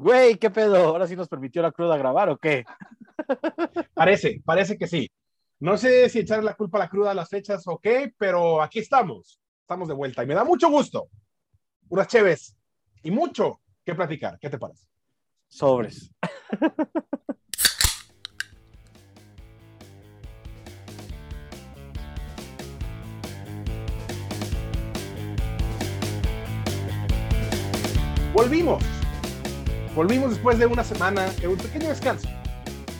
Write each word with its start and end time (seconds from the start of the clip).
Güey, 0.00 0.36
¿qué 0.36 0.48
pedo? 0.48 0.78
¿Ahora 0.78 1.06
sí 1.06 1.14
nos 1.14 1.28
permitió 1.28 1.60
la 1.60 1.72
cruda 1.72 1.98
grabar 1.98 2.30
o 2.30 2.38
qué? 2.38 2.64
Parece, 3.94 4.40
parece 4.46 4.78
que 4.78 4.86
sí. 4.86 5.10
No 5.58 5.76
sé 5.76 6.08
si 6.08 6.20
echarle 6.20 6.46
la 6.46 6.54
culpa 6.54 6.78
a 6.78 6.80
la 6.80 6.88
cruda 6.88 7.10
a 7.10 7.14
las 7.14 7.28
fechas 7.28 7.64
o 7.66 7.78
qué, 7.78 8.10
pero 8.16 8.62
aquí 8.62 8.78
estamos. 8.78 9.38
Estamos 9.60 9.88
de 9.88 9.94
vuelta 9.94 10.22
y 10.22 10.26
me 10.26 10.32
da 10.32 10.42
mucho 10.42 10.70
gusto. 10.70 11.10
Unas 11.90 12.08
chéves 12.08 12.56
y 13.02 13.10
mucho 13.10 13.60
que 13.84 13.94
platicar. 13.94 14.38
¿Qué 14.38 14.48
te 14.48 14.56
parece? 14.56 14.86
Sobres. 15.48 16.10
Volvimos. 28.32 28.99
Volvimos 30.00 30.30
después 30.30 30.58
de 30.58 30.64
una 30.64 30.82
semana, 30.82 31.28
de 31.42 31.46
un 31.46 31.58
pequeño 31.58 31.90
descanso. 31.90 32.26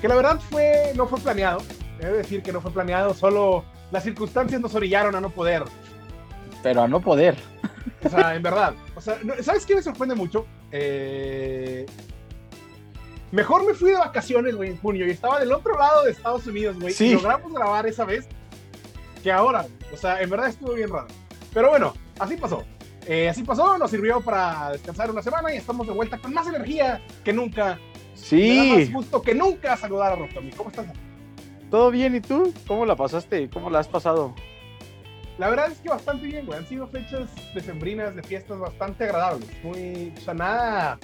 Que 0.03 0.07
la 0.07 0.17
verdad 0.17 0.39
fue, 0.51 0.93
no 0.95 1.07
fue 1.07 1.19
planeado. 1.19 1.63
Debo 1.99 2.19
decir 2.19 2.43
que 2.43 2.53
no 2.53 2.61
fue 2.61 2.71
planeado, 2.73 3.15
solo 3.15 3.65
las 3.91 4.03
circunstancias 4.05 4.61
nos 4.61 4.75
orillaron 4.75 5.15
a 5.15 5.21
no 5.23 5.31
poder. 5.31 5.63
Pero 6.63 6.83
a 6.83 6.89
no 6.89 7.01
poder. 7.01 7.39
O 8.05 8.09
sea, 8.11 8.35
en 8.35 8.43
verdad. 8.43 8.75
O 8.95 9.01
sea, 9.01 9.17
¿sabes 9.41 9.65
qué 9.65 9.77
me 9.77 9.83
sorprende 9.83 10.15
mucho? 10.15 10.47
Eh, 10.73 11.87
Mejor 13.33 13.67
me 13.67 13.73
fui 13.73 13.93
de 13.93 13.97
vacaciones, 13.97 14.55
güey, 14.55 14.69
en 14.69 14.77
junio 14.77 15.07
y 15.07 15.11
estaba 15.11 15.41
del 15.41 15.53
otro 15.53 15.79
lado 15.79 16.05
de 16.05 16.11
Estados 16.11 16.47
Unidos, 16.47 16.79
güey. 16.79 16.93
Sí. 16.93 17.07
Y 17.07 17.15
logramos 17.15 17.51
grabar 17.51 17.87
esa 17.87 18.05
vez 18.05 18.29
que 19.23 19.33
ahora. 19.33 19.65
O 19.91 19.97
sea, 19.97 20.21
en 20.21 20.29
verdad 20.29 20.49
estuvo 20.49 20.75
bien 20.75 20.91
raro. 20.91 21.07
Pero 21.55 21.71
bueno, 21.71 21.95
así 22.19 22.37
pasó. 22.37 22.63
Eh, 23.13 23.29
así 23.29 23.43
pasó, 23.43 23.77
nos 23.77 23.91
sirvió 23.91 24.21
para 24.21 24.71
descansar 24.71 25.11
una 25.11 25.21
semana 25.21 25.53
y 25.53 25.57
estamos 25.57 25.85
de 25.85 25.93
vuelta 25.93 26.17
con 26.17 26.33
más 26.33 26.47
energía 26.47 27.03
que 27.25 27.33
nunca. 27.33 27.65
Me 27.65 27.71
da 27.75 27.79
Sí, 28.15 28.75
más 28.77 28.93
gusto 28.93 29.21
que 29.21 29.35
nunca 29.35 29.77
saludar 29.77 30.13
a 30.13 30.15
Rotomi. 30.15 30.53
¿Cómo 30.53 30.71
estás? 30.71 30.87
todo 31.73 31.91
bien. 31.91 32.15
¿Y 32.15 32.21
tú? 32.21 32.55
¿Cómo 32.69 32.87
la 32.87 32.95
pasaste? 32.95 33.51
¿Cómo 33.51 33.69
la 33.69 33.81
has 33.81 33.89
pasado? 33.89 34.33
La 35.39 35.51
verdad 35.51 35.73
es 35.73 35.79
que 35.79 35.89
bastante 35.89 36.25
bien, 36.25 36.47
güey. 36.47 36.57
Han 36.57 36.67
sido 36.69 36.87
fechas 36.87 37.29
decembrinas 37.53 38.15
de 38.15 38.23
fiestas 38.23 38.61
bastante 38.61 39.03
agradables. 39.03 39.49
Muy, 39.65 40.13
o 40.17 40.21
sea, 40.21 40.35
nada 40.35 40.99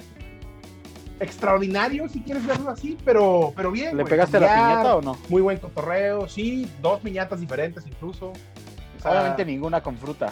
extraordinario, 1.19 2.07
si 2.07 2.21
quieres 2.21 2.45
verlo 2.45 2.69
así, 2.69 2.97
pero, 3.03 3.51
pero 3.53 3.69
bien. 3.69 3.97
¿Le 3.97 4.03
güey. 4.03 4.11
pegaste 4.11 4.37
a 4.37 4.39
la 4.39 4.47
piñata 4.47 4.95
o 4.95 5.01
no? 5.01 5.17
Muy 5.27 5.41
buen 5.41 5.57
cotorreo, 5.57 6.29
sí, 6.29 6.71
dos 6.81 7.01
piñatas 7.01 7.41
diferentes 7.41 7.85
incluso. 7.85 8.29
O 8.29 9.01
sea, 9.01 9.11
Obviamente 9.11 9.43
ninguna 9.43 9.83
con 9.83 9.97
fruta. 9.97 10.31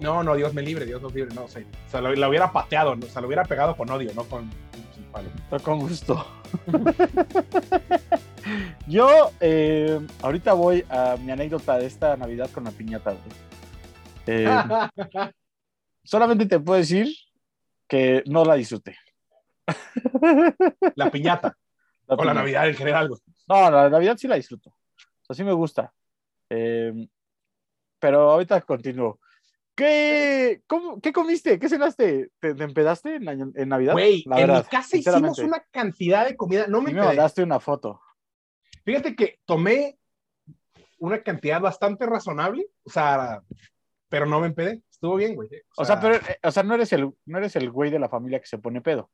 No, 0.00 0.22
no, 0.22 0.34
Dios 0.34 0.52
me 0.54 0.62
libre, 0.62 0.84
Dios 0.86 1.00
nos 1.00 1.14
libre, 1.14 1.34
no. 1.34 1.44
O 1.44 1.48
sea, 1.48 2.00
lo- 2.00 2.14
la 2.14 2.28
hubiera 2.28 2.52
pateado, 2.52 2.96
¿no? 2.96 3.06
o 3.06 3.08
sea, 3.08 3.20
lo 3.22 3.28
hubiera 3.28 3.44
pegado 3.44 3.76
con 3.76 3.88
odio, 3.90 4.12
no 4.14 4.24
con, 4.24 4.48
con 4.50 5.04
palo. 5.12 5.28
Pero 5.50 5.62
con 5.62 5.78
gusto. 5.80 6.26
Yo 8.86 9.30
eh, 9.40 10.00
ahorita 10.22 10.52
voy 10.52 10.84
a 10.90 11.16
mi 11.16 11.30
anécdota 11.32 11.78
de 11.78 11.86
esta 11.86 12.16
Navidad 12.16 12.50
con 12.50 12.64
la 12.64 12.70
piñata. 12.70 13.14
Eh, 14.26 14.46
solamente 16.04 16.46
te 16.46 16.60
puedo 16.60 16.78
decir 16.78 17.08
que 17.88 18.22
no 18.26 18.44
la 18.44 18.54
disfruté. 18.54 18.96
la 20.96 21.10
piñata, 21.10 21.56
La 22.06 22.16
o 22.16 22.24
la. 22.24 22.34
Navidad 22.34 22.68
en 22.68 22.74
general. 22.74 23.08
No, 23.48 23.70
la 23.70 23.88
Navidad 23.88 24.16
sí 24.18 24.28
la 24.28 24.36
disfruto. 24.36 24.70
O 24.70 25.24
sea, 25.26 25.34
sí 25.34 25.42
me 25.44 25.52
gusta. 25.52 25.92
Eh, 26.50 26.92
pero 27.98 28.30
ahorita 28.32 28.60
continúo. 28.62 29.18
¿Qué, 29.76 30.62
cómo- 30.66 31.00
¿Qué 31.00 31.12
comiste? 31.12 31.58
¿Qué 31.58 31.68
cenaste? 31.68 32.30
¿Te, 32.38 32.54
te 32.54 32.64
empedaste 32.64 33.16
en, 33.16 33.28
año- 33.28 33.52
en 33.54 33.68
Navidad? 33.68 33.92
Güey, 33.92 34.22
en 34.24 34.30
verdad, 34.30 34.64
mi 34.64 34.70
casa 34.70 34.96
hicimos 34.96 35.38
una 35.46 35.64
cantidad 35.70 36.26
de 36.26 36.36
comida, 36.36 36.66
no 36.68 36.80
me 36.80 36.90
Sí 36.90 36.94
me 36.94 37.02
mandaste 37.02 37.42
una 37.42 37.58
foto. 37.60 38.00
Fíjate 38.84 39.16
que 39.16 39.40
tomé 39.44 39.98
una 40.98 41.22
cantidad 41.22 41.60
bastante 41.60 42.06
razonable, 42.06 42.66
o 42.84 42.90
sea, 42.90 43.42
pero 44.08 44.26
no 44.26 44.40
me 44.40 44.46
empedé. 44.46 44.82
Estuvo 44.90 45.16
bien, 45.16 45.34
güey. 45.34 45.48
O 45.76 45.84
sea, 45.84 45.98
pero, 46.00 46.14
eh, 46.16 46.38
o 46.42 46.50
sea, 46.52 46.62
no 46.62 46.74
eres 46.74 46.92
el, 46.92 47.10
no 47.26 47.38
eres 47.38 47.56
el 47.56 47.70
güey 47.70 47.90
de 47.90 47.98
la 47.98 48.08
familia 48.08 48.38
que 48.40 48.46
se 48.46 48.58
pone 48.58 48.80
pedo. 48.80 49.10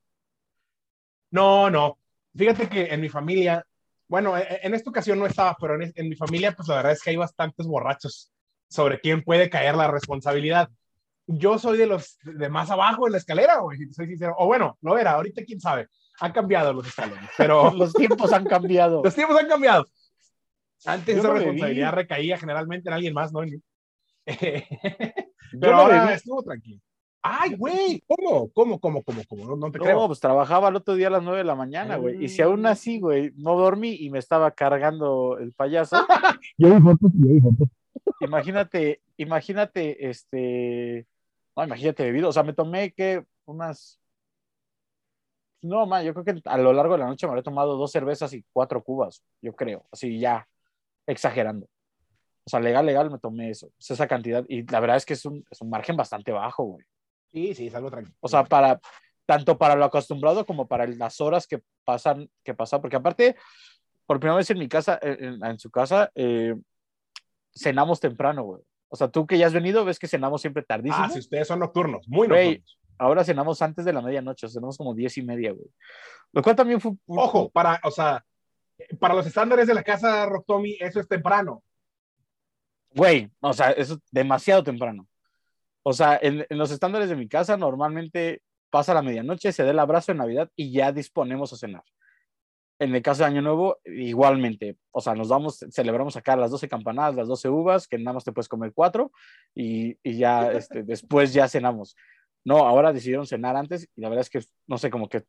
No, 1.30 1.70
no. 1.70 1.98
Fíjate 2.36 2.68
que 2.68 2.84
en 2.92 3.00
mi 3.00 3.08
familia, 3.08 3.64
bueno, 4.08 4.36
e- 4.36 4.60
en 4.62 4.74
esta 4.74 4.90
ocasión 4.90 5.18
no 5.18 5.26
estaba, 5.26 5.56
pero 5.60 5.80
en, 5.82 5.92
en 5.94 6.08
mi 6.08 6.16
familia, 6.16 6.52
pues 6.52 6.68
la 6.68 6.76
verdad 6.76 6.92
es 6.92 7.02
que 7.02 7.10
hay 7.10 7.16
bastantes 7.16 7.66
borrachos 7.66 8.30
sobre 8.70 9.00
quién 9.00 9.22
puede 9.22 9.50
caer 9.50 9.74
la 9.74 9.90
responsabilidad. 9.90 10.70
Yo 11.26 11.58
soy 11.58 11.76
de 11.76 11.86
los 11.86 12.18
de 12.22 12.48
más 12.48 12.70
abajo 12.70 13.06
en 13.06 13.12
la 13.12 13.18
escalera, 13.18 13.58
güey, 13.58 13.78
soy 13.92 14.06
sincero. 14.06 14.34
O 14.38 14.46
bueno, 14.46 14.78
no 14.80 14.96
era, 14.96 15.12
ahorita 15.12 15.44
quién 15.44 15.60
sabe. 15.60 15.88
Han 16.20 16.32
cambiado 16.32 16.72
los 16.72 16.86
escalones, 16.86 17.28
pero 17.36 17.70
Los 17.74 17.92
tiempos 17.92 18.32
han 18.32 18.44
cambiado. 18.44 19.02
los 19.04 19.14
tiempos 19.14 19.38
han 19.38 19.48
cambiado. 19.48 19.86
Antes 20.86 21.16
Yo 21.16 21.20
esa 21.20 21.28
no 21.28 21.34
responsabilidad 21.34 21.92
recaía 21.92 22.38
generalmente 22.38 22.88
en 22.88 22.94
alguien 22.94 23.12
más, 23.12 23.32
¿no? 23.32 23.42
En 23.42 23.50
mí. 23.50 23.62
Yo 25.52 25.60
Pero 25.60 25.72
no 25.72 25.78
ahora 25.78 26.14
estuvo 26.14 26.42
tranquilo. 26.42 26.80
Ay, 27.22 27.54
güey, 27.54 28.02
¿cómo? 28.06 28.50
¿Cómo, 28.50 28.80
cómo, 28.80 29.02
cómo, 29.02 29.22
cómo? 29.28 29.44
No, 29.44 29.56
no 29.56 29.70
te 29.70 29.78
No, 29.78 29.84
creo. 29.84 30.06
pues 30.06 30.20
trabajaba 30.20 30.70
el 30.70 30.76
otro 30.76 30.94
día 30.94 31.08
a 31.08 31.10
las 31.10 31.22
9 31.22 31.38
de 31.38 31.44
la 31.44 31.54
mañana, 31.54 31.96
güey. 31.96 32.24
Y 32.24 32.28
si 32.28 32.40
aún 32.40 32.64
así, 32.64 32.98
güey, 32.98 33.32
no 33.36 33.56
dormí 33.56 33.94
y 34.00 34.08
me 34.08 34.18
estaba 34.18 34.52
cargando 34.52 35.36
el 35.38 35.52
payaso, 35.52 35.98
Yo 36.56 36.74
vi 36.74 36.80
fotos, 36.80 37.10
yo 37.14 37.28
vi 37.28 37.40
fotos. 37.40 37.68
Imagínate, 38.20 39.02
imagínate, 39.16 40.08
este, 40.10 41.06
no, 41.56 41.64
imagínate 41.64 42.04
bebido. 42.04 42.28
O 42.28 42.32
sea, 42.32 42.42
me 42.42 42.52
tomé 42.54 42.92
que 42.92 43.24
unas, 43.46 44.00
no, 45.62 45.86
man, 45.86 46.04
yo 46.04 46.14
creo 46.14 46.24
que 46.24 46.40
a 46.44 46.58
lo 46.58 46.72
largo 46.72 46.94
de 46.94 47.00
la 47.00 47.06
noche 47.06 47.26
me 47.26 47.32
habré 47.32 47.42
tomado 47.42 47.76
dos 47.76 47.90
cervezas 47.92 48.32
y 48.32 48.44
cuatro 48.52 48.82
cubas, 48.82 49.22
yo 49.42 49.54
creo, 49.54 49.84
así 49.92 50.18
ya, 50.18 50.48
exagerando. 51.06 51.66
O 52.46 52.50
sea, 52.50 52.60
legal, 52.60 52.86
legal 52.86 53.10
me 53.10 53.18
tomé 53.18 53.50
eso, 53.50 53.70
pues, 53.76 53.90
esa 53.92 54.08
cantidad. 54.08 54.44
Y 54.48 54.64
la 54.70 54.80
verdad 54.80 54.96
es 54.98 55.06
que 55.06 55.14
es 55.14 55.24
un, 55.26 55.44
es 55.50 55.60
un 55.62 55.70
margen 55.70 55.96
bastante 55.96 56.32
bajo, 56.32 56.64
güey. 56.64 56.86
Sí, 57.32 57.54
sí, 57.54 57.66
es 57.68 57.74
algo 57.76 57.90
tranquilo. 57.90 58.16
O 58.20 58.28
sea, 58.28 58.44
para 58.44 58.80
tanto 59.26 59.58
para 59.58 59.76
lo 59.76 59.84
acostumbrado 59.86 60.46
como 60.46 60.68
para 60.68 60.86
las 60.88 61.20
horas 61.20 61.46
que 61.46 61.62
pasan, 61.84 62.30
que 62.44 62.54
pasan, 62.54 62.80
porque 62.80 62.96
aparte, 62.96 63.36
por 64.06 64.20
primera 64.20 64.36
vez 64.38 64.50
en 64.50 64.58
mi 64.58 64.68
casa, 64.68 64.98
en, 65.02 65.24
en- 65.24 65.44
en 65.44 65.58
su 65.58 65.70
casa, 65.70 66.10
eh, 66.14 66.54
cenamos 67.54 68.00
temprano, 68.00 68.42
güey. 68.42 68.62
O 68.88 68.96
sea, 68.96 69.08
tú 69.08 69.26
que 69.26 69.38
ya 69.38 69.46
has 69.46 69.52
venido, 69.52 69.84
ves 69.84 69.98
que 69.98 70.08
cenamos 70.08 70.40
siempre 70.40 70.62
tardísimo. 70.62 71.04
Ah, 71.04 71.10
si 71.10 71.20
ustedes 71.20 71.46
son 71.46 71.60
nocturnos, 71.60 72.08
muy 72.08 72.26
Güey. 72.26 72.46
nocturnos. 72.48 72.76
Ahora 72.98 73.24
cenamos 73.24 73.62
antes 73.62 73.84
de 73.84 73.92
la 73.92 74.02
medianoche, 74.02 74.46
o 74.46 74.48
sea, 74.48 74.58
cenamos 74.58 74.76
como 74.76 74.94
diez 74.94 75.16
y 75.16 75.22
media, 75.22 75.52
güey. 75.52 75.68
Lo 76.32 76.42
cual 76.42 76.54
también 76.56 76.80
fue. 76.80 76.92
Ojo, 77.06 77.48
para, 77.50 77.80
o 77.84 77.90
sea, 77.90 78.24
para 78.98 79.14
los 79.14 79.26
estándares 79.26 79.66
de 79.66 79.74
la 79.74 79.82
casa 79.82 80.26
Rocktomi, 80.26 80.76
eso 80.80 81.00
es 81.00 81.08
temprano. 81.08 81.62
Güey, 82.94 83.30
o 83.40 83.52
sea, 83.52 83.70
eso 83.70 83.94
es 83.94 84.00
demasiado 84.10 84.62
temprano. 84.64 85.06
O 85.82 85.92
sea, 85.92 86.18
en, 86.20 86.44
en 86.48 86.58
los 86.58 86.70
estándares 86.70 87.08
de 87.08 87.16
mi 87.16 87.28
casa, 87.28 87.56
normalmente 87.56 88.42
pasa 88.68 88.92
la 88.92 89.02
medianoche, 89.02 89.52
se 89.52 89.62
da 89.64 89.70
el 89.70 89.78
abrazo 89.78 90.12
en 90.12 90.18
Navidad 90.18 90.50
y 90.56 90.72
ya 90.72 90.92
disponemos 90.92 91.52
a 91.52 91.56
cenar. 91.56 91.82
En 92.80 92.94
el 92.94 93.02
caso 93.02 93.22
de 93.22 93.28
Año 93.28 93.42
Nuevo, 93.42 93.78
igualmente. 93.84 94.78
O 94.90 95.02
sea, 95.02 95.14
nos 95.14 95.28
vamos, 95.28 95.64
celebramos 95.70 96.16
acá 96.16 96.34
las 96.34 96.50
12 96.50 96.66
campanadas, 96.66 97.14
las 97.14 97.28
12 97.28 97.50
uvas, 97.50 97.86
que 97.86 97.98
nada 97.98 98.14
más 98.14 98.24
te 98.24 98.32
puedes 98.32 98.48
comer 98.48 98.72
cuatro, 98.74 99.12
y, 99.54 99.98
y 100.02 100.16
ya 100.16 100.50
este, 100.52 100.82
después 100.82 101.34
ya 101.34 101.46
cenamos. 101.46 101.94
No, 102.42 102.66
ahora 102.66 102.92
decidieron 102.92 103.26
cenar 103.26 103.54
antes 103.54 103.86
y 103.94 104.00
la 104.00 104.08
verdad 104.08 104.22
es 104.22 104.30
que, 104.30 104.40
no 104.66 104.78
sé, 104.78 104.90
como 104.90 105.10
que. 105.10 105.24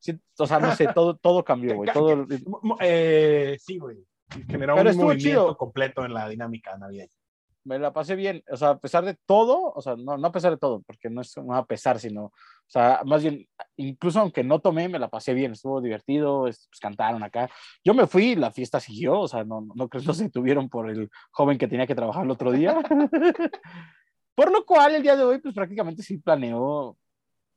Sí, 0.00 0.18
o 0.36 0.46
sea, 0.46 0.58
no 0.58 0.74
sé, 0.74 0.88
todo, 0.94 1.16
todo 1.16 1.44
cambió, 1.44 1.76
güey. 1.76 1.92
Todo, 1.92 2.26
eh, 2.80 3.56
sí, 3.60 3.78
güey. 3.78 4.04
Generó 4.48 4.74
Pero 4.74 4.90
un 4.90 4.96
movimiento 4.96 5.16
chido. 5.18 5.56
completo 5.56 6.04
en 6.04 6.12
la 6.12 6.28
dinámica 6.28 6.76
navideña. 6.76 7.14
Me 7.64 7.78
la 7.78 7.92
pasé 7.92 8.14
bien, 8.16 8.42
o 8.50 8.56
sea, 8.56 8.70
a 8.70 8.78
pesar 8.78 9.04
de 9.04 9.14
todo, 9.26 9.72
o 9.74 9.82
sea, 9.82 9.94
no, 9.96 10.16
no 10.16 10.28
a 10.28 10.32
pesar 10.32 10.52
de 10.52 10.56
todo, 10.58 10.80
porque 10.82 11.10
no 11.10 11.20
es 11.20 11.36
un 11.36 11.54
a 11.54 11.64
pesar, 11.66 11.98
sino, 11.98 12.24
o 12.24 12.32
sea, 12.66 13.02
más 13.04 13.22
bien, 13.22 13.46
incluso 13.76 14.20
aunque 14.20 14.42
no 14.42 14.60
tomé, 14.60 14.88
me 14.88 14.98
la 14.98 15.08
pasé 15.08 15.34
bien, 15.34 15.52
estuvo 15.52 15.80
divertido, 15.80 16.46
es- 16.48 16.66
pues, 16.70 16.80
cantaron 16.80 17.22
acá. 17.22 17.50
Yo 17.84 17.92
me 17.94 18.06
fui, 18.06 18.36
la 18.36 18.50
fiesta 18.52 18.80
siguió, 18.80 19.20
o 19.20 19.28
sea, 19.28 19.44
no, 19.44 19.66
no 19.74 19.88
creo 19.88 20.00
que 20.00 20.06
no 20.08 20.14
se 20.14 20.24
detuvieron 20.24 20.68
por 20.68 20.88
el 20.88 21.10
joven 21.30 21.58
que 21.58 21.68
tenía 21.68 21.86
que 21.86 21.94
trabajar 21.94 22.24
el 22.24 22.30
otro 22.30 22.52
día. 22.52 22.78
por 24.34 24.50
lo 24.52 24.64
cual, 24.64 24.94
el 24.94 25.02
día 25.02 25.16
de 25.16 25.24
hoy, 25.24 25.38
pues 25.38 25.54
prácticamente 25.54 26.02
sí 26.02 26.18
planeó 26.18 26.96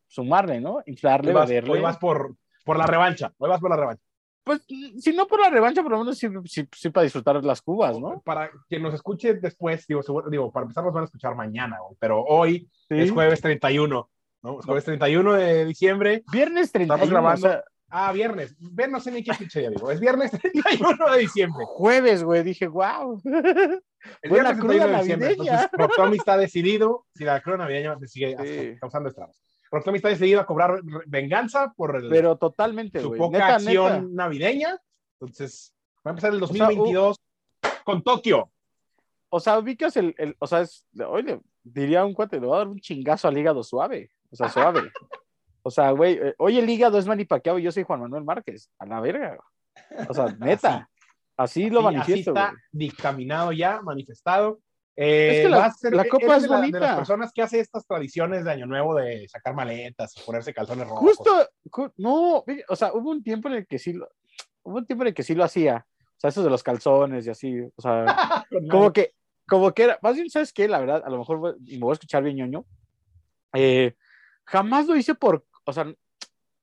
sumarle, 0.07 0.59
¿no? 0.59 0.81
Inflarle, 0.87 1.29
Hoy 1.29 1.35
vas, 1.35 1.47
beberle. 1.49 1.71
hoy 1.73 1.81
vas 1.81 1.97
por, 1.97 2.35
por 2.65 2.77
la 2.77 2.85
revancha. 2.85 3.31
Hoy 3.37 3.49
vas 3.49 3.61
por 3.61 3.69
la 3.69 3.77
revancha. 3.77 4.03
Pues, 4.43 4.61
si 4.97 5.13
no 5.15 5.27
por 5.27 5.39
la 5.39 5.49
revancha, 5.49 5.83
por 5.83 5.91
lo 5.91 5.99
menos 5.99 6.17
sí, 6.17 6.27
sí, 6.45 6.67
sí 6.75 6.89
para 6.89 7.03
disfrutar 7.03 7.43
las 7.43 7.61
cubas, 7.61 7.99
¿no? 7.99 8.21
Para 8.21 8.49
quien 8.67 8.81
nos 8.81 8.93
escuche 8.93 9.35
después, 9.35 9.85
digo, 9.87 10.01
seguro- 10.01 10.29
digo, 10.29 10.51
para 10.51 10.63
empezar 10.63 10.83
nos 10.83 10.93
van 10.93 11.03
a 11.03 11.05
escuchar 11.05 11.35
mañana, 11.35 11.77
pero 11.99 12.23
hoy 12.23 12.67
Sí. 12.89 12.99
es 12.99 13.11
jueves 13.11 13.39
31, 13.41 14.09
¿no? 14.41 14.59
Es 14.59 14.65
jueves 14.65 14.85
31 14.85 15.33
de 15.33 15.65
diciembre. 15.65 16.23
Viernes 16.31 16.71
31, 16.71 17.07
grabando. 17.11 17.47
o 17.47 17.49
sea, 17.51 17.63
Ah, 17.93 18.13
viernes. 18.13 18.55
Ver, 18.57 18.89
no 18.89 19.01
sé 19.01 19.11
ni 19.11 19.21
qué 19.21 19.33
pinche 19.37 19.59
día 19.59 19.69
digo. 19.69 19.91
Es 19.91 19.99
viernes 19.99 20.31
31 20.41 21.11
de 21.11 21.19
diciembre. 21.19 21.65
jueves, 21.67 22.23
güey, 22.23 22.41
dije, 22.41 22.67
wow. 22.67 23.21
El 23.25 24.29
Buena 24.29 24.53
viernes 24.53 24.59
cruda 24.59 24.85
31 24.85 24.87
de 24.87 24.97
diciembre. 24.97 25.27
navideña. 25.35 25.61
Entonces, 25.63 25.69
Rotomi 25.97 26.17
está 26.17 26.37
decidido 26.37 27.05
si 27.13 27.25
la 27.25 27.41
cruda 27.41 27.57
navideña 27.57 27.97
sigue 28.07 28.37
Sí. 28.73 28.79
causando 28.79 29.09
estragos. 29.09 29.37
Rockstar 29.71 29.95
está 29.95 30.09
decidido 30.09 30.41
a 30.41 30.45
cobrar 30.45 30.81
venganza 31.07 31.73
por 31.75 31.95
el, 31.95 32.09
Pero 32.09 32.35
totalmente, 32.37 32.99
su 32.99 33.13
poca 33.15 33.37
Neta, 33.39 33.55
acción 33.55 33.93
neta. 33.93 34.07
navideña. 34.11 34.77
Entonces, 35.19 35.73
va 36.05 36.09
a 36.09 36.11
empezar 36.11 36.33
el 36.33 36.43
O 36.43 36.47
sea, 36.47 36.65
2022 36.65 37.17
con 37.85 38.03
Tokio. 38.03 38.51
O 39.29 39.39
sea, 39.39 39.57
ubicas 39.59 39.95
el, 39.95 40.13
el 40.17 40.35
o 40.39 40.45
sea, 40.47 40.61
es, 40.61 40.85
oye, 41.07 41.39
diría 41.63 42.03
un 42.03 42.13
cuate, 42.13 42.39
le 42.39 42.47
va 42.47 42.55
a 42.55 42.59
dar 42.59 42.67
un 42.67 42.79
chingazo 42.79 43.29
al 43.29 43.37
hígado 43.37 43.63
suave. 43.63 44.11
O 44.29 44.35
sea, 44.35 44.49
suave. 44.49 44.91
O 45.63 45.71
sea, 45.71 45.91
güey, 45.91 46.13
eh, 46.13 46.35
oye, 46.37 46.59
el 46.59 46.69
hígado 46.69 46.97
es 46.97 47.07
Manny 47.07 47.25
Pacquiao 47.25 47.59
y 47.59 47.63
yo 47.63 47.71
soy 47.71 47.83
Juan 47.83 48.01
Manuel 48.01 48.23
Márquez. 48.25 48.69
A 48.79 48.85
la 48.85 48.99
verga. 48.99 49.37
O 50.09 50.13
sea, 50.13 50.25
neta. 50.39 50.89
Así, 51.37 51.69
lo 51.69 51.79
Sí, 51.79 51.85
manifiesto, 51.85 52.31
Así 52.31 52.39
está 52.39 52.53
dictaminado 52.71 53.51
ya, 53.51 53.81
manifestado. 53.81 54.59
Eh, 54.95 55.29
Es 55.31 55.41
que 55.43 55.49
la- 55.49 55.71
ser- 55.71 55.95
la 55.95 56.03
e- 56.03 56.09
copa 56.09 56.35
es 56.35 56.43
de 56.43 56.47
la- 56.49 56.55
De 56.55 56.61
bonita. 56.61 56.79
las 56.79 56.95
personas 56.95 57.31
que 57.33 57.41
hace 57.41 57.59
estas 57.59 57.85
tradiciones 57.87 58.43
de 58.43 58.51
Año 58.51 58.65
Nuevo 58.65 58.95
de 58.95 59.27
sacar 59.29 59.53
maletas, 59.55 60.13
ponerse 60.25 60.53
calzones 60.53 60.87
rojos. 60.87 60.99
Justo, 61.17 61.31
ju- 61.69 61.93
no, 61.97 62.43
o 62.67 62.75
sea, 62.75 62.93
hubo 62.93 63.09
un 63.09 63.23
tiempo 63.23 63.47
en 63.47 63.55
el 63.55 63.67
que 63.67 63.79
sí 63.79 63.93
lo, 63.93 64.09
hubo 64.63 64.77
un 64.77 64.85
tiempo 64.85 65.03
en 65.03 65.09
el 65.09 65.13
que 65.13 65.23
sí 65.23 65.33
lo 65.33 65.43
hacía. 65.43 65.85
O 65.97 66.19
sea, 66.21 66.29
esos 66.29 66.43
de 66.43 66.49
los 66.51 66.61
calzones 66.61 67.25
y 67.25 67.29
así. 67.29 67.61
O 67.75 67.81
sea, 67.81 68.05
como 68.69 68.93
que, 68.93 69.13
como 69.47 69.71
que 69.73 69.83
era, 69.83 69.99
más 70.01 70.15
bien, 70.15 70.29
¿sabes 70.29 70.53
qué? 70.53 70.67
La 70.67 70.79
verdad, 70.79 71.01
a 71.05 71.09
lo 71.09 71.17
mejor, 71.19 71.57
y 71.65 71.73
me 71.77 71.81
voy 71.83 71.91
a 71.91 71.93
escuchar 71.93 72.21
bien 72.23 72.35
ñoño, 72.37 72.65
eh, 73.53 73.95
jamás 74.45 74.87
lo 74.87 74.95
hice 74.95 75.15
por, 75.15 75.45
o 75.65 75.73
sea, 75.73 75.85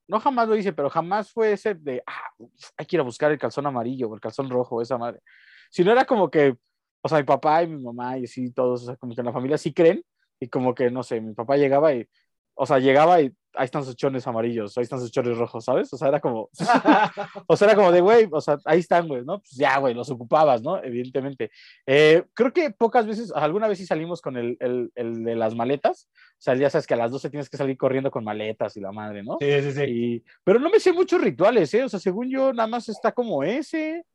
no 0.07 0.19
jamás 0.19 0.47
lo 0.47 0.55
hice, 0.55 0.73
pero 0.73 0.89
jamás 0.89 1.31
fue 1.31 1.51
ese 1.51 1.75
de, 1.75 2.01
ah, 2.07 2.31
hay 2.77 2.85
que 2.85 2.95
ir 2.95 2.99
a 2.99 3.03
buscar 3.03 3.31
el 3.31 3.37
calzón 3.37 3.65
amarillo 3.67 4.07
o 4.07 4.15
el 4.15 4.21
calzón 4.21 4.49
rojo, 4.49 4.81
esa 4.81 4.97
madre. 4.97 5.21
Si 5.69 5.83
no 5.83 5.91
era 5.91 6.05
como 6.05 6.31
que, 6.31 6.55
o 7.01 7.09
sea, 7.09 7.19
mi 7.19 7.23
papá 7.23 7.63
y 7.63 7.67
mi 7.67 7.81
mamá 7.81 8.17
y 8.17 8.25
así, 8.25 8.51
todos, 8.51 8.83
o 8.83 8.85
sea, 8.87 8.95
como 8.97 9.13
que 9.15 9.21
en 9.21 9.25
la 9.27 9.33
familia 9.33 9.57
sí 9.57 9.73
creen, 9.73 10.03
y 10.39 10.47
como 10.47 10.73
que, 10.73 10.89
no 10.89 11.03
sé, 11.03 11.19
mi 11.21 11.33
papá 11.33 11.57
llegaba 11.57 11.93
y, 11.93 12.07
o 12.55 12.65
sea, 12.65 12.79
llegaba 12.79 13.21
y 13.21 13.31
ahí 13.55 13.65
están 13.65 13.83
sus 13.83 13.95
chones 13.95 14.27
amarillos, 14.27 14.77
ahí 14.77 14.83
están 14.83 14.99
sus 14.99 15.11
chones 15.11 15.37
rojos, 15.37 15.65
¿sabes? 15.65 15.91
O 15.93 15.97
sea, 15.97 16.09
era 16.09 16.19
como, 16.19 16.49
o 17.47 17.55
sea, 17.57 17.67
era 17.67 17.75
como 17.75 17.91
de, 17.91 18.01
güey, 18.01 18.27
o 18.31 18.41
sea, 18.41 18.57
ahí 18.65 18.79
están, 18.79 19.07
güey, 19.07 19.23
¿no? 19.23 19.39
Pues 19.39 19.51
ya, 19.51 19.77
güey, 19.79 19.93
los 19.93 20.09
ocupabas, 20.09 20.61
¿no? 20.61 20.81
Evidentemente. 20.83 21.51
Eh, 21.85 22.23
creo 22.33 22.53
que 22.53 22.69
pocas 22.71 23.07
veces, 23.07 23.31
alguna 23.33 23.67
vez 23.67 23.77
sí 23.79 23.85
salimos 23.85 24.21
con 24.21 24.37
el, 24.37 24.55
el, 24.59 24.91
el 24.95 25.23
de 25.23 25.35
las 25.35 25.55
maletas. 25.55 26.09
O 26.13 26.41
sea, 26.41 26.55
ya 26.55 26.69
sabes 26.69 26.85
que 26.85 26.93
a 26.93 26.97
las 26.97 27.11
12 27.11 27.29
tienes 27.29 27.49
que 27.49 27.57
salir 27.57 27.77
corriendo 27.77 28.11
con 28.11 28.23
maletas 28.23 28.77
y 28.77 28.81
la 28.81 28.91
madre, 28.91 29.23
¿no? 29.23 29.37
Sí, 29.39 29.61
sí, 29.61 29.71
sí. 29.71 29.83
Y, 29.83 30.23
pero 30.43 30.59
no 30.59 30.69
me 30.69 30.79
sé 30.79 30.93
muchos 30.93 31.19
rituales, 31.21 31.73
¿eh? 31.73 31.83
O 31.83 31.89
sea, 31.89 31.99
según 31.99 32.29
yo, 32.29 32.53
nada 32.53 32.67
más 32.67 32.87
está 32.89 33.11
como 33.13 33.43
ese. 33.43 34.05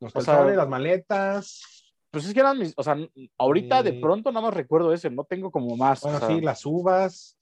Los 0.00 0.14
o 0.14 0.20
sea- 0.20 0.34
calzones, 0.34 0.56
las 0.56 0.68
maletas. 0.68 1.62
Pues 2.10 2.24
es 2.26 2.32
que 2.34 2.40
eran 2.40 2.58
mis, 2.58 2.72
o 2.76 2.82
sea, 2.82 2.96
ahorita 3.36 3.82
de 3.82 3.94
pronto 3.94 4.32
nada 4.32 4.46
más 4.46 4.54
recuerdo 4.54 4.92
ese, 4.92 5.10
no 5.10 5.24
tengo 5.24 5.50
como 5.50 5.76
más. 5.76 6.02
o 6.04 6.08
Bueno, 6.08 6.18
sea, 6.26 6.28
sí, 6.28 6.40
las 6.40 6.64
uvas. 6.64 7.36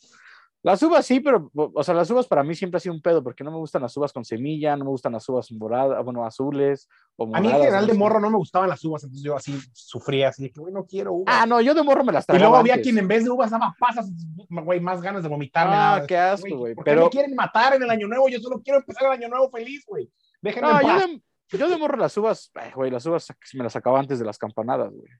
Las 0.62 0.82
uvas 0.82 1.06
sí, 1.06 1.20
pero, 1.20 1.48
o 1.54 1.84
sea, 1.84 1.94
las 1.94 2.10
uvas 2.10 2.26
para 2.26 2.42
mí 2.42 2.52
siempre 2.56 2.78
ha 2.78 2.80
sido 2.80 2.92
un 2.92 3.00
pedo, 3.00 3.22
porque 3.22 3.44
no 3.44 3.52
me 3.52 3.58
gustan 3.58 3.82
las 3.82 3.96
uvas 3.96 4.12
con 4.12 4.24
semilla, 4.24 4.74
no 4.74 4.84
me 4.84 4.90
gustan 4.90 5.12
las 5.12 5.28
uvas 5.28 5.52
moradas, 5.52 6.04
bueno, 6.04 6.24
azules 6.26 6.88
o 7.14 7.30
A 7.36 7.40
mí 7.40 7.46
en 7.46 7.54
general 7.54 7.86
de 7.86 7.94
morro 7.94 8.18
no 8.18 8.30
me 8.30 8.36
gustaban 8.36 8.68
las 8.68 8.84
uvas, 8.84 9.04
entonces 9.04 9.24
yo 9.24 9.36
así 9.36 9.56
sufría, 9.72 10.30
así 10.30 10.42
de 10.44 10.50
que, 10.50 10.58
güey, 10.60 10.74
no 10.74 10.84
quiero 10.84 11.12
uvas. 11.12 11.32
Ah, 11.38 11.46
no, 11.46 11.60
yo 11.60 11.72
de 11.72 11.84
morro 11.84 12.02
me 12.02 12.12
las 12.12 12.24
y 12.24 12.26
tragaba 12.26 12.48
luego 12.48 12.56
había 12.56 12.72
antes. 12.74 12.84
quien 12.84 12.98
en 12.98 13.06
vez 13.06 13.22
de 13.22 13.30
uvas 13.30 13.52
daba 13.52 13.76
pasas, 13.78 14.10
güey, 14.48 14.80
más 14.80 15.00
ganas 15.00 15.22
de 15.22 15.28
vomitarme. 15.28 15.74
Ah, 15.76 16.02
qué 16.08 16.16
asco, 16.16 16.56
güey, 16.56 16.74
¿Por 16.74 16.82
qué 16.84 16.90
pero- 16.90 17.04
me 17.04 17.10
quieren 17.10 17.34
matar 17.36 17.74
en 17.74 17.84
el 17.84 17.90
año 17.90 18.08
nuevo? 18.08 18.28
Yo 18.28 18.40
solo 18.40 18.60
quiero 18.60 18.80
empezar 18.80 19.04
el 19.06 19.12
año 19.12 19.28
nuevo 19.28 19.48
feliz, 19.50 19.84
güey. 19.86 20.10
Déjenme 20.42 20.68
No, 20.68 20.80
en 20.80 20.86
yo 20.86 20.92
paz. 20.94 21.06
de, 21.06 21.22
yo 21.50 21.68
de 21.68 21.76
morro 21.76 21.96
las 21.96 22.16
uvas, 22.16 22.50
ay, 22.54 22.72
güey, 22.74 22.90
las 22.90 23.06
uvas 23.06 23.28
me 23.54 23.64
las 23.64 23.72
sacaba 23.72 24.00
antes 24.00 24.18
de 24.18 24.24
las 24.24 24.38
campanadas, 24.38 24.92
güey. 24.92 25.10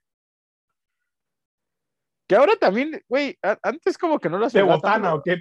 Que 2.27 2.35
ahora 2.35 2.57
también, 2.57 3.01
güey, 3.09 3.39
antes 3.63 3.97
como 3.97 4.19
que 4.19 4.29
no 4.29 4.39
las 4.39 4.53
¿De 4.53 4.63
botana 4.63 5.15
o 5.15 5.23
qué? 5.23 5.41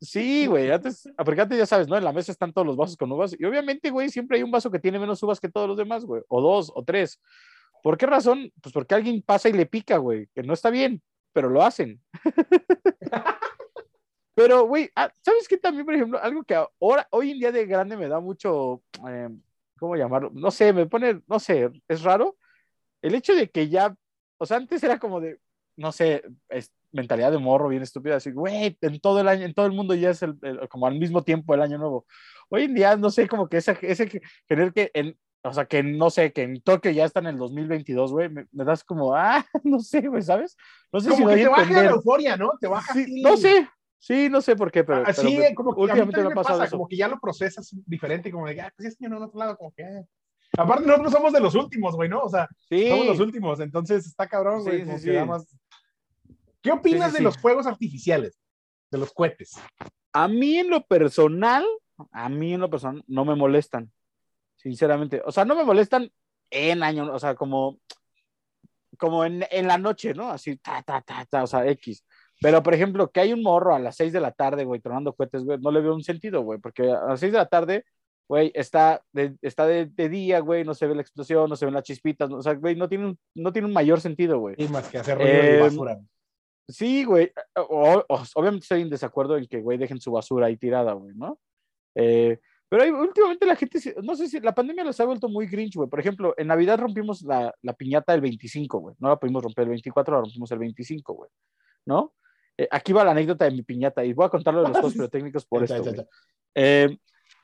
Sí, 0.00 0.46
güey, 0.46 0.70
antes, 0.70 1.08
porque 1.24 1.42
antes 1.42 1.58
ya 1.58 1.66
sabes, 1.66 1.86
¿no? 1.86 1.96
En 1.96 2.04
la 2.04 2.12
mesa 2.12 2.32
están 2.32 2.52
todos 2.52 2.66
los 2.66 2.76
vasos 2.76 2.96
con 2.96 3.12
uvas 3.12 3.36
y 3.38 3.44
obviamente, 3.44 3.90
güey, 3.90 4.08
siempre 4.08 4.38
hay 4.38 4.42
un 4.42 4.50
vaso 4.50 4.70
que 4.70 4.80
tiene 4.80 4.98
menos 4.98 5.22
uvas 5.22 5.38
que 5.38 5.48
todos 5.48 5.68
los 5.68 5.76
demás, 5.76 6.04
güey, 6.04 6.22
o 6.28 6.40
dos, 6.40 6.72
o 6.74 6.82
tres. 6.82 7.20
¿Por 7.82 7.98
qué 7.98 8.06
razón? 8.06 8.50
Pues 8.62 8.72
porque 8.72 8.94
alguien 8.94 9.22
pasa 9.22 9.48
y 9.48 9.52
le 9.52 9.66
pica, 9.66 9.98
güey, 9.98 10.28
que 10.34 10.42
no 10.42 10.54
está 10.54 10.70
bien, 10.70 11.02
pero 11.32 11.50
lo 11.50 11.62
hacen. 11.62 12.00
pero, 14.34 14.64
güey, 14.64 14.90
ah, 14.96 15.12
¿sabes 15.20 15.46
qué 15.46 15.58
también, 15.58 15.84
por 15.84 15.94
ejemplo, 15.94 16.18
algo 16.20 16.42
que 16.44 16.54
ahora, 16.54 17.06
hoy 17.10 17.32
en 17.32 17.38
día 17.38 17.52
de 17.52 17.66
grande 17.66 17.96
me 17.96 18.08
da 18.08 18.18
mucho, 18.20 18.82
eh, 19.08 19.28
¿cómo 19.82 19.96
llamarlo? 19.96 20.30
No 20.32 20.50
sé, 20.52 20.72
me 20.72 20.86
pone, 20.86 21.20
no 21.26 21.40
sé, 21.40 21.68
es 21.88 22.02
raro. 22.04 22.36
El 23.02 23.16
hecho 23.16 23.34
de 23.34 23.50
que 23.50 23.68
ya, 23.68 23.92
o 24.38 24.46
sea, 24.46 24.58
antes 24.58 24.80
era 24.84 25.00
como 25.00 25.20
de, 25.20 25.38
no 25.76 25.90
sé, 25.90 26.22
es 26.48 26.72
mentalidad 26.92 27.32
de 27.32 27.38
morro 27.38 27.68
bien 27.68 27.82
estúpida, 27.82 28.16
así, 28.16 28.30
güey, 28.30 28.78
en 28.80 29.00
todo 29.00 29.20
el 29.20 29.26
año, 29.26 29.44
en 29.44 29.54
todo 29.54 29.66
el 29.66 29.72
mundo 29.72 29.94
ya 29.96 30.10
es 30.10 30.22
el, 30.22 30.38
el- 30.42 30.68
como 30.68 30.86
al 30.86 30.98
mismo 31.00 31.22
tiempo 31.24 31.52
el 31.54 31.62
año 31.62 31.78
nuevo. 31.78 32.06
Hoy 32.48 32.64
en 32.64 32.74
día, 32.74 32.96
no 32.96 33.10
sé, 33.10 33.26
como 33.26 33.48
que 33.48 33.56
ese, 33.56 33.76
ese 33.82 34.22
querer 34.46 34.72
que 34.72 34.90
en, 34.94 35.18
o 35.42 35.52
sea, 35.52 35.64
que 35.64 35.82
no 35.82 36.10
sé, 36.10 36.32
que 36.32 36.42
en 36.42 36.60
Tokio 36.62 36.92
ya 36.92 37.04
está 37.04 37.18
en 37.18 37.26
el 37.26 37.38
2022, 37.38 38.12
güey, 38.12 38.28
me, 38.28 38.46
me 38.52 38.64
das 38.64 38.84
como, 38.84 39.16
ah, 39.16 39.44
no 39.64 39.80
sé, 39.80 40.02
güey, 40.06 40.22
¿sabes? 40.22 40.56
No 40.92 41.00
sé 41.00 41.10
si 41.10 41.16
Como 41.16 41.28
doy 41.30 41.38
que 41.38 41.42
te 41.44 41.48
baja 41.48 41.82
la 41.82 41.90
euforia, 41.90 42.36
¿no? 42.36 42.52
Te 42.60 42.68
baja 42.68 42.92
Sí, 42.92 43.02
así. 43.02 43.22
no 43.22 43.36
sé, 43.36 43.68
sí, 44.02 44.28
no 44.28 44.40
sé 44.40 44.56
por 44.56 44.72
qué, 44.72 44.82
pero, 44.82 45.06
Así, 45.06 45.22
pero 45.24 45.38
me- 45.38 45.54
como 45.54 45.74
que 45.74 45.80
a 45.92 45.94
mí 45.94 46.00
últimamente 46.00 46.18
me 46.22 46.26
me 46.26 46.32
ha 46.32 46.34
pasado 46.34 46.58
pasa, 46.58 46.70
como 46.72 46.88
que 46.88 46.96
ya 46.96 47.06
lo 47.08 47.20
procesas 47.20 47.70
diferente, 47.86 48.30
como 48.32 48.46
de, 48.48 48.60
ah, 48.60 48.72
pues 48.76 48.88
este 48.88 49.08
no 49.08 49.16
en 49.18 49.22
otro 49.22 49.38
lado, 49.38 49.56
como 49.56 49.72
que. 49.72 49.84
ah. 49.84 50.02
Aparte, 50.58 50.84
nosotros 50.86 51.12
somos 51.12 51.32
de 51.32 51.40
los 51.40 51.54
últimos, 51.54 51.94
güey, 51.94 52.08
¿no? 52.10 52.20
O 52.20 52.28
sea, 52.28 52.48
Sí, 52.68 52.88
somos 52.88 53.06
los 53.06 53.20
últimos, 53.20 53.60
entonces 53.60 54.04
está 54.06 54.28
cabrón, 54.28 54.62
güey. 54.62 54.80
Sí, 54.80 54.84
como 54.84 54.98
sí, 54.98 55.04
que 55.06 55.24
más- 55.24 55.56
¿Qué 56.60 56.70
opinas 56.72 57.12
de 57.12 57.20
los 57.22 57.38
fuegos 57.38 57.66
artificiales? 57.66 58.38
De 58.90 58.98
los 58.98 59.12
cohetes. 59.12 59.52
A 60.12 60.28
mí 60.28 60.58
en 60.58 60.68
lo 60.68 60.84
personal, 60.86 61.64
a 62.10 62.28
mí 62.28 62.52
en 62.54 62.60
lo 62.60 62.68
personal 62.70 63.02
no 63.06 63.24
me 63.24 63.34
molestan, 63.34 63.90
sinceramente. 64.56 65.22
O 65.24 65.32
sea, 65.32 65.44
no 65.44 65.54
me 65.56 65.64
molestan 65.64 66.12
en 66.50 66.82
año, 66.82 67.10
o 67.12 67.18
sea, 67.18 67.34
como, 67.34 67.78
como 68.98 69.24
en, 69.24 69.44
en 69.50 69.66
la 69.66 69.78
noche, 69.78 70.12
¿no? 70.14 70.30
Así, 70.30 70.56
ta, 70.56 70.82
ta, 70.82 71.00
ta, 71.00 71.24
ta, 71.24 71.42
o 71.42 71.46
sea, 71.46 71.66
X. 71.70 72.04
Pero, 72.42 72.62
por 72.62 72.74
ejemplo, 72.74 73.10
que 73.10 73.20
hay 73.20 73.32
un 73.32 73.42
morro 73.42 73.74
a 73.74 73.78
las 73.78 73.96
6 73.96 74.12
de 74.12 74.20
la 74.20 74.32
tarde, 74.32 74.64
güey, 74.64 74.80
tronando 74.80 75.12
cohetes, 75.14 75.44
güey, 75.44 75.58
no 75.60 75.70
le 75.70 75.80
veo 75.80 75.94
un 75.94 76.02
sentido, 76.02 76.42
güey, 76.42 76.58
porque 76.58 76.82
a 76.90 77.06
las 77.06 77.20
6 77.20 77.32
de 77.32 77.38
la 77.38 77.46
tarde, 77.46 77.84
güey, 78.28 78.50
está 78.54 79.02
de, 79.12 79.36
está 79.42 79.66
de, 79.66 79.86
de 79.86 80.08
día, 80.08 80.40
güey, 80.40 80.64
no 80.64 80.74
se 80.74 80.86
ve 80.86 80.94
la 80.94 81.02
explosión, 81.02 81.48
no 81.48 81.56
se 81.56 81.64
ven 81.66 81.74
las 81.74 81.84
chispitas, 81.84 82.28
no- 82.28 82.36
o 82.38 82.42
sea, 82.42 82.54
güey, 82.54 82.74
no 82.76 82.88
tiene 82.88 83.06
un, 83.06 83.18
no 83.34 83.52
tiene 83.52 83.66
un 83.68 83.74
mayor 83.74 84.00
sentido, 84.00 84.38
güey. 84.38 84.56
Y 84.58 84.68
más 84.68 84.88
que 84.88 84.98
hacer 84.98 85.16
ruido 85.18 85.30
Eh, 85.32 85.56
y 85.56 85.60
basura. 85.60 85.98
Sí, 86.68 87.04
güey. 87.04 87.30
O- 87.56 88.04
o- 88.08 88.22
obviamente 88.34 88.64
estoy 88.64 88.82
en 88.82 88.90
desacuerdo 88.90 89.36
en 89.36 89.46
que, 89.46 89.60
güey, 89.60 89.78
dejen 89.78 90.00
su 90.00 90.12
basura 90.12 90.46
ahí 90.46 90.56
tirada, 90.56 90.92
güey, 90.94 91.14
¿no? 91.14 91.38
Eh, 91.94 92.38
pero 92.68 92.84
hay- 92.84 92.90
últimamente 92.90 93.44
la 93.44 93.56
gente, 93.56 93.78
no 94.02 94.14
sé 94.16 94.28
si 94.28 94.40
la 94.40 94.54
pandemia 94.54 94.84
los 94.84 94.98
ha 95.00 95.04
vuelto 95.04 95.28
muy 95.28 95.46
grinch, 95.46 95.74
güey. 95.74 95.88
Por 95.90 96.00
ejemplo, 96.00 96.34
en 96.38 96.46
Navidad 96.46 96.78
rompimos 96.78 97.22
la, 97.22 97.52
la 97.60 97.72
piñata 97.74 98.14
el 98.14 98.20
25, 98.22 98.78
güey. 98.78 98.96
No 98.98 99.08
la 99.10 99.16
pudimos 99.16 99.42
romper 99.42 99.64
el 99.64 99.70
24, 99.70 100.14
la 100.14 100.20
rompimos 100.22 100.50
el 100.52 100.58
25, 100.58 101.12
güey. 101.14 101.30
¿No? 101.84 102.14
Eh, 102.58 102.68
aquí 102.70 102.92
va 102.92 103.04
la 103.04 103.12
anécdota 103.12 103.44
de 103.46 103.50
mi 103.52 103.62
piñata 103.62 104.04
y 104.04 104.12
voy 104.12 104.26
a 104.26 104.28
contarlo 104.28 104.62
de 104.62 104.68
los 104.68 104.78
juegos 104.78 104.94
pirotécnicos 105.10 105.44
por 105.46 105.62
esto. 105.64 105.82
Eh, 106.54 106.96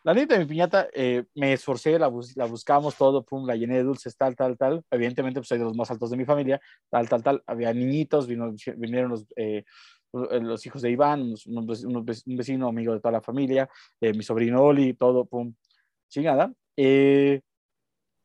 la 0.04 0.12
anécdota 0.12 0.34
de 0.34 0.40
mi 0.40 0.46
piñata, 0.46 0.88
eh, 0.92 1.24
me 1.34 1.52
esforcé, 1.54 1.98
la, 1.98 2.08
bus- 2.08 2.36
la 2.36 2.44
buscamos 2.46 2.94
todo, 2.96 3.24
pum, 3.24 3.46
la 3.46 3.56
llené 3.56 3.76
de 3.76 3.82
dulces, 3.84 4.16
tal, 4.16 4.36
tal, 4.36 4.56
tal. 4.56 4.82
Evidentemente, 4.90 5.40
pues 5.40 5.48
soy 5.48 5.58
de 5.58 5.64
los 5.64 5.76
más 5.76 5.90
altos 5.90 6.10
de 6.10 6.16
mi 6.16 6.24
familia, 6.24 6.60
tal, 6.90 7.08
tal, 7.08 7.22
tal. 7.22 7.42
Había 7.46 7.72
niñitos, 7.72 8.26
vino, 8.26 8.52
vinieron 8.76 9.10
los, 9.10 9.26
eh, 9.36 9.64
los 10.12 10.64
hijos 10.66 10.82
de 10.82 10.90
Iván, 10.90 11.22
unos- 11.22 11.46
unos- 11.84 11.84
un 12.26 12.36
vecino 12.36 12.68
amigo 12.68 12.94
de 12.94 13.00
toda 13.00 13.12
la 13.12 13.20
familia, 13.20 13.68
eh, 14.00 14.12
mi 14.14 14.22
sobrino 14.22 14.62
Oli, 14.62 14.94
todo, 14.94 15.24
pum, 15.26 15.54
chingada. 16.08 16.52
Eh, 16.76 17.40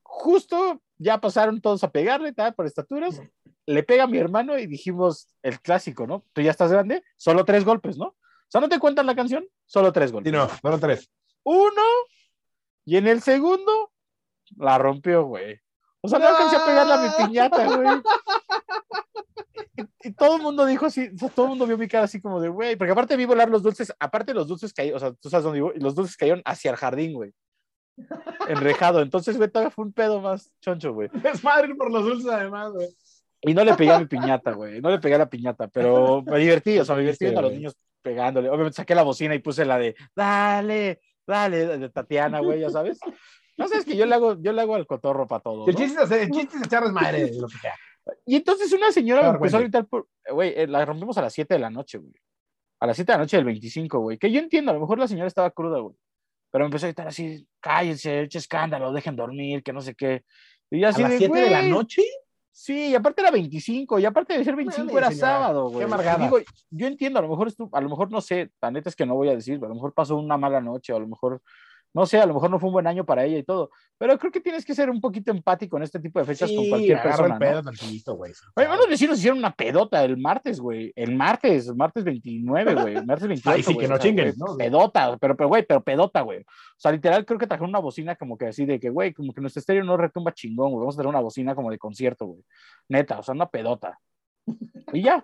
justo 0.03 0.81
ya 0.97 1.19
pasaron 1.19 1.59
todos 1.59 1.83
a 1.83 1.91
pegarle, 1.91 2.33
tal, 2.33 2.53
por 2.53 2.65
estaturas. 2.65 3.19
Le 3.65 3.83
pega 3.83 4.03
a 4.03 4.07
mi 4.07 4.17
hermano 4.17 4.57
y 4.57 4.67
dijimos 4.67 5.29
el 5.41 5.59
clásico, 5.61 6.05
¿no? 6.05 6.25
Tú 6.33 6.41
ya 6.41 6.51
estás 6.51 6.71
grande, 6.71 7.03
solo 7.17 7.45
tres 7.45 7.63
golpes, 7.63 7.97
¿no? 7.97 8.07
O 8.07 8.15
sea, 8.49 8.61
¿no 8.61 8.69
te 8.69 8.79
cuentan 8.79 9.05
la 9.05 9.15
canción? 9.15 9.47
Solo 9.65 9.91
tres 9.91 10.11
golpes. 10.11 10.31
Sí, 10.31 10.37
no, 10.37 10.47
solo 10.61 10.79
tres. 10.79 11.09
Uno, 11.43 11.81
y 12.85 12.97
en 12.97 13.07
el 13.07 13.21
segundo, 13.21 13.91
la 14.57 14.77
rompió, 14.77 15.25
güey. 15.25 15.59
O 16.01 16.07
sea, 16.07 16.19
no 16.19 16.27
alcancé 16.27 16.57
a 16.57 16.65
pegarle 16.65 16.93
a 16.93 16.97
mi 16.97 17.09
piñata, 17.25 17.65
güey. 17.65 18.01
Y, 19.75 20.09
y 20.09 20.11
todo 20.11 20.35
el 20.35 20.41
mundo 20.41 20.65
dijo 20.65 20.85
así, 20.85 21.09
o 21.15 21.17
sea, 21.17 21.29
todo 21.29 21.45
el 21.45 21.49
mundo 21.51 21.65
vio 21.65 21.77
mi 21.77 21.87
cara 21.87 22.03
así 22.03 22.21
como 22.21 22.41
de, 22.41 22.49
güey, 22.49 22.75
porque 22.75 22.91
aparte 22.91 23.15
vi 23.15 23.25
volar 23.25 23.49
los 23.49 23.63
dulces, 23.63 23.93
aparte 23.99 24.33
los 24.33 24.47
dulces 24.47 24.73
cayeron, 24.73 24.97
o 24.97 24.99
sea, 24.99 25.13
tú 25.13 25.29
sabes 25.29 25.45
dónde 25.45 25.59
vivo, 25.59 25.71
y 25.73 25.79
los 25.79 25.95
dulces 25.95 26.17
cayeron 26.17 26.41
hacia 26.45 26.71
el 26.71 26.77
jardín, 26.77 27.13
güey. 27.13 27.33
Enrejado. 28.47 29.01
Entonces, 29.01 29.37
güey, 29.37 29.49
todavía 29.49 29.71
fue 29.71 29.85
un 29.85 29.93
pedo 29.93 30.19
más 30.19 30.51
choncho, 30.61 30.93
güey. 30.93 31.09
Es 31.23 31.43
madre 31.43 31.73
por 31.75 31.91
los 31.91 32.03
dulces, 32.03 32.29
además, 32.29 32.71
güey. 32.73 32.89
Y 33.45 33.53
no 33.53 33.63
le 33.63 33.73
pegué 33.75 33.91
a 33.91 33.99
mi 33.99 34.05
piñata, 34.07 34.51
güey. 34.53 34.81
No 34.81 34.89
le 34.89 34.99
pegué 34.99 35.15
a 35.15 35.19
la 35.19 35.29
piñata, 35.29 35.67
pero 35.67 36.21
me 36.23 36.39
divertí, 36.39 36.79
o 36.79 36.85
sea, 36.85 36.95
me 36.95 37.01
divertí 37.01 37.19
Sí, 37.19 37.25
viendo 37.25 37.39
a 37.39 37.43
los 37.43 37.51
güey. 37.51 37.59
niños 37.59 37.77
pegándole. 38.01 38.49
Obviamente 38.49 38.75
saqué 38.77 38.95
la 38.95 39.03
bocina 39.03 39.35
y 39.35 39.39
puse 39.39 39.65
la 39.65 39.77
de, 39.77 39.95
dale, 40.15 41.01
dale, 41.27 41.77
de 41.77 41.89
Tatiana, 41.89 42.39
güey, 42.39 42.61
ya 42.61 42.69
sabes. 42.69 42.99
No 43.57 43.67
sabes 43.67 43.85
que 43.85 43.95
yo 43.95 44.05
le 44.05 44.15
hago, 44.15 44.41
yo 44.41 44.51
le 44.51 44.61
hago 44.61 44.75
al 44.75 44.87
cotorro 44.87 45.27
para 45.27 45.41
todo. 45.41 45.67
El 45.67 45.73
¿no? 45.75 45.79
chiste 45.79 45.97
es 45.99 46.03
hacer- 46.05 46.21
el 46.23 46.31
chiste 46.31 46.57
es 46.57 46.63
echar 46.65 46.83
desmadre, 46.83 47.31
lo 47.39 47.47
que 47.47 47.57
sea. 47.57 47.75
Y 48.25 48.35
entonces 48.35 48.71
una 48.73 48.91
señora 48.91 49.21
A 49.27 49.31
me 49.31 49.35
empezó 49.37 49.57
a 49.57 49.59
cuente. 49.59 49.77
gritar, 49.77 49.85
por, 49.89 50.07
güey, 50.31 50.53
eh, 50.57 50.67
la 50.67 50.83
rompimos 50.85 51.17
a 51.17 51.21
las 51.21 51.33
7 51.33 51.53
de 51.53 51.59
la 51.59 51.69
noche, 51.69 51.97
güey. 51.99 52.13
a 52.81 52.87
las 52.87 52.97
7 52.97 53.11
de 53.11 53.17
la 53.17 53.23
noche 53.23 53.37
del 53.37 53.45
25, 53.45 53.99
güey. 53.99 54.17
Que 54.17 54.31
yo 54.31 54.39
entiendo, 54.39 54.71
a 54.71 54.73
lo 54.73 54.79
mejor 54.81 54.99
la 54.99 55.07
señora 55.07 55.27
estaba 55.27 55.51
cruda, 55.51 55.79
güey. 55.79 55.95
Pero 56.51 56.65
empezó 56.65 56.85
a 56.85 56.89
gritar 56.89 57.07
así, 57.07 57.47
cállense, 57.61 58.21
eche 58.21 58.37
escándalo, 58.39 58.91
dejen 58.91 59.15
dormir, 59.15 59.63
que 59.63 59.71
no 59.73 59.81
sé 59.81 59.95
qué. 59.95 60.23
Y 60.69 60.81
yo 60.81 60.87
así 60.89 61.01
¿A 61.01 61.03
las 61.03 61.11
de, 61.13 61.17
7 61.19 61.39
de 61.39 61.49
la 61.49 61.59
"Güey". 61.59 61.71
noche? 61.71 62.01
Sí, 62.55 62.89
y 62.89 62.95
aparte 62.95 63.21
era 63.21 63.31
25, 63.31 63.97
y 63.97 64.05
aparte 64.05 64.37
de 64.37 64.43
ser 64.43 64.55
25 64.55 64.85
Mames, 64.85 64.95
era 64.95 65.09
señora, 65.09 65.27
sábado, 65.27 65.67
qué 65.69 65.73
güey. 65.73 65.85
amargada. 65.85 66.23
Digo, 66.23 66.37
yo 66.69 66.85
entiendo, 66.85 67.17
a 67.17 67.23
lo 67.23 67.27
mejor 67.29 67.51
a 67.71 67.81
lo 67.81 67.89
mejor 67.89 68.11
no 68.11 68.21
sé, 68.21 68.51
la 68.61 68.69
neta 68.69 68.89
es 68.89 68.95
que 68.95 69.07
no 69.07 69.15
voy 69.15 69.29
a 69.29 69.35
decir, 69.35 69.55
a 69.55 69.67
lo 69.67 69.73
mejor 69.73 69.91
pasó 69.95 70.17
una 70.17 70.37
mala 70.37 70.61
noche, 70.61 70.93
a 70.93 70.99
lo 70.99 71.07
mejor, 71.07 71.41
no 71.93 72.05
sé, 72.05 72.19
a 72.19 72.25
lo 72.25 72.33
mejor 72.33 72.49
no 72.49 72.59
fue 72.59 72.69
un 72.69 72.73
buen 72.73 72.87
año 72.87 73.05
para 73.05 73.23
ella 73.23 73.37
y 73.37 73.43
todo, 73.43 73.69
pero 73.97 74.17
creo 74.17 74.31
que 74.31 74.41
tienes 74.41 74.65
que 74.65 74.73
ser 74.73 74.89
un 74.89 74.99
poquito 74.99 75.31
empático 75.31 75.77
en 75.77 75.83
este 75.83 75.99
tipo 75.99 76.19
de 76.19 76.25
fechas 76.25 76.51
con 76.51 76.67
cualquier 76.67 77.01
persona, 77.01 77.27
el 77.27 77.33
¿no? 77.33 77.39
pedo 77.39 77.63
tantito, 77.63 78.15
güey. 78.15 78.33
Oye, 78.55 78.67
unos 78.67 78.87
vecinos 78.87 79.19
hicieron 79.19 79.37
una 79.37 79.51
pedota 79.51 80.03
el 80.03 80.17
martes, 80.17 80.59
güey. 80.59 80.91
El 80.95 81.15
martes, 81.15 81.67
el 81.67 81.75
martes 81.75 82.03
29, 82.03 82.73
güey. 82.73 83.05
Martes 83.05 83.27
28. 83.27 83.49
Ay, 83.49 83.63
sí, 83.63 83.73
güey, 83.73 83.85
que 83.85 83.89
no 83.89 83.95
o 83.95 83.97
sea, 83.97 84.09
chinguen, 84.09 84.33
güey, 84.35 84.37
¿no? 84.37 84.57
Pedota, 84.57 85.17
pero, 85.17 85.37
pero, 85.37 85.49
güey, 85.49 85.65
pero 85.65 85.83
pedota, 85.83 86.21
güey. 86.21 86.39
O 86.39 86.45
sea, 86.77 86.91
literal, 86.91 87.25
creo 87.25 87.39
que 87.39 87.47
trajeron 87.47 87.69
una 87.69 87.79
bocina 87.79 88.15
como 88.15 88.37
que 88.37 88.47
así 88.47 88.65
de 88.65 88.79
que, 88.79 88.89
güey, 88.89 89.13
como 89.13 89.31
que 89.31 89.41
nuestro 89.41 89.59
estéreo 89.59 89.83
no 89.83 89.95
retumba 89.95 90.33
chingón, 90.33 90.71
güey. 90.71 90.79
Vamos 90.79 90.95
a 90.95 90.97
tener 90.97 91.09
una 91.09 91.21
bocina 91.21 91.53
como 91.53 91.69
de 91.69 91.77
concierto, 91.77 92.25
güey. 92.25 92.43
Neta, 92.89 93.19
o 93.19 93.23
sea, 93.23 93.35
una 93.35 93.49
pedota. 93.49 93.99
Y 94.93 95.03
ya. 95.03 95.23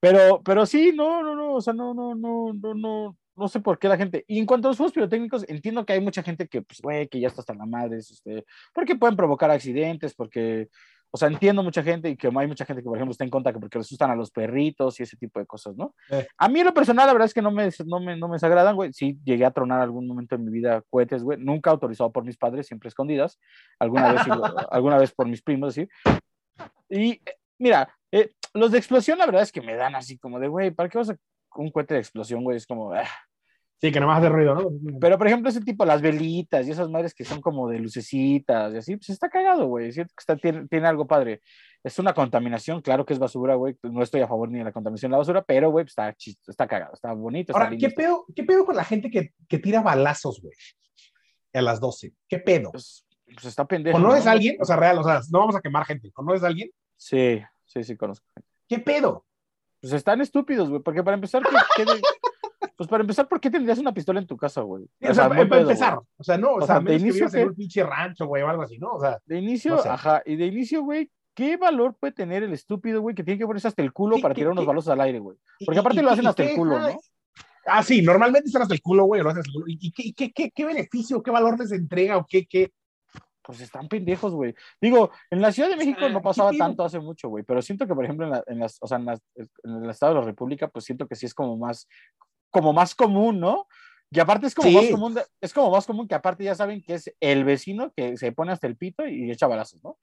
Pero, 0.00 0.42
pero 0.42 0.64
sí, 0.64 0.92
no, 0.94 1.22
no, 1.22 1.34
no, 1.34 1.54
o 1.54 1.60
sea, 1.60 1.72
no, 1.72 1.92
no, 1.92 2.14
no, 2.14 2.52
no, 2.54 2.74
no, 2.74 3.16
no 3.38 3.48
sé 3.48 3.60
por 3.60 3.78
qué 3.78 3.88
la 3.88 3.96
gente. 3.96 4.24
Y 4.26 4.38
en 4.38 4.46
cuanto 4.46 4.68
a 4.68 4.70
los 4.70 4.76
fuegos 4.76 4.92
pirotécnicos, 4.92 5.44
entiendo 5.48 5.84
que 5.84 5.92
hay 5.92 6.00
mucha 6.00 6.22
gente 6.22 6.48
que, 6.48 6.62
pues, 6.62 6.80
güey, 6.80 7.08
que 7.08 7.20
ya 7.20 7.28
está 7.28 7.40
hasta 7.40 7.54
la 7.54 7.66
madre, 7.66 7.98
este, 7.98 8.44
porque 8.74 8.96
pueden 8.96 9.16
provocar 9.16 9.50
accidentes, 9.50 10.14
porque, 10.14 10.68
o 11.10 11.16
sea, 11.16 11.28
entiendo 11.28 11.62
mucha 11.62 11.82
gente 11.82 12.10
y 12.10 12.16
que 12.16 12.26
hay 12.26 12.46
mucha 12.46 12.64
gente 12.64 12.82
que, 12.82 12.88
por 12.88 12.96
ejemplo, 12.96 13.12
está 13.12 13.24
en 13.24 13.30
contra 13.30 13.52
que 13.52 13.58
porque 13.58 13.78
les 13.78 13.86
asustan 13.86 14.10
a 14.10 14.16
los 14.16 14.30
perritos 14.30 14.98
y 15.00 15.04
ese 15.04 15.16
tipo 15.16 15.40
de 15.40 15.46
cosas, 15.46 15.76
¿no? 15.76 15.94
Eh. 16.10 16.26
A 16.36 16.48
mí, 16.48 16.60
en 16.60 16.66
lo 16.66 16.74
personal, 16.74 17.06
la 17.06 17.12
verdad 17.12 17.26
es 17.26 17.34
que 17.34 17.42
no 17.42 17.50
me, 17.50 17.70
no 17.86 18.00
me, 18.00 18.16
no 18.16 18.28
me 18.28 18.34
desagradan, 18.34 18.76
güey. 18.76 18.92
Sí, 18.92 19.18
llegué 19.24 19.44
a 19.44 19.50
tronar 19.50 19.80
algún 19.80 20.06
momento 20.06 20.34
en 20.34 20.44
mi 20.44 20.50
vida 20.50 20.82
cohetes, 20.90 21.22
güey. 21.22 21.38
Nunca 21.38 21.70
autorizado 21.70 22.12
por 22.12 22.24
mis 22.24 22.36
padres, 22.36 22.66
siempre 22.66 22.88
escondidas. 22.88 23.38
Alguna 23.78 24.12
vez, 24.12 24.22
alguna 24.70 24.98
vez 24.98 25.12
por 25.12 25.28
mis 25.28 25.42
primos, 25.42 25.74
sí. 25.74 25.88
Y 26.90 27.12
eh, 27.12 27.22
mira, 27.58 27.88
eh, 28.12 28.32
los 28.54 28.72
de 28.72 28.78
explosión, 28.78 29.18
la 29.18 29.26
verdad 29.26 29.42
es 29.42 29.52
que 29.52 29.62
me 29.62 29.76
dan 29.76 29.94
así 29.94 30.18
como 30.18 30.38
de, 30.38 30.48
güey, 30.48 30.70
¿para 30.70 30.88
qué 30.88 30.98
vas 30.98 31.10
a 31.10 31.16
un 31.56 31.70
cohete 31.70 31.94
de 31.94 32.00
explosión, 32.00 32.44
güey? 32.44 32.56
Es 32.56 32.66
como, 32.66 32.92
ah. 32.92 33.04
Sí, 33.80 33.92
que 33.92 34.00
nomás 34.00 34.18
hace 34.18 34.28
ruido, 34.28 34.56
¿no? 34.56 34.70
Pero, 35.00 35.18
por 35.18 35.28
ejemplo, 35.28 35.48
ese 35.48 35.60
tipo, 35.60 35.84
las 35.84 36.02
velitas 36.02 36.66
y 36.66 36.72
esas 36.72 36.88
madres 36.90 37.14
que 37.14 37.24
son 37.24 37.40
como 37.40 37.68
de 37.68 37.78
lucecitas 37.78 38.74
y 38.74 38.76
así, 38.78 38.96
pues 38.96 39.10
está 39.10 39.28
cagado, 39.28 39.66
güey. 39.68 39.92
Siento 39.92 40.12
que 40.16 40.20
está, 40.20 40.36
tiene, 40.36 40.66
tiene 40.66 40.88
algo 40.88 41.06
padre. 41.06 41.42
Es 41.84 41.96
una 42.00 42.12
contaminación, 42.12 42.82
claro 42.82 43.06
que 43.06 43.12
es 43.12 43.20
basura, 43.20 43.54
güey. 43.54 43.76
No 43.84 44.02
estoy 44.02 44.20
a 44.20 44.26
favor 44.26 44.50
ni 44.50 44.58
de 44.58 44.64
la 44.64 44.72
contaminación 44.72 45.10
de 45.10 45.14
la 45.14 45.18
basura, 45.18 45.42
pero, 45.42 45.70
güey, 45.70 45.84
pues, 45.84 45.92
está, 45.92 46.12
chis- 46.16 46.38
está 46.48 46.66
cagado, 46.66 46.94
está 46.94 47.12
bonito. 47.12 47.52
Está 47.52 47.58
Ahora, 47.60 47.70
lindo, 47.70 47.80
¿qué 47.82 47.86
está- 47.86 48.02
pedo, 48.02 48.24
¿qué 48.34 48.42
pedo 48.42 48.64
con 48.66 48.74
la 48.74 48.84
gente 48.84 49.10
que, 49.10 49.32
que 49.48 49.58
tira 49.60 49.80
balazos, 49.80 50.40
güey? 50.42 50.54
A 51.54 51.62
las 51.62 51.78
12. 51.78 52.12
¿Qué 52.28 52.38
pedo? 52.40 52.72
Pues, 52.72 53.06
pues 53.32 53.44
está 53.44 53.64
pendejo. 53.64 53.96
¿Conoces 53.96 54.24
¿no? 54.24 54.30
a 54.30 54.32
alguien? 54.32 54.56
O 54.60 54.64
sea, 54.64 54.74
real, 54.74 54.98
o 54.98 55.04
sea, 55.04 55.20
no 55.30 55.38
vamos 55.38 55.54
a 55.54 55.60
quemar 55.60 55.84
gente. 55.84 56.10
¿Conoces 56.10 56.42
a 56.42 56.48
alguien? 56.48 56.70
Sí, 56.96 57.40
sí, 57.64 57.84
sí, 57.84 57.96
conozco. 57.96 58.26
¿Qué 58.68 58.80
pedo? 58.80 59.24
Pues 59.80 59.92
están 59.92 60.20
estúpidos, 60.20 60.68
güey, 60.68 60.82
porque 60.82 61.04
para 61.04 61.14
empezar, 61.14 61.42
¿qué- 61.44 61.56
qué 61.76 61.84
de- 61.84 62.02
pues 62.78 62.88
para 62.88 63.00
empezar, 63.00 63.26
¿por 63.28 63.40
qué 63.40 63.50
tendrías 63.50 63.78
una 63.80 63.92
pistola 63.92 64.20
en 64.20 64.26
tu 64.28 64.36
casa, 64.36 64.60
güey? 64.60 64.84
O 65.02 65.12
sea, 65.12 65.28
para 65.28 65.48
pedo, 65.48 65.62
empezar. 65.62 65.94
güey. 65.96 66.06
O 66.16 66.22
sea, 66.22 66.38
no, 66.38 66.50
o, 66.52 66.62
O 66.62 66.66
sea, 66.66 66.78
de 66.78 66.86
que 66.86 66.92
inicio 66.94 67.12
vivas 67.14 67.34
en 67.34 67.40
que- 67.42 67.48
un 67.48 67.54
pinche 67.56 67.82
rancho, 67.82 68.26
güey, 68.26 68.42
o 68.44 68.48
algo 68.48 68.62
así, 68.62 68.78
¿no? 68.78 68.92
O 68.92 69.00
sea, 69.00 69.18
De 69.26 69.38
inicio, 69.40 69.74
No 69.74 69.82
sé. 69.82 69.88
ajá, 69.88 70.22
y 70.24 70.36
de 70.36 70.46
inicio, 70.46 70.82
güey, 70.84 71.10
¿qué 71.34 71.56
valor 71.56 71.96
puede 71.98 72.12
tener 72.12 72.44
el 72.44 72.52
estúpido, 72.52 73.00
güey, 73.02 73.16
que 73.16 73.24
tiene 73.24 73.36
que 73.38 73.46
ponerse 73.46 73.66
hasta 73.66 73.82
el 73.82 73.92
culo 73.92 74.14
¿Qué- 74.16 74.22
para 74.22 74.34
tirar 74.34 74.52
unos 74.52 74.64
balazos 74.64 74.90
al 74.92 75.00
aire, 75.00 75.18
güey? 75.18 75.36
Porque 75.66 75.80
aparte 75.80 75.98
y- 75.98 76.02
lo 76.04 76.10
hacen 76.10 76.24
y 76.24 76.28
hasta 76.28 76.44
el 76.44 76.54
culo, 76.56 76.78
¿no? 76.78 77.00
Ah, 77.66 77.82
sí, 77.82 78.00
normalmente 78.00 78.46
están 78.46 78.62
hasta 78.62 78.74
el 78.74 78.80
culo, 78.80 79.04
güey, 79.04 79.22
lo 79.22 79.28
hacen 79.28 79.40
hasta 79.40 79.50
el 79.50 79.54
culo. 79.54 79.64
¿Y 79.68 79.90
qué, 79.92 80.12
qué, 80.14 80.32
qué, 80.32 80.50
qué 80.52 80.64
beneficio, 80.64 81.20
qué 81.22 81.30
valor 81.32 81.58
les 81.58 81.72
entrega 81.72 82.16
o 82.16 82.24
qué, 82.26 82.46
qué? 82.46 82.70
Pues 83.42 83.60
están 83.62 83.88
pendejos, 83.88 84.34
güey. 84.34 84.54
Digo, 84.80 85.10
en 85.30 85.40
la 85.40 85.50
Ciudad 85.52 85.70
de 85.70 85.76
México 85.76 86.06
no 86.10 86.18
¿qué 86.20 86.24
pasaba 86.24 86.52
tanto 86.52 86.84
hace 86.84 87.00
mucho, 87.00 87.28
güey, 87.30 87.44
pero 87.44 87.60
siento 87.62 87.86
que, 87.86 87.94
por 87.94 88.04
ejemplo, 88.04 88.26
en, 88.26 88.32
la- 88.32 88.44
en 88.46 88.58
las, 88.58 88.76
o 88.80 88.86
sea, 88.86 88.98
en, 88.98 89.06
las- 89.06 89.22
en 89.36 89.82
el 89.84 89.88
Estado 89.90 90.12
de 90.14 90.20
la 90.20 90.26
República, 90.26 90.68
pues 90.68 90.84
siento 90.84 91.06
que 91.08 91.14
sí 91.16 91.24
es 91.26 91.32
como 91.34 91.56
más, 91.56 91.88
como 92.50 92.72
más 92.72 92.94
común, 92.94 93.40
¿no? 93.40 93.66
Y 94.10 94.20
aparte 94.20 94.46
es 94.46 94.54
como 94.54 94.68
Sí. 94.68 94.74
más 94.74 94.90
común, 94.90 95.18
es 95.40 95.52
como 95.52 95.70
más 95.70 95.86
común 95.86 96.08
que 96.08 96.14
aparte 96.14 96.44
ya 96.44 96.54
saben 96.54 96.82
que 96.82 96.94
es 96.94 97.14
el 97.20 97.44
vecino 97.44 97.92
que 97.94 98.16
se 98.16 98.32
pone 98.32 98.52
hasta 98.52 98.66
el 98.66 98.76
pito 98.76 99.06
y 99.06 99.30
echa 99.30 99.46
balazos, 99.46 99.82
¿no? 99.84 99.98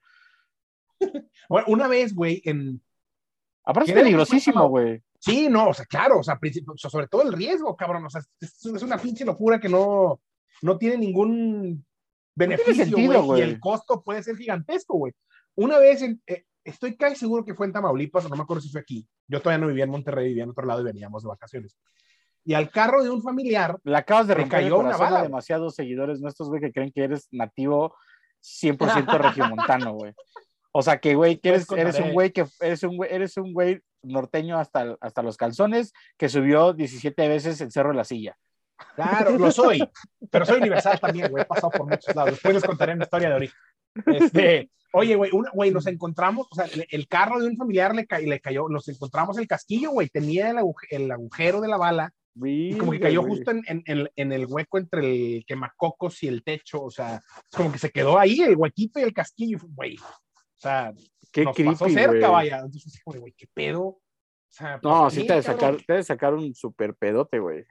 Bueno, 1.48 1.66
una 1.68 1.88
vez, 1.88 2.14
güey, 2.14 2.42
en. 2.44 2.80
Aparte 3.64 3.90
es 3.90 3.96
peligrosísimo, 3.96 4.68
güey. 4.68 5.02
Sí, 5.18 5.48
no, 5.48 5.70
o 5.70 5.74
sea, 5.74 5.84
claro, 5.86 6.20
o 6.20 6.22
sea, 6.22 6.38
sobre 6.76 7.08
todo 7.08 7.22
el 7.22 7.32
riesgo, 7.32 7.74
cabrón. 7.76 8.04
O 8.06 8.10
sea, 8.10 8.20
es, 8.40 8.64
una 8.64 8.96
pinche 8.98 9.24
locura 9.24 9.58
que 9.58 9.68
no, 9.68 10.20
no 10.62 10.78
tiene 10.78 10.98
ningún 10.98 11.84
beneficio, 12.34 12.84
sentido. 12.84 13.36
Y 13.36 13.40
el 13.40 13.58
costo 13.58 14.02
puede 14.02 14.22
ser 14.22 14.36
gigantesco, 14.36 14.96
güey. 14.96 15.12
Una 15.56 15.78
vez, 15.78 16.02
en- 16.02 16.22
eh, 16.26 16.44
estoy 16.62 16.96
casi 16.96 17.16
seguro 17.16 17.44
que 17.44 17.54
fue 17.54 17.66
en 17.66 17.72
Tamaulipas, 17.72 18.24
o 18.26 18.28
no 18.28 18.36
me 18.36 18.42
acuerdo 18.42 18.60
si 18.60 18.70
fue 18.70 18.80
aquí. 18.82 19.08
Yo 19.26 19.40
todavía 19.40 19.62
no 19.62 19.68
vivía 19.68 19.84
en 19.84 19.90
Monterrey, 19.90 20.28
vivía 20.28 20.44
en 20.44 20.50
otro 20.50 20.66
lado 20.66 20.82
y 20.82 20.84
veníamos 20.84 21.22
de 21.24 21.28
vacaciones. 21.28 21.76
Y 22.46 22.54
al 22.54 22.70
carro 22.70 23.02
de 23.02 23.10
un 23.10 23.22
familiar, 23.22 23.76
Le 23.82 23.96
acabas 23.96 24.28
de 24.28 24.34
romper 24.34 24.62
cayó 24.62 24.78
una 24.78 24.96
bala, 24.96 25.22
demasiados 25.22 25.74
seguidores 25.74 26.20
nuestros, 26.20 26.48
güey, 26.48 26.60
que 26.60 26.72
creen 26.72 26.92
que 26.92 27.02
eres 27.04 27.26
nativo 27.32 27.96
100% 28.40 29.18
regiomontano, 29.18 29.92
güey. 29.94 30.12
O 30.72 30.80
sea, 30.82 30.98
que, 30.98 31.14
güey, 31.16 31.38
que 31.38 31.48
eres, 31.50 31.66
Pues 31.66 31.80
eres 31.80 31.94
un 31.96 32.00
contaré. 32.02 32.12
güey 32.14 32.30
que 32.32 32.46
eres 32.60 32.82
un 32.84 32.96
güey, 32.96 33.10
eres 33.12 33.36
un 33.36 33.52
güey 33.52 33.80
norteño 34.02 34.58
hasta, 34.58 34.96
hasta 35.00 35.22
los 35.22 35.36
calzones 35.36 35.92
que 36.16 36.28
subió 36.28 36.72
17 36.72 37.28
veces 37.28 37.60
el 37.60 37.72
cerro 37.72 37.90
de 37.90 37.96
la 37.96 38.04
silla. 38.04 38.36
Claro, 38.94 39.30
lo 39.38 39.50
soy, 39.50 39.82
pero 40.30 40.44
soy 40.44 40.58
universal 40.60 41.00
también, 41.00 41.28
güey. 41.30 41.42
He 41.42 41.46
pasado 41.46 41.70
por 41.70 41.88
muchos 41.88 42.14
lados. 42.14 42.32
Después 42.32 42.54
les 42.54 42.62
contaré 42.64 42.92
una 42.92 43.04
historia 43.04 43.30
de 43.30 43.34
origen. 43.34 43.56
Este, 44.04 44.70
oye, 44.92 45.16
güey, 45.16 45.30
güey, 45.54 45.70
nos 45.70 45.86
encontramos, 45.86 46.46
o 46.50 46.54
sea, 46.54 46.66
le- 46.66 46.86
el 46.90 47.08
carro 47.08 47.40
de 47.40 47.48
un 47.48 47.56
familiar 47.56 47.94
le, 47.94 48.06
ca- 48.06 48.18
le 48.18 48.38
cayó, 48.38 48.68
nos 48.68 48.86
encontramos 48.88 49.38
el 49.38 49.48
casquillo, 49.48 49.90
güey, 49.92 50.08
tenía 50.10 50.50
el, 50.50 50.58
aguje- 50.58 50.86
el 50.90 51.10
agujero 51.10 51.60
de 51.62 51.68
la 51.68 51.78
bala 51.78 52.12
y 52.44 52.76
como 52.76 52.92
que 52.92 53.00
cayó 53.00 53.22
justo 53.22 53.50
en, 53.50 53.62
en- 53.66 53.82
en- 53.86 54.08
en 54.14 54.32
el 54.32 54.46
hueco 54.46 54.78
entre 54.78 55.36
el 55.36 55.44
quemacocos 55.46 56.22
y 56.22 56.28
el 56.28 56.42
techo, 56.44 56.82
o 56.82 56.90
sea, 56.90 57.22
como 57.54 57.72
que 57.72 57.78
se 57.78 57.90
quedó 57.90 58.18
ahí 58.18 58.40
el 58.40 58.56
huequito 58.56 59.00
y 59.00 59.04
el 59.04 59.12
casquillo, 59.14 59.58
güey. 59.70 59.96
O 59.98 60.58
sea, 60.58 60.92
Qué 61.32 61.44
nos 61.44 61.54
creepy, 61.54 61.72
pasó 61.72 61.88
cerca, 61.88 62.10
güey. 62.10 62.30
vaya. 62.50 62.56
Entonces, 62.60 63.00
güey, 63.04 63.32
qué 63.36 63.46
pedo. 63.52 63.82
O 63.84 64.00
sea, 64.48 64.78
No, 64.82 65.02
¿por 65.02 65.10
sí 65.12 65.26
te 65.26 65.32
ha 65.32 65.36
de 65.36 65.42
sacar, 65.42 65.60
cabrón? 65.60 65.84
te 65.86 65.92
de 65.94 66.02
sacar 66.04 66.34
un 66.34 66.54
super 66.54 66.94
pedote, 66.94 67.38
güey. 67.38 67.64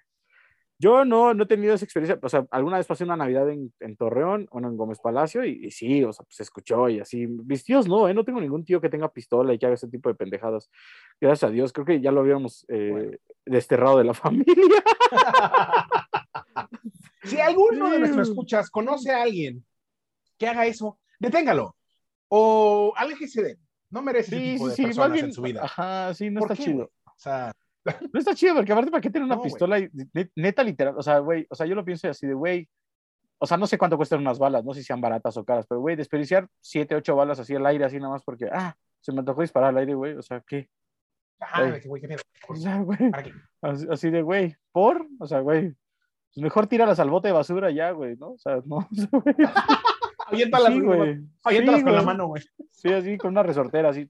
Yo 0.77 1.05
no, 1.05 1.33
no 1.33 1.43
he 1.43 1.47
tenido 1.47 1.73
esa 1.73 1.85
experiencia, 1.85 2.19
o 2.21 2.27
sea, 2.29 2.45
alguna 2.51 2.77
vez 2.77 2.85
pasé 2.85 3.05
una 3.05 3.15
Navidad 3.15 3.49
en, 3.49 3.73
en 3.79 3.95
Torreón, 3.95 4.47
bueno, 4.51 4.67
en 4.67 4.75
Gómez 4.75 4.99
Palacio, 4.99 5.45
y, 5.45 5.67
y 5.67 5.71
sí, 5.71 6.03
o 6.03 6.11
sea, 6.11 6.25
pues 6.25 6.35
se 6.35 6.43
escuchó 6.43 6.89
y 6.89 6.99
así. 6.99 7.27
Mis 7.27 7.63
tíos 7.63 7.87
no, 7.87 8.09
¿eh? 8.09 8.13
No 8.13 8.25
tengo 8.25 8.41
ningún 8.41 8.65
tío 8.65 8.81
que 8.81 8.89
tenga 8.89 9.07
pistola 9.11 9.53
y 9.53 9.57
que 9.57 9.65
haga 9.67 9.75
ese 9.75 9.87
tipo 9.87 10.09
de 10.09 10.15
pendejadas. 10.15 10.69
Gracias 11.21 11.49
a 11.49 11.53
Dios, 11.53 11.71
creo 11.71 11.85
que 11.85 12.01
ya 12.01 12.11
lo 12.11 12.19
habíamos 12.21 12.65
eh, 12.67 12.89
Bueno. 12.91 13.11
desterrado 13.45 13.97
de 13.99 14.03
la 14.03 14.13
familia. 14.13 14.83
si 17.23 17.39
alguno 17.39 17.89
de 17.89 17.99
nuestros 17.99 18.29
escuchas 18.29 18.69
conoce 18.69 19.11
a 19.11 19.23
alguien 19.23 19.65
que 20.37 20.47
haga 20.47 20.65
eso, 20.65 20.99
deténgalo. 21.19 21.75
O 22.27 22.93
aléjese 22.97 23.43
de 23.43 23.51
él. 23.51 23.57
No 23.91 24.01
merece 24.01 24.35
ese 24.35 24.45
Sí, 24.45 24.51
tipo 24.53 24.63
sí, 24.65 24.69
de 24.71 24.75
sí, 24.75 24.83
personas 24.83 25.11
bien, 25.13 25.25
en 25.27 25.33
su 25.33 25.41
vida. 25.41 25.61
ajá, 25.63 26.13
sí, 26.13 26.29
no 26.29 26.41
¿Por 26.41 26.51
está 26.51 26.63
qué, 26.63 26.71
chido. 26.71 26.91
O 27.05 27.13
sea, 27.17 27.53
No 28.13 28.19
está 28.19 28.33
chido, 28.35 28.55
porque 28.55 28.71
aparte, 28.71 28.91
¿para 28.91 29.01
qué 29.01 29.09
tener 29.09 29.25
una 29.25 29.35
No, 29.35 29.41
pistola? 29.43 29.79
y- 29.79 29.89
Neta, 30.35 30.63
literal, 30.63 30.95
o 30.97 31.03
sea, 31.03 31.19
güey, 31.19 31.45
o 31.49 31.55
sea, 31.55 31.65
yo 31.65 31.75
lo 31.75 31.85
pienso 31.85 32.09
así 32.09 32.25
de, 32.27 32.33
güey, 32.33 32.67
o 33.37 33.45
sea, 33.45 33.57
no 33.57 33.67
sé 33.67 33.77
cuánto 33.77 33.97
cuestan 33.97 34.21
unas 34.21 34.39
balas, 34.39 34.63
no 34.63 34.73
sé 34.73 34.79
si 34.81 34.87
sean 34.87 35.01
baratas 35.01 35.35
o 35.37 35.45
caras, 35.45 35.65
pero, 35.67 35.81
güey, 35.81 35.95
desperdiciar 35.95 36.47
siete, 36.61 36.95
ocho 36.95 37.15
balas 37.15 37.39
así 37.39 37.53
al 37.55 37.65
aire, 37.65 37.85
así 37.85 37.97
nada 37.97 38.13
más 38.13 38.23
porque, 38.23 38.49
ah, 38.51 38.75
se 39.01 39.11
me 39.11 39.19
antojó 39.19 39.41
disparar 39.41 39.69
al 39.69 39.77
aire, 39.77 39.93
güey, 39.93 40.13
o 40.13 40.21
sea, 40.21 40.41
¿qué? 40.47 40.69
ajá, 41.39 41.77
Güey. 41.85 42.01
qué 42.01 42.07
pedo. 42.07 42.19
O 42.47 42.55
sea, 42.55 42.79
güey, 42.79 43.11
¿Para 43.11 43.23
qué? 43.23 43.33
así, 43.61 43.87
así 43.91 44.09
de, 44.09 44.21
güey, 44.21 44.55
¿por? 44.71 45.05
O 45.19 45.27
sea, 45.27 45.39
güey, 45.41 45.73
pues 46.33 46.43
mejor 46.43 46.67
tíralas 46.67 46.99
al 46.99 47.09
bote 47.09 47.27
de 47.27 47.33
basura 47.33 47.71
ya, 47.71 47.91
güey, 47.91 48.15
¿no? 48.17 48.31
O 48.31 48.37
sea, 48.37 48.55
no, 48.65 48.87
güey, 49.11 49.35
Aviéntalas, 50.27 50.73
sí, 50.73 50.79
güey. 50.79 51.21
Aviéntalas 51.43 51.79
sí, 51.81 51.85
con 51.85 51.95
la 51.95 52.01
mano, 52.01 52.27
güey. 52.27 52.43
Sí, 52.71 52.91
así, 52.91 53.17
con 53.17 53.31
una 53.31 53.43
resortera, 53.43 53.89
así. 53.89 54.07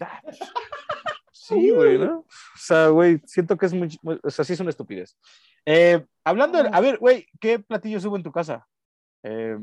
Sí, 1.48 1.70
güey, 1.70 1.98
¿no? 2.00 2.20
O 2.20 2.26
sea, 2.58 2.88
güey, 2.88 3.22
siento 3.26 3.58
que 3.58 3.66
es 3.68 3.74
muy, 3.74 4.00
muy- 4.02 4.20
o 4.24 4.30
sea, 4.32 4.44
sí 4.46 4.54
es 4.54 4.60
una 4.60 4.70
estupidez. 4.72 5.16
Eh, 5.66 6.04
hablando 6.24 6.62
de, 6.62 6.70
a 6.72 6.80
ver, 6.80 6.98
güey, 6.98 7.28
¿qué 7.40 7.60
platillos 7.60 8.04
hubo 8.06 8.16
en 8.18 8.24
tu 8.24 8.32
casa? 8.32 8.68
Eh, 9.24 9.58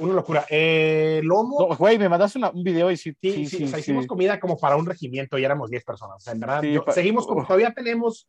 Una 0.00 0.14
locura. 0.14 0.46
Eh, 0.48 1.20
lomo. 1.22 1.68
no, 1.68 1.76
güey, 1.76 1.98
me 1.98 2.08
mandaste 2.08 2.38
una- 2.38 2.50
un 2.50 2.64
video 2.64 2.90
y 2.90 2.96
sí, 2.96 3.14
Sí, 3.20 3.30
sí, 3.32 3.46
sí, 3.46 3.56
sí, 3.58 3.64
o 3.64 3.68
sea, 3.68 3.78
hicimos 3.78 4.06
comida 4.06 4.40
como 4.40 4.56
para 4.58 4.76
un 4.76 4.86
regimiento 4.86 5.36
y 5.38 5.44
éramos 5.44 5.68
10 5.70 5.84
personas. 5.84 6.16
O 6.16 6.20
sea, 6.20 6.32
en 6.32 6.40
verdad, 6.40 6.62
yo- 6.62 6.84
pa- 6.84 6.92
seguimos 6.92 7.26
como 7.26 7.42
Uf. 7.42 7.46
todavía 7.46 7.72
tenemos 7.74 8.26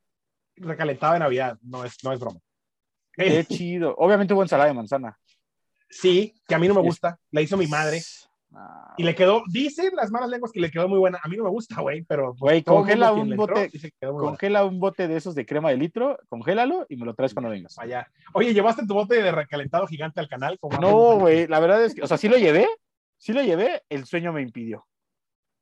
recalentado 0.57 1.13
de 1.13 1.19
Navidad, 1.19 1.57
no 1.61 1.85
es, 1.85 1.95
no 2.03 2.11
es 2.11 2.19
broma. 2.19 2.39
Qué 3.13 3.45
chido. 3.45 3.95
Obviamente 3.97 4.33
hubo 4.33 4.41
ensalada 4.43 4.67
de 4.69 4.75
manzana. 4.75 5.17
sí, 5.89 6.35
que 6.47 6.53
a 6.53 6.59
mí 6.59 6.67
no 6.67 6.73
me 6.73 6.81
gusta, 6.81 7.17
la 7.31 7.41
hizo 7.41 7.55
mi 7.55 7.67
madre. 7.67 8.01
Ah, 8.59 8.95
Y 8.97 9.03
le 9.03 9.13
quedó, 9.13 9.43
dicen 9.47 9.91
las 9.95 10.09
malas 10.09 10.29
lenguas 10.29 10.51
que 10.51 10.59
le 10.59 10.71
quedó 10.71 10.87
muy 10.89 10.97
buena. 10.97 11.19
A 11.23 11.27
mí 11.27 11.37
no 11.37 11.43
me 11.43 11.49
gusta, 11.51 11.79
güey, 11.81 12.01
pero. 12.03 12.31
pues, 12.31 12.39
Güey, 12.39 12.63
congela 12.63 13.11
un 13.13 13.31
entró 13.33 13.37
bote- 13.55 13.91
buena. 14.01 14.19
Congela 14.19 14.65
un 14.65 14.79
bote 14.79 15.07
de 15.07 15.15
esos 15.17 15.35
de 15.35 15.45
crema 15.45 15.69
de 15.69 15.77
litro, 15.77 16.17
congélalo 16.29 16.85
y 16.89 16.97
me 16.97 17.05
lo 17.05 17.13
traes 17.13 17.33
cuando 17.33 17.51
vengas. 17.51 17.77
Allá. 17.77 18.09
Oye, 18.33 18.53
¿llevaste 18.53 18.87
tu 18.87 18.95
bote 18.95 19.21
de 19.21 19.31
recalentado 19.31 19.85
gigante 19.85 20.19
al 20.19 20.27
canal? 20.27 20.57
Como 20.59 20.79
No, 20.79 21.19
güey, 21.19 21.45
la 21.47 21.59
verdad 21.59 21.83
es 21.83 21.93
que, 21.93 22.01
o 22.01 22.07
sea, 22.07 22.17
sí 22.17 22.27
lo 22.27 22.37
llevé, 22.37 22.67
sí 23.17 23.33
lo 23.33 23.43
llevé, 23.43 23.83
el 23.89 24.05
sueño 24.05 24.33
me 24.33 24.41
impidió 24.41 24.87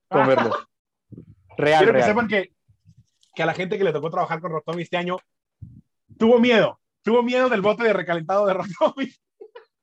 comerlo. 0.07 0.55
Real, 1.57 1.83
Quiero 1.83 1.97
que 1.99 2.03
sepan 2.05 2.27
que, 2.27 2.51
que 3.33 3.43
a 3.43 3.45
la 3.45 3.53
gente 3.53 3.77
que 3.77 3.83
le 3.83 3.91
tocó 3.93 4.09
trabajar 4.09 4.39
con 4.39 4.51
Rotomi 4.51 4.83
este 4.83 4.97
año 4.97 5.17
tuvo 6.17 6.39
miedo. 6.39 6.79
Tuvo 7.03 7.21
miedo 7.23 7.49
del 7.49 7.61
bote 7.61 7.83
de 7.83 7.93
recalentado 7.93 8.45
de 8.45 8.53
Rotomi. 8.53 9.09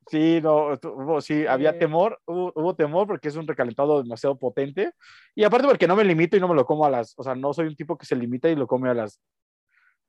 Sí, 0.09 0.39
no, 0.41 0.73
hubo, 0.83 1.21
sí, 1.21 1.45
había 1.47 1.77
temor, 1.79 2.19
hubo, 2.25 2.51
hubo 2.55 2.75
temor 2.75 3.07
porque 3.07 3.29
es 3.29 3.35
un 3.35 3.47
recalentado 3.47 4.01
demasiado 4.01 4.37
potente. 4.37 4.91
Y 5.35 5.43
aparte 5.43 5.67
porque 5.67 5.87
no 5.87 5.95
me 5.95 6.03
limito 6.03 6.35
y 6.35 6.39
no 6.39 6.47
me 6.47 6.55
lo 6.55 6.65
como 6.65 6.85
a 6.85 6.89
las, 6.89 7.13
o 7.17 7.23
sea, 7.23 7.35
no 7.35 7.53
soy 7.53 7.67
un 7.67 7.75
tipo 7.75 7.97
que 7.97 8.05
se 8.05 8.15
limita 8.15 8.49
y 8.49 8.55
lo 8.55 8.67
come 8.67 8.89
a 8.89 8.93
las 8.93 9.19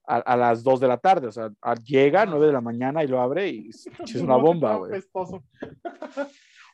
a, 0.07 0.17
a 0.17 0.37
las 0.37 0.63
2 0.63 0.81
de 0.81 0.89
la 0.89 0.99
tarde, 0.99 1.29
o 1.29 1.33
sea, 1.33 1.51
a- 1.63 1.75
llega 1.77 2.23
a 2.23 2.27
9 2.27 2.47
de 2.49 2.53
la 2.53 2.61
mañana 2.61 3.03
y 3.03 3.07
lo 3.07 3.21
abre 3.23 3.49
y 3.49 3.71
es, 3.71 3.87
una 4.23 4.37
bomba, 4.37 4.77
güey. 4.77 5.01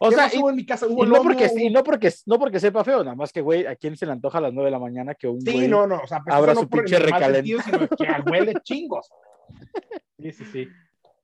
O 0.01 0.09
¿Qué 0.09 0.15
sea, 0.17 0.31
y, 0.35 0.39
en 0.39 0.57
mi 0.57 0.65
casa? 0.67 0.87
Hubo 0.89 1.05
y 1.05 1.09
no 1.09 1.23
porque, 1.23 1.47
hubo- 1.47 1.59
y 1.59 1.71
no 1.71 1.85
porque 1.85 2.11
no 2.27 2.39
porque 2.39 2.59
sepa 2.59 2.83
feo, 2.83 3.05
nada 3.05 3.15
más 3.15 3.33
que, 3.33 3.41
güey, 3.41 3.67
a 3.67 3.77
quién 3.77 3.97
se 3.97 4.07
le 4.07 4.13
antoja 4.13 4.39
a 4.39 4.41
las 4.41 4.53
9 4.53 4.67
de 4.67 4.71
la 4.73 4.79
mañana 4.81 5.15
que 5.15 5.29
un 5.29 5.41
Sí, 5.43 5.53
güey 5.53 5.69
no, 5.69 5.87
no, 5.87 5.99
o 5.99 6.07
sea, 6.09 6.21
pues 6.25 6.35
abra 6.35 6.55
su 6.55 6.63
no 6.63 6.69
por 6.69 6.81
pinche 6.81 6.99
recalentado. 6.99 7.35
sentido, 7.35 7.61
sino 7.63 7.79
que 7.89 8.31
huele 8.31 8.55
chingos. 8.63 9.09
Sí, 10.19 10.33
sí, 10.33 10.45
sí. 10.53 10.69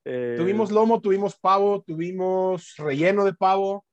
Eh, 0.09 0.37
tuvimos 0.39 0.71
lomo, 0.71 1.01
tuvimos 1.01 1.37
pavo, 1.37 1.83
tuvimos 1.83 2.75
relleno 2.77 3.25
de 3.25 3.35
pavo, 3.35 3.85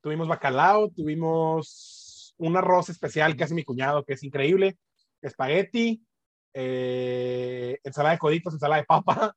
tuvimos 0.00 0.26
bacalao, 0.26 0.88
tuvimos 0.88 2.34
un 2.38 2.56
arroz 2.56 2.88
especial 2.88 3.36
que 3.36 3.44
hace 3.44 3.54
mi 3.54 3.64
cuñado, 3.64 4.02
que 4.02 4.14
es 4.14 4.22
increíble, 4.22 4.78
espagueti, 5.20 6.02
eh, 6.54 7.78
ensalada 7.84 8.14
de 8.14 8.18
coditos, 8.18 8.54
ensalada 8.54 8.80
de 8.80 8.86
papa. 8.86 9.36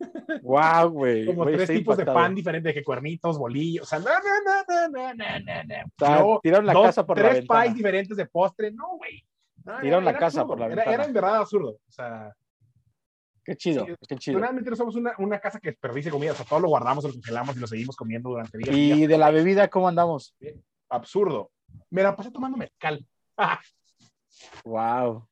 Wow, 0.42 0.90
güey. 0.90 1.24
Como 1.24 1.44
wey, 1.44 1.54
tres 1.54 1.70
tipos 1.70 1.96
de 1.96 2.04
pan 2.04 2.34
diferentes, 2.34 2.74
que 2.74 2.82
cuernitos, 2.82 3.38
bolillos, 3.38 3.84
o 3.84 3.86
sea, 3.86 4.00
no, 4.00 4.06
no, 4.06 4.88
no, 4.90 5.14
no, 5.14 5.14
no, 5.14 6.18
no, 6.18 6.26
o 6.26 6.40
tiraron 6.42 6.66
la 6.66 6.74
casa 6.74 7.06
por 7.06 7.16
la 7.16 7.32
ventana. 7.32 7.46
Tres 7.46 7.62
pies 7.62 7.76
diferentes 7.76 8.16
de 8.16 8.26
postre, 8.26 8.72
no, 8.72 8.96
güey. 8.98 9.24
Tiraron 9.80 10.04
la 10.04 10.18
casa 10.18 10.44
por 10.44 10.58
la 10.58 10.66
ventana. 10.66 10.90
Era, 10.90 10.94
era 10.94 11.04
en 11.06 11.12
verdad 11.14 11.36
absurdo, 11.36 11.78
o 11.88 11.92
sea 11.92 12.34
Qué 13.44 13.56
chido, 13.56 13.84
Sí, 13.86 13.92
qué 14.08 14.16
chido. 14.16 14.38
realmente 14.38 14.70
no 14.70 14.76
somos 14.76 14.94
una, 14.96 15.12
una 15.18 15.38
casa 15.38 15.60
que 15.60 15.70
desperdicia 15.70 16.10
comida, 16.10 16.32
o 16.32 16.34
sea, 16.34 16.46
todo 16.46 16.60
lo 16.60 16.68
guardamos, 16.68 17.04
lo 17.04 17.12
congelamos 17.12 17.56
y 17.56 17.60
lo 17.60 17.66
seguimos 17.66 17.94
comiendo 17.96 18.30
durante 18.30 18.56
días. 18.58 18.74
y 18.74 19.06
de 19.06 19.18
la 19.18 19.30
bebida, 19.30 19.68
¿cómo 19.68 19.88
andamos? 19.88 20.34
absurdo. 20.88 21.50
Me 21.90 22.02
la 22.02 22.14
pasé 22.16 22.30
tomando 22.30 22.56
mezcal. 22.56 23.04
Wow. 24.64 25.28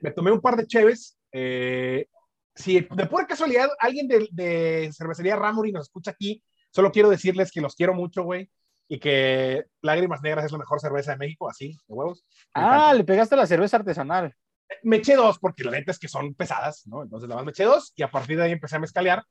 Me 0.00 0.10
tomé 0.10 0.30
un 0.32 0.40
par 0.40 0.56
de 0.56 0.66
cheves. 0.66 1.18
Eh, 1.32 2.06
si 2.54 2.80
de 2.80 3.06
pura 3.06 3.26
casualidad 3.26 3.68
alguien 3.78 4.08
de, 4.08 4.28
de 4.30 4.90
cervecería 4.92 5.36
Ramuri 5.36 5.72
nos 5.72 5.86
escucha 5.86 6.12
aquí, 6.12 6.42
solo 6.70 6.90
quiero 6.90 7.10
decirles 7.10 7.50
que 7.50 7.60
los 7.60 7.74
quiero 7.74 7.92
mucho, 7.94 8.22
güey. 8.22 8.50
Y 8.88 8.98
que 8.98 9.66
Lágrimas 9.82 10.22
Negras 10.22 10.44
es 10.46 10.52
la 10.52 10.58
mejor 10.58 10.80
cerveza 10.80 11.10
de 11.12 11.18
México, 11.18 11.50
así, 11.50 11.76
de 11.88 11.94
huevos. 11.94 12.24
Ah, 12.54 12.94
le 12.94 13.04
pegaste 13.04 13.34
a 13.34 13.38
la 13.38 13.46
cerveza 13.46 13.76
artesanal. 13.78 14.34
Me 14.82 14.96
eché 14.96 15.14
dos, 15.16 15.38
porque 15.38 15.64
la 15.64 15.70
neta 15.72 15.90
es 15.92 15.98
que 15.98 16.08
son 16.08 16.34
pesadas, 16.34 16.86
¿no? 16.86 17.02
Entonces, 17.02 17.28
nada 17.28 17.38
más 17.40 17.46
me 17.46 17.50
eché 17.52 17.64
dos 17.64 17.92
y 17.96 18.02
a 18.02 18.10
partir 18.10 18.36
de 18.36 18.44
ahí 18.44 18.52
empecé 18.52 18.76
a 18.76 18.80
mezcalear. 18.80 19.24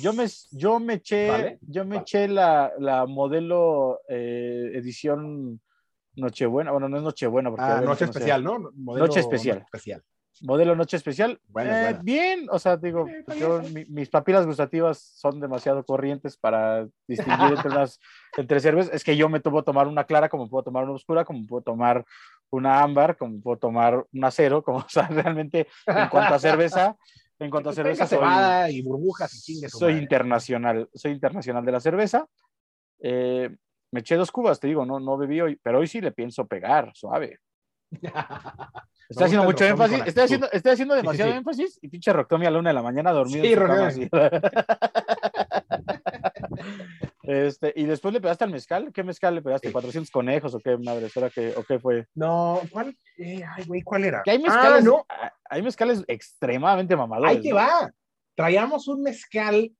Yo 0.00 0.12
me, 0.12 0.26
yo 0.52 0.78
me 0.78 0.94
eché, 0.94 1.28
Vale. 1.28 1.58
yo 1.62 1.84
me 1.84 1.96
Vale. 1.96 2.00
eché 2.02 2.28
la, 2.28 2.72
la 2.78 3.04
modelo 3.06 4.00
eh, 4.08 4.70
edición 4.74 5.60
Nochebuena. 6.14 6.70
Bueno, 6.70 6.88
no 6.88 6.96
es 6.98 7.02
Nochebuena. 7.02 7.50
Porque 7.50 7.64
Ah, 7.64 7.80
noche 7.80 8.04
no 8.04 8.10
especial, 8.10 8.44
¿no? 8.44 8.70
Modelo 8.74 9.06
Noche 9.06 9.20
especial. 9.20 9.58
especial. 9.58 10.02
Modelo 10.40 10.74
Noche 10.74 10.96
Especial. 10.96 11.38
Eh. 11.60 11.98
Bien, 12.02 12.46
o 12.50 12.58
sea, 12.58 12.76
digo, 12.76 13.06
Sí, 13.28 13.38
yo- 13.38 13.60
mi- 13.74 13.84
mis 13.84 14.08
papilas 14.08 14.46
gustativas 14.46 14.98
son 14.98 15.38
demasiado 15.40 15.84
corrientes 15.84 16.36
para 16.36 16.88
distinguir 17.06 17.52
entre 17.52 17.68
unas 17.78 18.00
entre 18.36 18.58
cervezas. 18.60 18.94
Es 18.94 19.04
que 19.04 19.16
yo 19.16 19.28
me 19.28 19.40
puedo 19.40 19.62
tomar 19.62 19.86
una 19.86 20.04
clara, 20.04 20.28
como 20.30 20.48
puedo 20.48 20.64
tomar 20.64 20.84
una 20.84 20.94
oscura, 20.94 21.24
como 21.24 21.46
puedo 21.46 21.62
tomar 21.62 22.04
una 22.52 22.82
ámbar, 22.82 23.16
como 23.16 23.40
puedo 23.40 23.58
tomar 23.58 24.06
una 24.12 24.30
cero, 24.30 24.62
como, 24.62 24.78
o 24.78 24.88
sea, 24.88 25.08
realmente 25.08 25.66
en 25.86 26.08
cuanto 26.08 26.34
a 26.34 26.38
cerveza, 26.38 26.96
en 27.38 27.50
cuanto 27.50 27.70
a 27.70 27.72
cerveza 27.72 28.06
soy, 28.06 28.76
y 28.76 28.82
burbujas 28.82 29.34
y 29.34 29.40
chingue 29.40 29.68
su 29.68 29.78
soy 29.78 29.92
madre. 29.92 30.02
internacional, 30.02 30.88
soy 30.94 31.12
internacional 31.12 31.64
de 31.64 31.72
la 31.72 31.80
cerveza. 31.80 32.26
Eh, 33.00 33.50
me 33.90 34.00
eché 34.00 34.16
dos 34.16 34.30
cubas, 34.30 34.60
te 34.60 34.68
digo, 34.68 34.86
no, 34.86 35.00
no 35.00 35.18
bebí 35.18 35.40
hoy, 35.40 35.58
pero 35.62 35.80
hoy 35.80 35.86
sí 35.86 36.00
le 36.00 36.12
pienso 36.12 36.46
pegar, 36.46 36.92
suave. 36.94 37.40
Estoy 39.08 39.26
haciendo 39.26 39.44
mucho 39.44 39.66
énfasis, 39.66 40.02
estoy 40.06 40.24
haciendo, 40.24 40.50
estoy 40.50 40.72
haciendo 40.72 40.94
demasiado 40.94 41.32
sí. 41.32 41.36
énfasis 41.36 41.78
y 41.82 41.88
pinche 41.88 42.14
Roctomi 42.14 42.46
a 42.46 42.50
la 42.50 42.60
una 42.60 42.70
de 42.70 42.74
la 42.74 42.82
mañana 42.82 43.12
dormido. 43.12 43.44
Sí, 43.44 43.54
este, 47.22 47.72
y 47.76 47.84
después 47.84 48.12
le 48.12 48.20
pegaste 48.20 48.44
al 48.44 48.50
mezcal, 48.50 48.92
¿qué 48.92 49.02
mezcal 49.04 49.34
le 49.34 49.42
pegaste? 49.42 49.68
Sí. 49.68 49.74
¿400 49.74 50.10
conejos 50.10 50.54
o 50.54 50.58
qué 50.60 50.76
madre? 50.76 51.08
¿Era 51.14 51.30
que, 51.30 51.54
o 51.56 51.62
qué 51.64 51.78
fue? 51.78 52.06
No, 52.14 52.60
¿cuál? 52.70 52.96
Eh, 53.18 53.42
ay, 53.56 53.64
güey, 53.64 53.82
¿cuál 53.82 54.04
era? 54.04 54.22
Que 54.24 54.32
hay 54.32 54.38
mezcales, 54.38 54.80
Ah, 54.80 54.84
no, 54.84 55.06
ah, 55.08 55.32
hay 55.50 55.62
mezcales 55.62 56.02
extremadamente 56.08 56.96
mamadores. 56.96 57.36
ahí 57.36 57.42
te 57.42 57.50
¿no? 57.50 57.56
va. 57.56 57.90
Traíamos 58.34 58.88
un 58.88 59.02
mezcal 59.02 59.70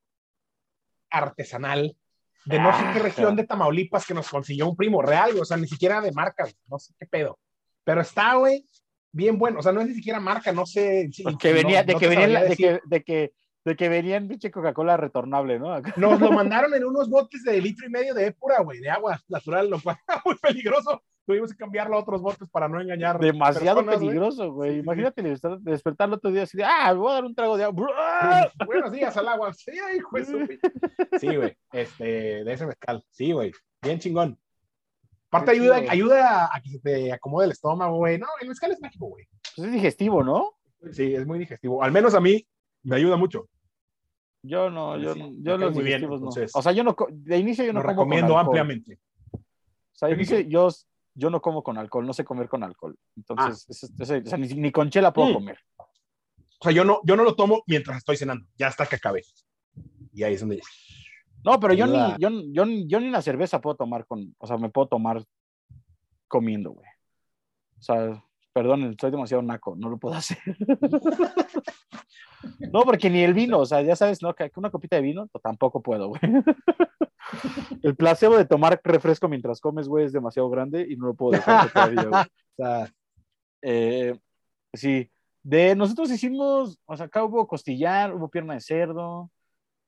artesanal 1.11 1.97
de 2.45 2.59
no 2.59 2.73
sé 2.77 2.83
qué 2.93 2.99
Ah, 2.99 3.03
región 3.03 3.37
de 3.37 3.45
Tamaulipas 3.45 4.05
que 4.07 4.15
nos 4.15 4.29
consiguió 4.29 4.69
un 4.69 4.77
primo 4.77 5.01
real, 5.01 5.39
o 5.39 5.45
sea, 5.45 5.57
ni 5.57 5.69
siquiera 5.69 6.01
de 6.01 6.11
marca, 6.13 6.43
güey, 6.45 6.55
no 6.69 6.79
sé 6.79 6.93
qué 6.99 7.07
pedo. 7.07 7.39
Pero 7.85 8.01
está, 8.01 8.35
güey, 8.35 8.67
bien 9.13 9.39
bueno, 9.39 9.61
o 9.61 9.63
sea, 9.63 9.73
no 9.73 9.81
es 9.81 9.89
ni 9.89 9.95
siquiera 9.95 10.19
marca, 10.19 10.53
no 10.53 10.67
sé. 10.67 11.09
si- 11.13 11.23
Que 11.37 11.51
no- 11.51 11.55
venía, 11.55 11.85
de 11.85 11.93
no 11.93 11.99
que 12.01 12.07
te 12.07 12.11
venía, 12.11 12.25
en 12.27 12.33
la- 12.33 12.45
de 12.45 12.57
que, 12.57 12.81
de 12.85 13.03
que, 13.05 13.33
de 13.65 13.77
que 13.77 13.89
venía 13.89 14.17
en 14.17 14.29
pinche 14.29 14.51
Coca-Cola 14.51 14.97
retornable, 14.97 15.59
¿no? 15.59 15.81
Nos 15.97 16.21
lo 16.21 16.33
mandaron 16.33 16.75
en 16.75 16.85
unos 16.85 17.09
botes 17.09 17.45
de 17.45 17.61
litro 17.61 17.87
y 17.87 17.91
medio 17.91 18.15
de 18.15 18.27
épura, 18.27 18.61
güey, 18.61 18.81
de 18.81 18.91
agua 18.91 19.21
natural, 19.29 19.71
lo 19.71 19.81
cual 19.81 19.97
era 20.09 20.23
muy 20.25 20.37
peligroso. 20.37 21.03
Tuvimos 21.25 21.53
que 21.53 21.59
cambiarlo 21.59 21.97
a 21.97 22.01
otros 22.01 22.21
botes 22.21 22.49
para 22.51 22.69
no 22.69 22.81
engañar. 22.81 23.21
Demasiado 23.21 23.85
personas, 23.85 24.01
peligroso, 24.01 24.53
güey. 24.53 24.71
Sí, 24.71 24.75
sí, 24.75 24.81
sí. 24.81 24.85
Imagínate 24.85 25.23
despertar, 25.61 26.09
el 26.09 26.15
otro 26.15 26.33
día 26.33 26.43
así 26.43 26.57
de, 26.57 26.65
ah, 26.65 26.93
me 26.93 26.99
voy 26.99 27.11
a 27.13 27.15
dar 27.15 27.25
un 27.25 27.35
trago 27.35 27.57
de 27.57 27.65
agua. 27.65 27.87
Buenos 28.67 28.91
días 28.91 29.17
al 29.17 29.29
agua. 29.29 29.53
Sí, 29.55 29.71
hijo 29.97 30.17
de 30.17 30.59
Sí, 31.21 31.37
güey. 31.37 31.57
Este, 31.73 32.05
de 32.45 32.53
ese 32.53 32.67
mezcal. 32.67 33.05
Sí, 33.11 33.31
güey. 33.31 33.53
Bien 33.83 34.01
chingón. 34.01 34.37
Aparte 35.31 35.53
ayuda, 35.53 35.77
ayuda 35.89 36.51
a 36.53 36.61
que 36.61 36.71
se 36.71 36.79
te 36.81 37.13
acomode 37.13 37.47
el 37.47 37.53
estómago, 37.53 37.97
güey. 37.97 38.19
No, 38.19 38.27
el 38.41 38.49
mezcal 38.49 38.73
es 38.73 38.81
mágico, 38.81 39.07
güey. 39.07 39.27
Pues 39.55 39.69
es 39.69 39.73
digestivo, 39.73 40.23
¿no? 40.25 40.57
Sí, 40.91 41.15
es 41.15 41.27
muy 41.27 41.39
digestivo. 41.39 41.83
Al 41.83 41.93
menos 41.93 42.15
a 42.15 42.21
mí 42.21 42.45
me 42.85 42.97
ayuda 42.97 43.17
mucho. 43.17 43.49
Yo 44.45 44.71
no, 44.71 44.99
yo, 44.99 45.15
Sí, 45.15 45.39
yo 45.41 45.57
los 45.57 45.73
muy 45.73 45.85
bien, 45.85 46.01
digestivos 46.01 46.21
no. 46.21 46.27
entonces. 46.29 46.51
O 46.55 46.63
sea, 46.63 46.73
yo 46.73 46.83
no, 46.83 46.97
de 47.11 47.39
inicio 47.39 47.65
yo 47.65 47.73
no 47.73 47.81
Lo 47.81 47.85
como 47.85 47.97
con 47.97 48.05
recomiendo 48.11 48.39
alcohol. 48.39 48.47
ampliamente. 48.59 48.99
O 49.33 49.39
sea, 49.93 50.09
de 50.09 50.15
¿Qué 50.17 50.21
inicio 50.21 50.41
yo, 50.41 50.69
yo 51.15 51.31
no 51.31 51.41
como 51.41 51.63
con 51.63 51.79
alcohol, 51.79 52.05
no 52.07 52.13
sé 52.13 52.25
comer 52.25 52.49
con 52.49 52.65
alcohol. 52.65 52.97
Entonces, 53.17 53.67
eso- 53.71 53.87
o 54.01 54.05
sea, 54.27 54.39
ni, 54.39 54.49
ni 54.49 54.73
con 54.73 54.91
chela 54.91 55.13
puedo 55.13 55.31
Mm. 55.31 55.35
comer. 55.35 55.59
O 55.79 56.65
sea, 56.65 56.73
yo 56.73 56.85
no, 56.85 57.01
yo 57.05 57.17
no 57.17 57.23
lo 57.25 57.35
tomo 57.37 57.63
mientras 57.67 57.99
estoy 57.99 58.17
cenando. 58.17 58.47
Ya 58.57 58.67
hasta 58.69 58.87
que 58.87 58.97
acabe. 58.97 59.23
Y 60.13 60.23
ahí 60.25 60.35
es 60.35 60.41
donde. 60.41 60.61
No, 61.45 61.59
pero 61.61 61.75
yo 61.75 61.87
ni, 61.87 61.99
yo, 62.19 62.29
yo, 62.53 62.65
yo 62.87 63.01
ni 63.01 63.11
la 63.11 63.21
cerveza 63.23 63.61
puedo 63.61 63.77
tomar 63.77 64.07
con, 64.07 64.35
o 64.39 64.47
sea, 64.47 64.57
me 64.59 64.71
puedo 64.71 64.89
tomar 64.89 65.25
comiendo, 66.29 66.71
güey. 66.73 66.87
O 67.79 67.83
sea, 67.83 68.25
perdón, 68.53 68.95
soy 69.01 69.11
demasiado 69.11 69.43
naco, 69.43 69.75
no 69.77 69.89
lo 69.89 69.99
puedo 69.99 70.15
hacer. 70.17 70.39
no, 72.73 72.83
porque 72.83 73.11
ni 73.11 73.23
el 73.23 73.35
vino, 73.35 73.59
o 73.61 73.67
sea, 73.67 73.83
ya 73.83 73.97
sabes, 73.97 74.23
¿no? 74.23 74.35
Que 74.35 74.51
una 74.57 74.71
copita 74.71 74.97
de 74.97 75.03
vino, 75.03 75.27
pues, 75.29 75.43
tampoco 75.43 75.81
puedo, 75.83 76.09
güey. 76.09 76.21
el 77.83 77.97
placebo 77.97 78.37
de 78.37 78.45
tomar 78.45 78.81
refresco 78.85 79.29
mientras 79.29 79.61
comes, 79.61 79.89
güey, 79.89 80.05
es 80.07 80.13
demasiado 80.13 80.49
grande 80.51 80.87
y 80.89 80.97
no 80.97 81.07
lo 81.07 81.15
puedo 81.15 81.33
dejar 81.33 81.73
todavía, 81.73 82.05
güey. 82.05 82.23
O 82.23 82.57
sea, 82.57 82.93
Eh, 83.65 84.19
sí, 84.75 85.09
de 85.45 85.77
nosotros 85.77 86.11
hicimos, 86.11 86.79
o 86.85 86.97
sea, 86.97 87.07
acá 87.07 87.23
hubo 87.25 87.47
costillar, 87.47 88.13
hubo 88.13 88.29
pierna 88.29 88.55
de 88.55 88.61
cerdo, 88.61 89.31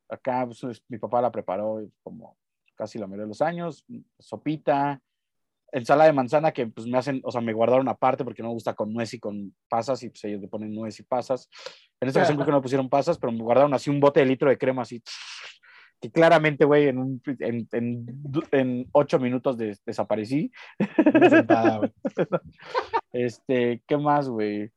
acá 0.09 0.47
pues, 0.47 0.63
es- 0.65 0.83
mi 0.89 0.97
papá 0.99 1.21
la 1.21 1.33
preparó 1.33 1.83
como 2.05 2.37
casi 2.77 2.99
la 2.99 3.07
mayoría 3.09 3.25
de 3.25 3.29
los 3.31 3.43
años, 3.43 3.85
sopita, 4.19 5.01
ensalada 5.75 6.07
de 6.07 6.13
manzana 6.15 6.53
que 6.53 6.67
pues 6.69 6.87
me 6.87 6.97
hacen, 6.97 7.21
o 7.25 7.31
sea, 7.31 7.41
me 7.41 7.53
guardaron 7.53 7.89
aparte 7.89 8.25
porque 8.25 8.43
no 8.43 8.49
me 8.49 8.55
gusta 8.55 8.75
con 8.75 8.93
nuez 8.93 9.13
y 9.15 9.19
con 9.19 9.55
pasas 9.69 10.03
y 10.03 10.09
pues 10.11 10.25
ellos 10.25 10.41
le 10.41 10.49
ponen 10.49 10.73
nuez 10.75 10.99
y 11.01 11.03
pasas. 11.03 11.49
En 12.01 12.09
esta 12.09 12.21
ocasión 12.21 12.37
creo 12.37 12.47
que 12.47 12.53
no 12.53 12.59
me 12.59 12.63
pusieron 12.63 12.89
pasas, 12.89 13.19
pero 13.19 13.33
me 13.33 13.43
guardaron 13.43 13.75
así 13.75 13.91
un 13.91 14.01
bote 14.01 14.21
de 14.21 14.27
litro 14.27 14.49
de 14.49 14.59
crema 14.59 14.83
así, 14.83 15.03
que 16.01 16.11
claramente, 16.11 16.65
güey, 16.65 16.89
en, 16.89 16.99
un- 16.99 17.23
en, 17.41 17.69
en, 17.73 18.07
en 18.53 18.87
ocho 18.93 19.19
minutos 19.19 19.57
des- 19.57 19.83
desaparecí. 19.85 20.51
sentada. 21.31 21.81
Este, 23.13 23.81
¿qué 23.87 23.97
más, 23.97 24.29
güey? 24.29 24.71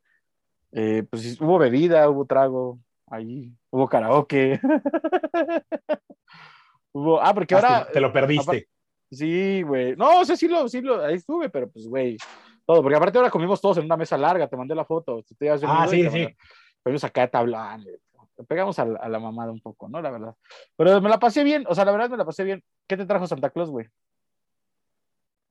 Eh, 0.72 1.04
pues 1.10 1.40
hubo 1.42 1.58
bebida, 1.58 2.08
hubo 2.10 2.26
trago, 2.26 2.80
ahí, 3.08 3.52
hubo 3.72 3.88
karaoke. 3.90 4.60
hubo, 6.94 7.22
ah, 7.22 7.34
porque 7.34 7.56
ahora, 7.56 7.88
Te 7.92 8.00
lo 8.00 8.14
perdiste. 8.14 8.68
Sí, 9.12 9.62
güey. 9.62 9.96
No, 9.96 10.22
o 10.22 10.26
sea, 10.26 10.36
sí 10.36 10.48
lo, 10.48 10.68
sí 10.68 10.82
lo, 10.82 11.04
ahí 11.04 11.16
estuve, 11.16 11.50
pero 11.50 11.70
pues, 11.70 11.88
güey, 11.88 12.18
todo, 12.66 12.82
porque 12.82 12.98
aparte 12.98 13.18
ahora 13.18 13.30
comimos 13.32 13.62
todos 13.62 13.78
en 13.78 13.86
una 13.86 13.98
mesa 13.98 14.18
larga, 14.18 14.48
te 14.48 14.58
mandé 14.58 14.76
la 14.76 14.86
foto. 14.86 15.24
Te 15.38 15.50
ah, 15.50 15.88
sí, 15.88 16.10
sí. 16.10 16.28
Fuimos 16.84 17.04
acá 17.04 17.22
de 17.22 17.28
tabla, 17.30 17.80
pegamos 18.48 18.78
a 18.80 18.86
la, 18.86 19.00
a 19.00 19.10
la, 19.10 19.20
mamada 19.20 19.52
un 19.52 19.62
poco, 19.62 19.90
¿no? 19.90 20.02
La 20.02 20.12
verdad. 20.12 20.36
Pero 20.76 21.02
me 21.02 21.10
la 21.10 21.20
pasé 21.20 21.44
bien, 21.44 21.66
o 21.68 21.76
sea, 21.76 21.86
la 21.86 21.92
verdad 21.92 22.10
me 22.10 22.18
la 22.18 22.26
pasé 22.26 22.44
bien. 22.44 22.64
¿Qué 22.88 22.98
te 22.98 23.06
trajo 23.06 23.28
Santa 23.28 23.50
Claus, 23.50 23.70
güey? 23.70 23.88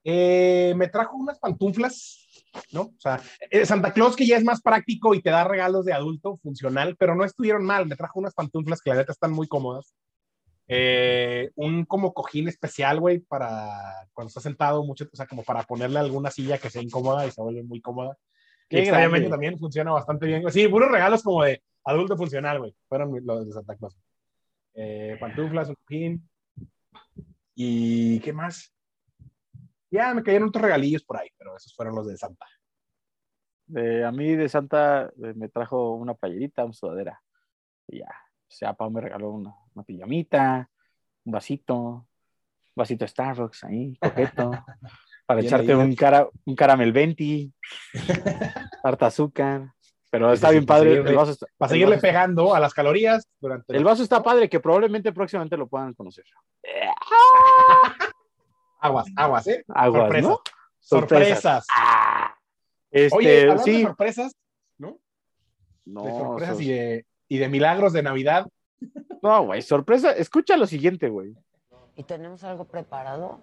Eh, 0.04 0.72
me 0.76 0.86
trajo 0.88 1.16
unas 1.16 1.38
pantuflas, 1.40 2.28
¿no? 2.70 2.82
O 2.82 2.94
sea, 2.98 3.20
eh, 3.50 3.66
Santa 3.66 3.92
Claus 3.92 4.14
que 4.14 4.24
ya 4.24 4.36
es 4.36 4.44
más 4.44 4.62
práctico 4.62 5.14
y 5.14 5.20
te 5.20 5.30
da 5.30 5.42
regalos 5.42 5.84
de 5.84 5.92
adulto 5.92 6.36
funcional, 6.36 6.94
pero 6.96 7.16
no 7.16 7.24
estuvieron 7.24 7.64
mal. 7.64 7.86
Me 7.86 7.96
trajo 7.96 8.20
unas 8.20 8.32
pantuflas 8.32 8.80
que 8.80 8.90
la 8.90 8.96
neta 8.96 9.10
están 9.10 9.32
muy 9.32 9.48
cómodas. 9.48 9.94
Eh, 10.68 11.50
un 11.54 11.84
como 11.84 12.12
cojín 12.12 12.48
especial, 12.48 13.00
güey, 13.00 13.18
para 13.20 14.08
cuando 14.12 14.28
estás 14.28 14.42
sentado, 14.42 14.84
mucho, 14.84 15.06
o 15.12 15.16
sea, 15.16 15.26
como 15.26 15.44
para 15.44 15.62
ponerle 15.62 15.98
alguna 15.98 16.30
silla 16.30 16.58
que 16.58 16.70
sea 16.70 16.82
incómoda 16.82 17.26
y 17.26 17.30
se 17.30 17.40
vuelve 17.40 17.62
muy 17.62 17.80
cómoda. 17.80 18.16
Que 18.68 18.80
extrañamente 18.80 19.28
también 19.28 19.58
funciona 19.58 19.92
bastante 19.92 20.26
bien. 20.26 20.50
Sí, 20.50 20.66
puros 20.66 20.90
regalos 20.90 21.22
como 21.22 21.44
de 21.44 21.62
adulto 21.84 22.16
funcional, 22.16 22.58
güey. 22.58 22.74
Fueron 22.88 23.12
los 23.24 23.46
de 23.46 23.52
Santa 23.52 23.76
Claus. 23.76 23.96
pantuflas, 25.20 25.68
un 25.68 25.76
cojín. 25.76 26.28
¿Y 27.54 28.20
qué 28.20 28.32
más? 28.32 28.72
Ya 29.90 30.12
me 30.12 30.22
cayeron 30.22 30.48
otros 30.48 30.62
regalillos 30.62 31.04
por 31.04 31.16
ahí, 31.16 31.28
pero 31.38 31.56
esos 31.56 31.74
fueron 31.74 31.94
los 31.94 32.06
de 32.06 32.16
Santa. 32.16 32.46
a 34.06 34.12
mí 34.12 34.36
de 34.36 34.48
Santa 34.48 35.10
eh, 35.22 35.32
me 35.34 35.48
trajo 35.48 35.94
una 35.94 36.14
playerita, 36.14 36.64
una 36.64 36.74
sudadera. 36.74 37.22
Y 37.88 38.00
ya. 38.00 38.08
O 38.08 38.50
sea, 38.50 38.74
Pau 38.74 38.90
me 38.90 39.00
regaló 39.00 39.30
una, 39.30 39.54
una 39.76 39.84
pijamita, 39.84 40.68
un 41.24 41.32
vasito, 41.32 41.76
un 41.76 42.06
vasito 42.74 43.04
de 43.04 43.08
Starbucks 43.08 43.64
ahí, 43.64 43.96
coqueto. 44.00 44.50
para 45.26 45.40
echarte 45.40 45.74
un, 45.74 45.94
cara, 45.94 46.28
un 46.44 46.54
caramel 46.56 46.92
20, 46.92 47.50
harta 48.82 49.06
azúcar. 49.06 49.72
Pero 50.08 50.32
está 50.32 50.50
bien 50.50 50.64
padre. 50.64 51.02
Para 51.02 51.26
seguirle, 51.26 51.48
para 51.58 51.68
seguirle 51.68 51.98
pegando 51.98 52.54
a 52.54 52.60
las 52.60 52.72
calorías 52.72 53.26
durante 53.40 53.76
el 53.76 53.84
vaso 53.84 54.02
está 54.02 54.22
padre, 54.22 54.48
que 54.48 54.60
probablemente 54.60 55.12
próximamente 55.12 55.56
lo 55.56 55.66
puedan 55.66 55.94
conocer. 55.94 56.24
Aguas, 58.78 59.06
aguas, 59.16 59.46
¿eh? 59.48 59.64
Aguas, 59.68 60.02
sorpresas. 60.02 60.30
¿no? 60.30 60.40
Sorpresas. 60.78 61.66
Ah, 61.74 62.36
este, 62.90 63.16
Oye, 63.16 63.58
sí. 63.64 63.78
de 63.78 63.82
sorpresas, 63.82 64.36
¿no? 64.78 65.00
No, 65.86 66.04
de 66.04 66.10
sorpresas 66.10 66.60
y, 66.60 66.68
de, 66.68 67.06
y 67.26 67.38
de 67.38 67.48
milagros 67.48 67.92
de 67.94 68.02
Navidad. 68.04 68.46
No, 69.22 69.44
güey, 69.44 69.62
sorpresa. 69.62 70.12
Escucha 70.12 70.56
lo 70.56 70.66
siguiente, 70.66 71.08
güey. 71.08 71.34
¿Y 71.96 72.02
tenemos 72.04 72.44
algo 72.44 72.64
preparado? 72.64 73.40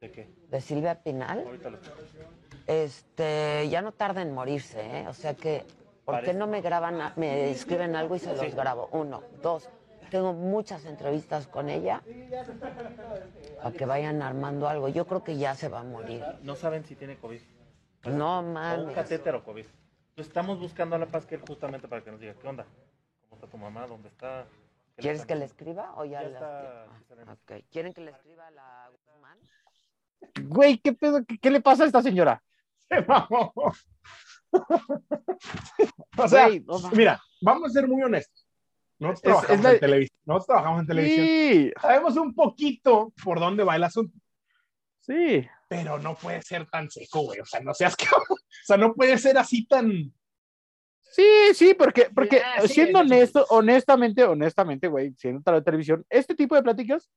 ¿De 0.00 0.10
qué? 0.10 0.28
¿De 0.50 0.60
Silvia 0.60 1.02
Pinal? 1.02 1.44
Ahorita 1.46 1.70
lo 1.70 1.78
Este, 2.66 3.68
ya 3.68 3.82
no 3.82 3.92
tarda 3.92 4.22
en 4.22 4.32
morirse, 4.34 4.80
¿eh? 5.00 5.08
O 5.08 5.14
sea 5.14 5.34
que, 5.34 5.64
¿por 6.04 6.22
qué 6.22 6.34
no 6.34 6.46
me 6.46 6.60
graban, 6.60 7.12
me 7.16 7.50
escriben 7.50 7.96
algo 7.96 8.16
y 8.16 8.18
se 8.18 8.34
los 8.36 8.54
grabo? 8.54 8.88
Uno, 8.92 9.22
dos, 9.42 9.68
tengo 10.10 10.32
muchas 10.32 10.84
entrevistas 10.84 11.46
con 11.46 11.68
ella 11.70 12.02
para 13.62 13.72
que 13.74 13.86
vayan 13.86 14.22
armando 14.22 14.68
algo. 14.68 14.88
Yo 14.88 15.06
creo 15.06 15.24
que 15.24 15.36
ya 15.36 15.54
se 15.54 15.68
va 15.68 15.80
a 15.80 15.84
morir. 15.84 16.22
No 16.42 16.54
saben 16.56 16.84
si 16.84 16.94
tiene 16.94 17.16
COVID. 17.16 17.40
No, 18.04 18.38
O 18.38 18.40
un 18.42 18.52
mames. 18.52 18.94
catéter 18.94 19.34
o 19.34 19.42
COVID. 19.42 19.64
Entonces, 19.64 20.28
estamos 20.28 20.60
buscando 20.60 20.94
a 20.94 20.98
la 20.98 21.06
Pasquel 21.06 21.40
justamente 21.40 21.88
para 21.88 22.04
que 22.04 22.10
nos 22.10 22.20
diga 22.20 22.34
qué 22.34 22.46
onda. 22.46 22.66
¿Cómo 23.28 23.36
está 23.36 23.46
tu 23.50 23.56
mamá? 23.56 23.86
¿Dónde 23.86 24.08
está? 24.08 24.46
¿Qué 24.96 25.02
¿Quieres 25.02 25.26
que 25.26 25.34
le 25.34 25.44
escriba 25.44 25.92
o 25.96 26.04
ya, 26.04 26.22
Ya 26.22 26.28
está, 26.28 26.84
ah, 26.84 27.32
ok. 27.32 27.64
¿Quieren 27.70 27.92
que 27.92 28.00
le 28.00 28.10
escriba 28.12 28.46
a 28.46 28.50
la 28.52 28.90
Guzmán? 29.06 29.38
Güey, 30.44 30.78
¿qué 30.78 30.92
pedo? 30.92 31.24
¿Qué, 31.24 31.38
qué 31.38 31.50
le 31.50 31.60
pasa 31.60 31.82
a 31.84 31.86
esta 31.86 32.00
señora? 32.02 32.42
Se 32.88 33.00
mamó. 33.02 33.52
o 36.16 36.28
sea, 36.28 36.46
Güey, 36.46 36.60
no 36.60 36.78
mames. 36.78 36.96
mira, 36.98 37.20
vamos 37.42 37.70
a 37.70 37.72
ser 37.72 37.88
muy 37.88 38.02
honestos. 38.02 38.46
Nosotros, 38.98 39.18
Es- 39.18 39.22
trabajamos, 39.22 39.56
es 39.58 39.62
la- 39.64 39.72
en 39.72 39.80
televisión. 39.80 40.20
Nosotros 40.24 40.46
trabajamos 40.46 40.80
en 40.80 40.86
televisión. 40.86 41.26
Sí, 41.26 41.72
Sabemos 41.80 42.16
un 42.16 42.34
poquito 42.34 43.12
por 43.24 43.40
dónde 43.40 43.64
va 43.64 43.76
el 43.76 43.84
asunto, 43.84 44.16
sí. 45.00 45.46
pero 45.68 45.98
no 45.98 46.14
puede 46.14 46.40
ser 46.42 46.68
tan 46.70 46.88
seco, 46.90 47.22
güey. 47.22 47.40
O 47.40 47.44
sea, 47.44 47.60
no 47.60 47.74
seas 47.74 47.96
cabrón. 47.96 48.26
O 48.30 48.64
sea, 48.66 48.76
no 48.76 48.94
puede 48.94 49.18
ser 49.18 49.36
así 49.38 49.66
tan. 49.66 50.12
Sí, 51.14 51.54
sí, 51.54 51.74
porque, 51.74 52.08
porque 52.14 52.40
Ah, 52.44 52.62
sí, 52.62 52.68
siendo 52.74 53.00
sí, 53.00 53.08
sí. 53.08 53.14
honesto, 53.14 53.46
honestamente, 53.50 54.24
honestamente, 54.24 54.88
güey, 54.88 55.14
siendo 55.16 55.42
tal 55.42 55.54
de 55.56 55.62
televisión, 55.62 56.04
este 56.10 56.34
tipo 56.34 56.54
de 56.56 56.62
pláticas 56.62 57.10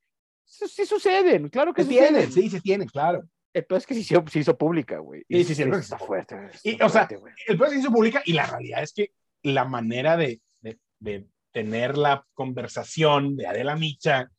sí, 0.43 0.67
sí 0.67 0.85
suceden, 0.85 1.49
claro 1.49 1.73
que 1.73 1.83
Se 1.83 1.89
tiene, 1.89 2.07
suceden. 2.25 2.31
sí, 2.31 2.49
se 2.49 2.61
tiene, 2.61 2.85
claro. 2.85 3.23
El 3.53 3.65
peor 3.65 3.79
es 3.79 3.87
que 3.87 3.95
sí 3.95 4.03
se, 4.03 4.21
se 4.27 4.39
hizo 4.39 4.55
pública, 4.55 4.99
güey. 4.99 5.23
Sí, 5.27 5.43
sí, 5.45 5.55
sí, 5.55 5.63
está, 5.63 5.97
fuerte. 5.97 6.35
está 6.53 6.69
Y, 6.69 6.79
o 6.81 6.89
sea, 6.89 7.07
güey. 7.19 7.33
El 7.47 7.57
peor 7.57 7.69
es 7.69 7.75
que 7.75 7.81
se 7.81 7.89
publica 7.89 8.21
y 8.25 8.33
la 8.33 8.45
realidad 8.45 8.83
es 8.83 8.93
que 8.93 9.11
la 9.41 9.65
manera 9.65 10.15
de, 10.15 10.41
de- 10.61 10.79
de 10.99 11.27
tener 11.51 11.97
la 11.97 12.23
conversación 12.35 13.35
de 13.35 13.47
Adela 13.47 13.75
Micha 13.75 14.29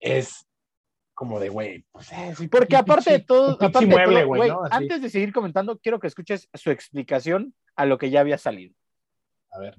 es 0.00 0.46
como 1.14 1.38
de, 1.38 1.50
güey, 1.50 1.84
pues, 1.92 2.10
eh, 2.12 2.34
sí, 2.36 2.48
Porque 2.48 2.76
aparte 2.76 3.10
de 3.12 3.18
todo, 3.20 3.50
aparte 3.60 3.84
de 3.86 4.24
todo. 4.24 4.64
Así. 4.64 4.74
antes 4.74 5.02
de 5.02 5.10
seguir 5.10 5.32
comentando, 5.34 5.78
quiero 5.78 6.00
que 6.00 6.06
escuches 6.06 6.48
su 6.54 6.70
explicación 6.70 7.54
a 7.76 7.84
lo 7.84 7.98
que 7.98 8.08
ya 8.08 8.20
había 8.20 8.38
salido. 8.38 8.74
A 9.52 9.58
ver. 9.58 9.78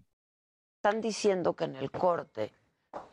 Están 0.77 1.01
diciendo 1.01 1.53
que 1.55 1.65
en 1.65 1.75
el 1.75 1.91
corte, 1.91 2.51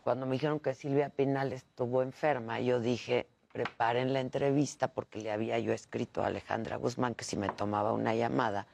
cuando 0.03 0.27
me 0.27 0.33
dijeron 0.33 0.61
que 0.61 0.75
Silvia 0.75 1.09
Pinal 1.09 1.53
estuvo 1.53 2.03
enferma, 2.03 2.61
yo 2.61 2.81
dije, 2.81 3.29
preparen 3.53 4.13
la 4.13 4.21
entrevista 4.21 4.89
porque 4.89 5.21
le 5.21 5.31
había 5.33 5.59
yo 5.59 5.73
escrito 5.73 6.23
a 6.23 6.27
Alejandra 6.27 6.77
Guzmán 6.77 7.15
que 7.15 7.25
si 7.25 7.37
me 7.37 7.49
tomaba 7.49 7.93
una 7.93 8.15
llamada 8.15 8.67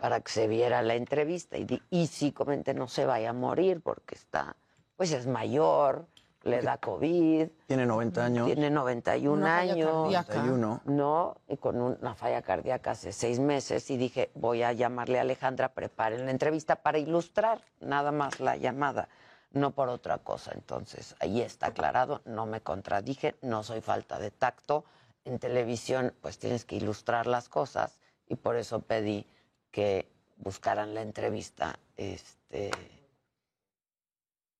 para 0.00 0.20
que 0.20 0.30
se 0.32 0.48
viera 0.48 0.82
la 0.82 0.94
entrevista. 0.94 1.56
Y, 1.56 1.64
di- 1.64 1.82
y 1.90 2.06
sí, 2.08 2.32
comenté, 2.32 2.74
no 2.74 2.88
se 2.88 3.06
vaya 3.06 3.30
a 3.30 3.32
morir 3.32 3.80
porque 3.80 4.14
está, 4.16 4.56
pues 4.96 5.12
es 5.12 5.26
mayor, 5.26 6.06
le 6.44 6.60
da 6.60 6.76
COVID, 6.78 7.48
Tiene 7.66 7.86
90 7.86 8.24
años. 8.24 8.46
tiene 8.46 8.70
91 8.70 9.32
Una 9.32 9.56
falla 9.58 9.72
años. 9.72 9.90
cardíaca. 9.90 10.34
91. 10.34 10.80
No, 10.86 11.36
y 11.48 11.56
con 11.56 11.80
una 11.80 12.14
falla 12.14 12.42
cardíaca 12.42 12.92
hace 12.92 13.12
seis 13.12 13.38
meses 13.38 13.90
y 13.90 13.96
dije, 13.96 14.30
voy 14.34 14.62
a 14.62 14.72
llamarle 14.72 15.18
a 15.18 15.22
Alejandra, 15.22 15.68
preparen 15.70 16.24
la 16.24 16.30
entrevista 16.30 16.76
para 16.76 16.98
ilustrar 16.98 17.62
nada 17.80 18.12
más 18.12 18.40
la 18.40 18.56
llamada, 18.56 19.08
no 19.52 19.70
por 19.72 19.88
otra 19.88 20.18
cosa. 20.18 20.52
Entonces, 20.54 21.14
ahí 21.20 21.40
está 21.40 21.68
aclarado, 21.68 22.22
no 22.24 22.46
me 22.46 22.60
contradije, 22.60 23.36
no 23.42 23.62
soy 23.62 23.80
falta 23.80 24.18
de 24.18 24.30
tacto. 24.30 24.84
En 25.24 25.38
televisión, 25.38 26.12
pues 26.20 26.38
tienes 26.38 26.64
que 26.64 26.74
ilustrar 26.76 27.26
las 27.28 27.48
cosas 27.48 28.00
y 28.26 28.34
por 28.34 28.56
eso 28.56 28.80
pedí 28.80 29.26
que 29.70 30.10
buscaran 30.38 30.94
la 30.94 31.02
entrevista. 31.02 31.78
Este, 31.96 32.72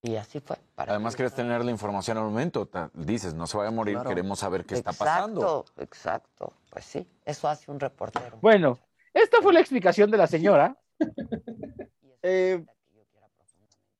y 0.02 0.16
así 0.16 0.40
fue. 0.40 0.56
para 0.74 0.92
Además, 0.92 1.14
quieres 1.14 1.34
tener 1.34 1.64
la 1.64 1.70
información 1.70 2.18
al 2.18 2.24
momento. 2.24 2.68
Dices, 2.94 3.34
no 3.34 3.46
se 3.46 3.56
vaya 3.56 3.68
a 3.68 3.72
morir, 3.72 3.94
Claro. 3.94 4.08
queremos 4.08 4.38
saber 4.40 4.64
qué 4.64 4.74
está 4.74 4.90
Exacto, 4.90 5.04
pasando. 5.04 5.64
Exacto, 5.78 6.52
pues 6.70 6.84
sí, 6.84 7.06
eso 7.24 7.48
hace 7.48 7.70
un 7.70 7.78
reportero. 7.80 8.38
Bueno, 8.40 8.78
esta 9.14 9.40
fue 9.40 9.52
la 9.52 9.60
explicación 9.60 10.10
de 10.10 10.16
la 10.18 10.26
señora. 10.26 10.76
Eh. 12.24 12.64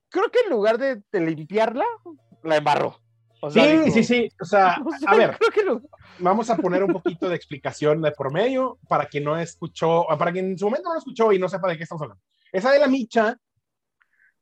Creo 0.08 0.30
que 0.30 0.40
en 0.44 0.50
lugar 0.50 0.78
de, 0.78 1.02
de 1.10 1.20
limpiarla, 1.20 1.84
la 2.44 2.56
embarró. 2.56 3.00
O 3.40 3.50
sea, 3.50 3.64
Sí, 3.84 3.90
sí, 3.90 4.04
sí. 4.04 4.28
O 4.40 4.44
sea, 4.44 4.76
o 4.86 4.90
sea, 4.96 5.10
a 5.10 5.16
ver, 5.16 5.36
creo 5.38 5.50
que 5.50 5.62
lo- 5.64 5.82
vamos 6.20 6.48
a 6.50 6.56
poner 6.56 6.84
un 6.84 6.92
poquito 6.92 7.28
de 7.28 7.34
explicación 7.34 8.00
de 8.00 8.12
por 8.12 8.32
medio 8.32 8.78
para 8.88 9.06
quien 9.06 9.24
no 9.24 9.36
escuchó, 9.36 10.06
para 10.18 10.30
quien 10.30 10.50
en 10.52 10.58
su 10.58 10.66
momento 10.66 10.88
no 10.90 10.94
lo 10.94 10.98
escuchó 11.00 11.32
y 11.32 11.38
no 11.40 11.48
sepa 11.48 11.66
de 11.68 11.76
qué 11.76 11.82
estamos 11.82 12.02
hablando. 12.02 12.22
Esa 12.52 12.70
de 12.70 12.78
la 12.78 12.86
Micha 12.86 13.36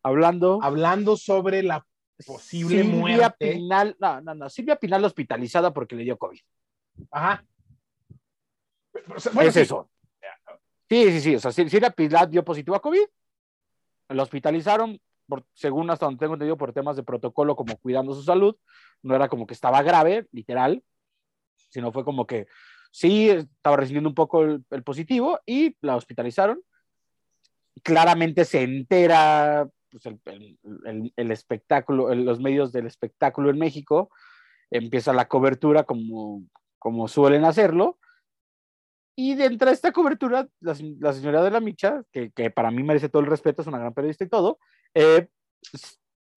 hablando. 0.03 0.59
hablando 0.63 1.17
sobre 1.17 1.63
la 1.63 1.87
posible 2.27 2.83
Silvia 2.83 2.99
muerte. 2.99 3.53
Pinal, 3.53 3.97
no, 3.99 4.21
no, 4.21 4.35
no, 4.35 4.49
Silvia 4.51 4.77
Pinal 4.77 5.05
hospitalizada 5.05 5.73
porque 5.73 5.97
le 5.97 6.05
dio 6.05 6.19
COVID. 6.19 6.41
Ajá. 7.11 7.45
Bueno, 9.33 9.49
es 9.49 9.55
sí. 9.55 9.61
eso. 9.61 9.91
Sí, 10.89 11.11
sí, 11.13 11.21
sí. 11.21 11.37
O 11.37 11.41
sea, 11.41 11.51
Sil- 11.55 11.69
Silvia 11.71 11.91
Pinal 11.91 12.31
dio 12.31 12.45
positivo 12.45 12.77
a 12.77 12.83
COVID. 12.83 13.03
La 14.09 14.23
hospitalizaron, 14.25 15.01
por, 15.29 15.45
según 15.55 15.89
hasta 15.91 16.07
donde 16.07 16.19
tengo 16.19 16.35
entendido, 16.35 16.57
por 16.57 16.73
temas 16.73 16.97
de 16.97 17.05
protocolo, 17.05 17.55
como 17.55 17.77
cuidando 17.79 18.13
su 18.15 18.23
salud. 18.23 18.57
No 19.03 19.15
era 19.15 19.29
como 19.29 19.47
que 19.47 19.55
estaba 19.55 19.83
grave, 19.83 20.27
literal, 20.33 20.83
sino 21.71 21.93
fue 21.93 22.05
como 22.05 22.27
que 22.27 22.49
sí 22.91 23.31
estaba 23.31 23.77
recibiendo 23.77 24.09
un 24.09 24.15
poco 24.17 24.43
el, 24.43 24.65
el 24.71 24.83
positivo 24.83 25.39
y 25.47 25.77
la 25.81 25.97
hospitalizaron. 25.97 26.61
Claramente 27.83 28.45
se 28.45 28.63
entera 28.63 29.69
pues, 29.91 30.07
el, 30.07 30.21
el- 30.85 31.13
el- 31.17 31.31
espectáculo, 31.31 32.15
los 32.15 32.41
medios 32.41 32.73
del 32.73 32.87
espectáculo 32.87 33.51
en 33.51 33.59
México, 33.59 34.11
empieza 34.71 35.13
la 35.13 35.29
cobertura 35.29 35.85
como, 35.85 36.43
como 36.79 37.09
suelen 37.09 37.45
hacerlo. 37.45 37.99
Y 39.17 39.35
dentro 39.35 39.69
de 39.69 39.75
esta 39.75 39.93
cobertura, 39.93 40.49
la, 40.61 40.77
la 40.99 41.13
señora 41.13 41.43
de 41.43 41.51
la 41.51 41.61
Micha, 41.61 42.03
que, 42.13 42.31
que 42.31 42.51
para 42.51 42.71
mí 42.71 42.83
merece 42.83 43.09
todo 43.09 43.21
el 43.21 43.29
respeto, 43.29 43.61
es 43.63 43.69
una 43.69 43.79
gran 43.79 43.93
periodista 43.93 44.25
y 44.25 44.29
todo, 44.29 44.59
eh, 44.95 45.29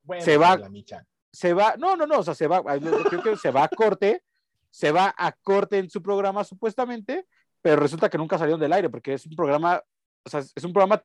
Bueno, 0.03 0.23
se 0.23 0.37
va- 0.37 0.57
la 0.57 0.69
Micha. 0.69 1.05
se 1.31 1.53
va, 1.53 1.75
no, 1.77 1.95
no, 1.95 2.05
no, 2.05 2.19
o 2.19 2.23
sea, 2.23 2.33
se 2.35 2.47
va, 2.47 2.61
creo 2.63 3.23
que 3.23 3.37
se 3.37 3.51
va 3.51 3.63
a 3.63 3.69
corte 3.69 4.21
se 4.69 4.91
va 4.91 5.13
a 5.15 5.31
corte 5.31 5.77
en 5.77 5.87
su 5.87 6.01
programa 6.01 6.43
supuestamente, 6.43 7.27
pero 7.61 7.75
resulta 7.79 8.09
que 8.09 8.17
nunca 8.17 8.39
salieron 8.39 8.59
del 8.59 8.73
aire 8.73 8.89
porque 8.89 9.13
es 9.13 9.25
un 9.27 9.35
programa, 9.35 9.79
o 10.25 10.29
sea, 10.31 10.39
es 10.39 10.63
un 10.63 10.73
programa 10.73 11.03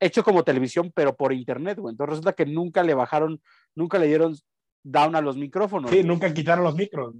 hecho 0.00 0.22
como 0.24 0.44
televisión, 0.44 0.92
pero 0.94 1.14
por 1.16 1.32
internet, 1.32 1.78
güey. 1.78 1.92
Entonces 1.92 2.10
resulta 2.10 2.32
que 2.34 2.46
nunca 2.46 2.82
le 2.82 2.94
bajaron, 2.94 3.40
nunca 3.74 3.98
le 3.98 4.06
dieron 4.06 4.34
down 4.82 5.16
a 5.16 5.20
los 5.20 5.36
micrófonos. 5.36 5.90
Sí, 5.90 6.02
nunca 6.02 6.32
quitaron 6.34 6.64
los 6.64 6.74
micros. 6.74 7.14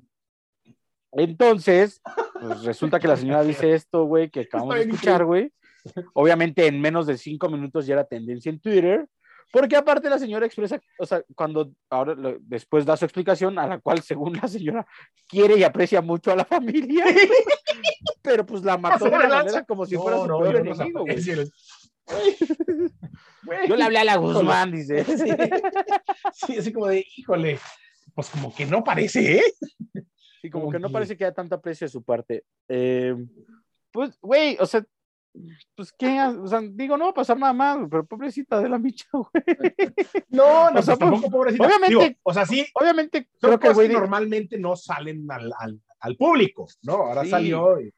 Entonces, 1.12 2.00
pues 2.40 2.64
resulta 2.64 2.98
que 2.98 3.08
la 3.08 3.16
señora 3.16 3.42
dice 3.44 3.72
esto, 3.74 4.04
güey, 4.04 4.30
que 4.30 4.40
acabamos 4.40 4.74
de 4.74 4.82
escuchar, 4.82 5.24
güey. 5.24 5.52
Obviamente 6.14 6.66
en 6.66 6.80
menos 6.80 7.06
de 7.06 7.18
cinco 7.18 7.48
minutos 7.48 7.86
ya 7.86 7.94
era 7.94 8.04
tendencia 8.04 8.48
en 8.50 8.58
Twitter, 8.58 9.06
porque 9.52 9.76
aparte 9.76 10.08
la 10.08 10.18
señora 10.18 10.46
expresa, 10.46 10.80
o 10.98 11.04
sea, 11.06 11.22
cuando 11.36 11.70
ahora 11.90 12.14
lo- 12.14 12.38
después 12.40 12.86
da 12.86 12.96
su 12.96 13.04
explicación, 13.04 13.58
a 13.58 13.66
la 13.66 13.78
cual 13.78 14.00
según 14.02 14.32
la 14.32 14.48
señora 14.48 14.86
quiere 15.28 15.58
y 15.58 15.62
aprecia 15.62 16.00
mucho 16.00 16.32
a 16.32 16.36
la 16.36 16.44
familia, 16.46 17.04
pero 18.22 18.46
pues 18.46 18.64
la 18.64 18.78
mató 18.78 19.04
de 19.04 19.10
¿verdad? 19.10 19.44
manera 19.44 19.64
como 19.64 19.84
si 19.84 19.96
fuera 19.96 20.16
No, 20.16 20.22
su 20.22 20.28
no, 20.28 20.38
peor 20.40 20.54
no 20.64 20.72
enemigo, 20.74 21.00
güey. 21.02 21.16
Yo 23.68 23.76
le 23.76 23.84
hablé 23.84 23.98
a 23.98 24.04
la 24.04 24.16
Guzmán, 24.16 24.72
dice. 24.72 25.04
Sí. 26.32 26.46
Sí, 26.46 26.58
así 26.58 26.72
como 26.72 26.86
de, 26.88 27.04
híjole, 27.16 27.58
pues 28.14 28.28
como 28.30 28.54
que 28.54 28.66
no 28.66 28.82
parece, 28.82 29.36
¿eh? 29.38 29.42
Sí, 30.42 30.50
como 30.50 30.64
Como 30.64 30.72
que 30.72 30.78
no 30.78 30.90
parece 30.90 31.16
que 31.16 31.24
haya 31.24 31.34
tanto 31.34 31.54
aprecio 31.54 31.86
de 31.86 31.90
su 31.90 32.02
parte. 32.02 32.44
Eh, 32.68 33.14
pues, 33.92 34.18
güey, 34.20 34.56
o 34.60 34.66
sea, 34.66 34.84
pues, 35.74 35.92
¿qué? 35.92 36.20
O 36.20 36.46
sea, 36.46 36.60
digo, 36.62 36.96
no 36.96 37.04
va 37.06 37.10
a 37.10 37.14
pasar 37.14 37.38
nada 37.38 37.52
más, 37.52 37.78
pero 37.90 38.04
pobrecita 38.06 38.60
de 38.60 38.68
la 38.68 38.78
micha, 38.78 39.06
güey. 39.12 39.28
No, 40.28 40.70
no, 40.70 40.80
O 40.80 40.82
sea, 40.82 40.96
pues 40.96 41.10
tampoco 41.10 41.30
pobrecita. 41.30 41.64
obviamente- 41.66 41.88
Digo, 42.08 42.18
o 42.22 42.34
sea, 42.34 42.44
sí, 42.46 42.66
Obviamente, 42.74 43.28
creo 43.40 43.58
que 43.58 43.72
güey. 43.72 43.88
normalmente 43.88 44.58
no 44.58 44.76
salen 44.76 45.26
al, 45.30 45.52
al, 45.58 45.80
al 46.00 46.16
público, 46.16 46.66
¿no? 46.82 46.94
Ahora 46.94 47.24
Sí. 47.24 47.30
salió, 47.30 47.80
y- 47.80 47.92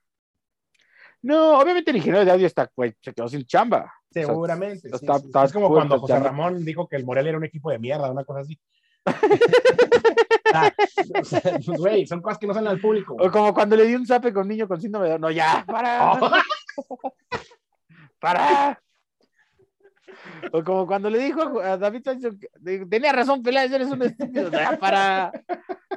No, 1.22 1.58
obviamente 1.58 1.90
el 1.90 1.96
ingeniero 1.96 2.24
de 2.24 2.30
audio 2.30 2.46
está, 2.46 2.70
güey, 2.76 2.94
se 3.02 3.12
quedó 3.12 3.28
sin 3.28 3.44
chamba. 3.44 3.92
O 4.10 4.12
sea, 4.12 4.26
seguramente. 4.26 4.88
sí, 4.88 4.94
está- 4.94 5.18
sí. 5.18 5.26
está 5.26 5.44
es 5.44 5.52
como 5.52 5.68
cuando 5.68 5.98
José 5.98 6.18
Ramón 6.18 6.64
dijo 6.64 6.88
que 6.88 6.96
el 6.96 7.04
Morelia 7.04 7.30
era 7.30 7.38
un 7.38 7.44
equipo 7.44 7.70
de 7.70 7.78
mierda, 7.78 8.10
una 8.10 8.24
cosa 8.24 8.40
así. 8.40 8.58
Ah, 10.54 10.72
o 11.20 11.24
sea, 11.24 11.58
Güey, 11.66 12.06
son 12.06 12.22
cosas 12.22 12.38
que 12.38 12.46
no 12.46 12.54
salen 12.54 12.70
al 12.70 12.80
público. 12.80 13.14
O 13.18 13.30
como 13.30 13.52
cuando 13.52 13.76
le 13.76 13.84
di 13.84 13.94
un 13.94 14.06
zape 14.06 14.32
con 14.32 14.48
niño 14.48 14.66
con 14.68 14.80
síndrome 14.80 15.06
de 15.06 15.10
Down. 15.10 15.20
No, 15.20 15.30
ya, 15.30 15.64
para. 15.66 16.12
Oh. 16.12 16.30
para. 18.20 18.80
O 20.52 20.62
como 20.64 20.86
cuando 20.86 21.10
le 21.10 21.18
dijo 21.18 21.60
a 21.60 21.76
David 21.76 22.02
Sánchez, 22.04 22.32
tenía 22.88 23.12
razón, 23.12 23.42
Peláez, 23.42 23.72
eres 23.72 23.88
un 23.88 24.02
estúpido. 24.02 24.50
Ya, 24.50 24.78
para. 24.78 25.32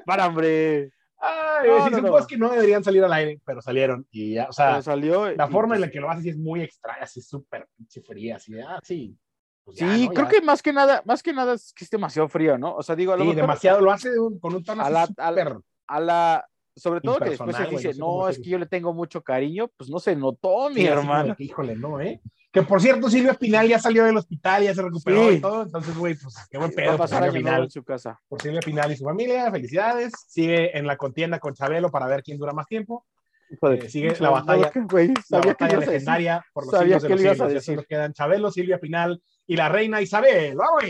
Para, 0.05 0.27
hombre. 0.27 0.91
Ay, 1.21 1.67
No, 1.67 1.83
sí, 1.83 1.89
no, 1.89 1.97
son 1.97 2.05
no. 2.05 2.11
cosas 2.11 2.27
que 2.27 2.37
no 2.37 2.49
deberían 2.49 2.83
salir 2.83 3.03
al 3.03 3.13
aire, 3.13 3.39
pero 3.45 3.61
salieron. 3.61 4.07
Y 4.11 4.35
ya, 4.35 4.47
o 4.49 4.53
sea, 4.53 4.69
Pero 4.69 4.81
salió. 4.81 5.31
la 5.35 5.47
y, 5.47 5.51
forma 5.51 5.75
en 5.75 5.81
pues, 5.81 5.89
la 5.89 5.91
que 5.91 5.99
lo 5.99 6.09
hace 6.09 6.21
sí 6.23 6.29
es 6.29 6.37
muy 6.37 6.61
extraña, 6.61 7.03
así 7.03 7.21
súper 7.21 7.67
fría, 8.05 8.37
así 8.37 8.57
ah, 8.59 8.79
sí. 8.83 9.17
pues 9.63 9.77
ya, 9.77 9.87
Sí, 9.87 10.09
creo 10.13 10.27
que 10.29 10.41
más 10.41 10.61
que 10.61 10.71
nada, 10.73 11.01
más 11.05 11.21
que 11.21 11.33
nada 11.33 11.53
es 11.53 11.73
que 11.73 11.83
es 11.83 11.89
demasiado 11.89 12.29
frío, 12.29 12.57
¿no? 12.57 12.75
O 12.75 12.81
sea, 12.83 12.95
digo, 12.95 13.11
a 13.13 13.17
lo 13.17 13.23
Sí, 13.23 13.29
mejor 13.29 13.41
demasiado, 13.41 13.81
lo 13.81 13.91
hace 13.91 14.17
un- 14.17 14.39
con 14.39 14.55
un 14.55 14.63
tono 14.63 14.81
A 14.81 14.85
así 14.87 15.13
la- 15.17 15.25
a 15.27 15.31
la- 15.31 15.61
a 15.87 15.99
la, 15.99 16.49
sobre 16.75 17.01
todo 17.01 17.19
que 17.19 17.31
después 17.31 17.55
se 17.55 17.65
dice, 17.67 17.87
no 17.89 17.93
sé 17.93 17.99
no, 17.99 18.29
es 18.29 18.39
que 18.39 18.49
yo 18.49 18.57
le 18.57 18.65
tengo 18.67 18.93
mucho 18.93 19.21
cariño, 19.21 19.67
pues 19.75 19.89
no 19.89 19.99
se 19.99 20.15
notó, 20.15 20.69
mi 20.69 20.75
Sí, 20.81 20.87
hermano. 20.87 21.35
que, 21.35 21.43
híjole, 21.43 21.75
no, 21.75 21.99
¿eh? 21.99 22.21
Que 22.51 22.63
por 22.63 22.81
cierto, 22.81 23.09
Silvia 23.09 23.35
Pinal 23.35 23.67
ya 23.67 23.77
salió 23.77 24.05
del 24.05 24.17
hospital, 24.17 24.63
ya 24.63 24.73
se 24.73 24.81
recuperó 24.81 25.29
Sí. 25.29 25.35
y 25.35 25.39
todo. 25.41 25.63
Entonces, 25.63 25.95
güey, 25.95 26.15
pues 26.15 26.35
qué 26.49 26.57
buen 26.57 26.71
Va 26.71 26.75
pedo 26.75 26.87
a 26.87 26.91
por 26.93 26.99
pasar 27.01 27.17
Silvia 27.23 27.29
año 27.29 27.31
nuevo 27.33 27.45
Pinal, 27.47 27.63
en 27.65 27.69
su 27.71 27.83
casa. 27.83 28.19
por 28.27 28.41
Silvia 28.41 28.59
Pinal 28.61 28.91
y 28.91 28.97
su 28.97 29.03
familia. 29.03 29.51
Felicidades. 29.51 30.13
Sigue 30.27 30.75
en 30.77 30.87
la 30.87 30.97
contienda 30.97 31.39
con 31.39 31.53
Chabelo 31.53 31.91
para 31.91 32.07
ver 32.07 32.23
quién 32.23 32.37
dura 32.39 32.51
más 32.53 32.65
tiempo. 32.65 33.05
Eh, 33.51 33.89
sigue 33.89 34.15
la 34.19 34.29
batalla- 34.31 34.71
güey, 34.75 35.13
La 35.29 35.39
batalla 35.41 35.77
a 35.77 35.79
legendaria 35.79 36.45
por 36.53 36.65
los 36.65 36.71
Sabía 36.71 36.99
siglos 36.99 37.03
de 37.03 37.09
los 37.09 37.39
a 37.41 37.45
siglos. 37.45 37.53
Ya 37.53 37.61
solo 37.61 37.83
quedan 37.87 38.13
Chabelo, 38.13 38.51
Silvia 38.51 38.79
Pinal 38.79 39.21
y 39.47 39.55
la 39.55 39.69
reina 39.69 40.01
Isabel. 40.01 40.55
¡Vamos! 40.55 40.83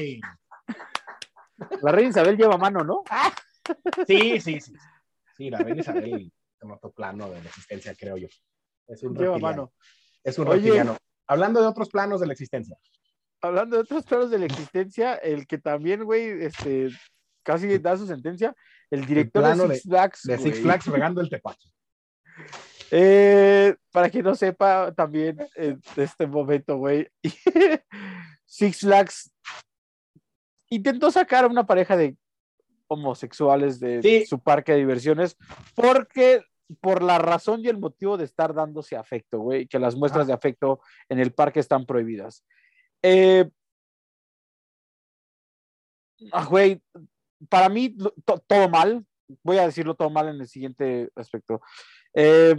La 1.82 1.92
reina 1.92 2.10
Isabel 2.10 2.38
lleva 2.38 2.58
mano, 2.58 2.84
¿no? 2.84 3.04
Sí, 4.08 4.40
sí, 4.40 4.60
sí. 4.62 4.74
Sí, 5.38 5.50
la 5.50 5.60
reina 5.60 5.82
Isabel 5.82 6.32
en 6.62 6.72
otro 6.72 6.92
plano 6.92 7.30
de 7.30 7.42
la 7.42 7.48
existencia, 7.50 7.94
creo 7.98 8.18
yo. 8.18 8.28
Es 8.88 9.04
un 9.04 9.14
Lleva 9.14 9.34
reptiliano. 9.36 9.40
mano. 9.58 9.74
Es 10.24 10.38
un 10.40 10.48
Oye. 10.48 10.56
reptiliano. 10.62 10.98
Hablando 11.30 11.62
de 11.62 11.68
otros 11.68 11.90
planos 11.90 12.20
de 12.20 12.26
la 12.28 12.34
existencia. 12.34 12.76
Hablando 13.42 13.78
de 13.78 13.84
otros 13.84 14.04
planos 14.04 14.32
de 14.32 14.40
la 14.40 14.46
existencia, 14.48 15.14
el 15.14 15.46
que 15.48 15.60
también, 15.60 16.04
güey, 16.04 16.44
este, 16.44 16.90
casi 17.44 17.78
da 17.78 17.96
su 17.96 18.08
sentencia, 18.08 18.56
el 18.90 19.06
director 19.06 19.44
de 19.44 19.76
Six 19.76 19.84
Flags. 19.84 20.24
De 20.24 20.38
Six. 20.40 20.60
Flags 20.60 20.88
regando 20.88 21.22
el 21.22 21.30
tepache. 21.30 21.70
Eh, 22.92 23.76
para 23.92 24.10
quien 24.10 24.26
no 24.26 24.34
sepa, 24.34 24.92
también 24.94 25.38
en 25.54 25.80
este 25.96 26.26
momento, 26.26 26.78
güey, 26.78 27.08
Six 28.46 28.80
Flags 28.80 29.32
intentó 30.70 31.12
sacar 31.12 31.44
a 31.44 31.48
una 31.48 31.68
pareja 31.68 31.96
de 31.96 32.18
homosexuales 32.88 33.80
de 33.80 34.02
Sí. 34.02 34.26
su 34.26 34.40
parque 34.42 34.72
de 34.72 34.80
diversiones 34.80 35.38
porque 35.76 36.44
por 36.82 37.02
la 37.02 37.18
razón 37.18 37.62
y 37.64 37.68
el 37.68 37.78
motivo 37.78 38.18
de 38.18 38.26
estar 38.26 38.54
dándose 38.54 38.96
afecto, 38.96 39.40
güey, 39.40 39.68
que 39.68 39.80
las 39.80 39.96
muestras 39.96 40.26
Ah. 40.26 40.28
de 40.28 40.34
afecto 40.34 40.80
en 41.10 41.20
el 41.20 41.34
parque 41.34 41.60
están 41.60 41.86
prohibidas. 41.86 42.46
Eh, 43.02 43.50
ah, 46.32 46.46
güey, 46.46 46.82
para 47.50 47.70
mí 47.70 47.96
to- 48.26 48.44
todo 48.48 48.70
mal, 48.70 49.06
voy 49.44 49.58
a 49.58 49.66
decirlo 49.66 49.96
todo 49.96 50.10
mal 50.10 50.28
en 50.30 50.42
el 50.42 50.48
siguiente 50.48 51.10
aspecto. 51.16 51.62
Eh, 52.14 52.56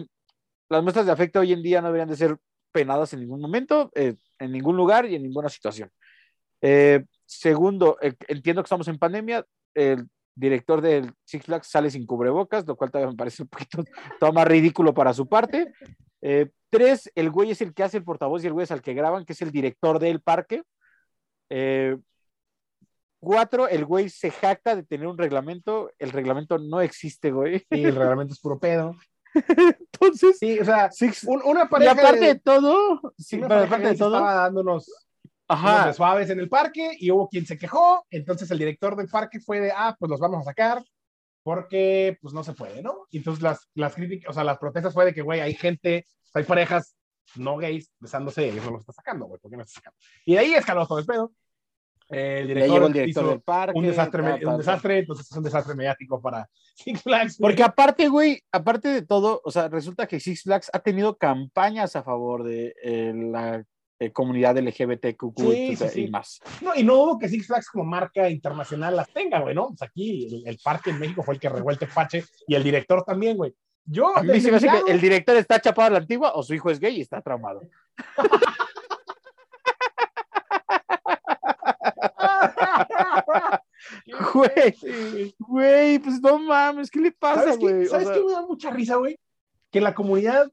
las 0.69 0.83
muestras 0.83 1.07
de 1.07 1.13
afecto 1.13 1.41
hoy 1.41 1.53
en 1.53 1.63
día 1.63 1.81
no 1.81 1.89
deberían 1.89 2.09
de 2.09 2.17
ser 2.17 2.37
penadas 2.73 3.13
en 3.13 3.21
ningún 3.21 3.41
momento, 3.41 3.91
eh, 3.95 4.15
en 4.39 4.53
ningún 4.53 4.77
lugar 4.77 5.07
y 5.07 5.17
en 5.17 5.23
ninguna 5.23 5.49
situación. 5.49 5.91
Eh, 6.63 7.05
segundo, 7.27 7.97
eh, 8.01 8.15
entiendo 8.29 8.63
que 8.63 8.67
estamos 8.67 8.89
en 8.89 8.99
pandemia, 8.99 9.45
director 10.41 10.81
del 10.81 11.13
Six 11.25 11.45
Flags 11.45 11.69
sale 11.69 11.91
sin 11.91 12.07
cubrebocas, 12.07 12.67
lo 12.67 12.77
cual 12.77 12.91
todavía 12.91 13.11
me 13.13 13.17
parece 13.17 13.43
un 13.43 13.49
poquito 13.49 13.85
todo 14.21 14.33
más 14.33 14.47
ridículo 14.47 14.93
para 14.95 15.13
su 15.13 15.29
parte. 15.29 15.73
Eh, 16.23 16.51
tres, 16.71 17.11
el 17.15 17.31
güey 17.31 17.51
es 17.53 17.61
el 17.61 17.73
que 17.75 17.83
hace 17.83 17.99
el 17.99 18.05
portavoz 18.05 18.43
y 18.43 18.47
el 18.47 18.53
güey 18.53 18.65
es 18.65 18.71
al 18.71 18.83
que 18.83 18.95
graban, 18.95 19.25
que 19.25 19.35
es 19.35 19.43
el 19.43 19.53
director 19.53 19.99
del 19.99 20.21
parque. 20.21 20.63
Eh, 21.51 21.97
cuatro, 23.21 23.69
el 23.69 23.85
güey 23.85 24.09
se 24.09 24.31
jacta 24.31 24.75
de 24.77 24.83
tener 24.83 25.07
un 25.07 25.19
reglamento, 25.19 25.91
el 25.99 26.11
reglamento 26.11 26.59
no 26.59 26.81
existe, 26.81 27.31
güey. 27.31 27.59
Sí, 27.71 27.85
el 27.85 27.95
reglamento 27.97 28.35
es 28.35 28.41
puro 28.41 28.59
pedo. 28.59 28.95
Entonces, 29.93 30.39
Sí, 30.39 30.59
o 30.59 30.65
sea, 30.65 30.91
Six, 30.91 31.25
un- 31.25 31.43
una 31.45 31.65
y 31.65 31.69
pareja. 31.69 31.93
aparte 31.93 32.21
de, 32.21 32.27
de, 32.35 32.41
todo, 32.41 33.01
sí, 33.19 33.37
una 33.37 33.49
pero 33.49 33.61
pareja 33.61 33.75
aparte 33.77 33.89
de 33.93 33.97
todo, 33.99 34.17
estaba 34.17 34.49
unos 34.49 34.91
ajá, 35.53 35.87
de 35.89 35.95
suaves 35.95 36.31
en 36.31 36.41
el 36.41 36.49
parque 36.49 36.91
y 36.99 37.11
hubo 37.11 37.29
quien 37.29 37.47
se 37.47 37.59
quejó. 37.59 38.05
Entonces 38.11 38.51
el 38.51 38.59
director 38.59 38.97
del 38.97 39.09
parque 39.09 39.41
fue 39.41 39.61
de, 39.61 39.73
ah, 39.75 39.97
pues 39.99 40.11
los 40.11 40.21
vamos 40.21 40.41
a 40.41 40.45
sacar 40.51 40.83
porque 41.43 42.19
pues 42.21 42.35
no 42.35 42.45
se 42.45 42.53
puede, 42.53 42.83
¿no? 42.83 43.07
Y 43.11 43.19
entonces 43.19 43.43
las, 43.43 43.69
las 43.75 43.95
críticas, 43.95 44.31
o 44.31 44.33
sea, 44.35 44.45
las 44.45 44.59
protestas 44.59 44.93
fue 44.93 45.05
de 45.07 45.15
que, 45.15 45.23
güey, 45.23 45.41
hay 45.41 45.55
gente, 45.55 46.07
hay 46.35 46.45
parejas 46.45 46.97
no 47.37 47.57
gays 47.57 47.91
besándose 47.99 48.47
y 48.49 48.59
eso 48.59 48.71
lo 48.71 48.79
está 48.79 48.93
sacando, 48.93 49.27
güey, 49.27 49.41
¿por 49.41 49.51
qué 49.51 49.57
no 49.57 49.63
está 49.63 49.75
sacando? 49.81 49.99
Y 50.25 50.35
de 50.35 50.39
ahí 50.41 50.55
escaló 50.55 50.87
todo 50.87 50.99
el 50.99 51.07
pedo. 51.07 51.33
El 52.09 52.49
director, 52.49 52.83
el 52.83 52.93
director 52.93 53.09
hizo 53.25 53.31
del 53.31 53.41
parque. 53.41 53.79
un 53.79 53.87
desastre, 53.87 54.21
ta, 54.23 54.29
me- 54.33 54.41
ta, 54.41 54.51
un 54.51 54.59
desastre, 54.59 54.99
entonces 54.99 55.31
es 55.31 55.37
un 55.37 55.45
desastre 55.45 55.75
mediático 55.77 56.21
para 56.21 56.49
Six 56.75 57.03
Flags. 57.03 57.39
güey. 57.39 57.53
Porque 57.53 57.63
aparte, 57.63 58.09
güey, 58.09 58.43
aparte 58.51 58.89
de 58.89 59.03
todo, 59.03 59.41
o 59.45 59.51
sea, 59.53 59.69
resulta 59.69 60.09
que 60.09 60.19
Six 60.19 60.43
Flags 60.43 60.71
ha 60.73 60.81
tenido 60.81 61.17
campañas 61.17 61.95
a 61.95 62.03
favor 62.03 62.43
de 62.43 62.75
eh, 62.83 63.13
la 63.15 63.65
eh, 64.01 64.11
comunidad 64.13 64.57
LGBTQ 64.59 65.23
Sí, 65.37 65.77
sí, 65.77 65.89
sí. 65.89 66.05
y 66.07 66.11
más. 66.11 66.41
No, 66.63 66.75
y 66.75 66.83
no 66.83 66.95
dudo 66.97 67.19
que 67.19 67.29
Six 67.29 67.47
Flags 67.47 67.69
como 67.69 67.85
marca 67.85 68.29
internacional 68.29 68.97
las 68.97 69.09
tenga, 69.13 69.39
güey, 69.41 69.55
¿no? 69.55 69.69
Pues 69.69 69.83
aquí 69.83 70.27
el, 70.27 70.49
el 70.49 70.59
parque 70.65 70.91
en 70.91 70.99
México 70.99 71.23
fue 71.23 71.35
el 71.35 71.41
que 71.41 71.49
regó 71.51 71.71
el 71.71 71.79
tepache 71.79 72.25
y 72.49 72.55
el 72.55 72.65
director 72.65 73.05
también, 73.05 73.37
güey. 73.37 73.55
Yo, 73.85 74.17
A 74.17 74.23
mí 74.23 74.29
desde 74.29 74.41
se 74.43 74.51
me 74.51 74.57
hace 74.57 74.71
mi 74.71 74.85
que 74.85 74.93
el 74.93 75.01
director 75.01 75.37
está 75.37 75.61
chapado 75.61 75.89
a 75.89 75.91
la 75.91 75.99
antigua 75.99 76.33
o 76.35 76.43
su 76.43 76.55
hijo 76.55 76.71
es 76.71 76.81
gay 76.81 76.97
y 76.97 77.01
está 77.03 77.21
traumado. 77.21 77.61
Güey, 84.33 85.35
güey, 85.39 85.99
pues 85.99 86.21
no 86.21 86.39
mames, 86.39 86.91
¿qué 86.91 87.01
le 87.01 87.13
pasa, 87.13 87.43
¿Sabes, 87.43 87.59
güey? 87.59 87.81
qué, 87.81 87.87
O 87.87 87.91
¿sabes 87.91 88.07
sea, 88.09 88.17
qué 88.17 88.25
me 88.25 88.33
da 88.33 88.43
mucha 88.43 88.71
risa, 88.71 88.97
güey? 88.97 89.19
Que 89.71 89.81
la 89.81 89.95
comunidad, 89.95 90.51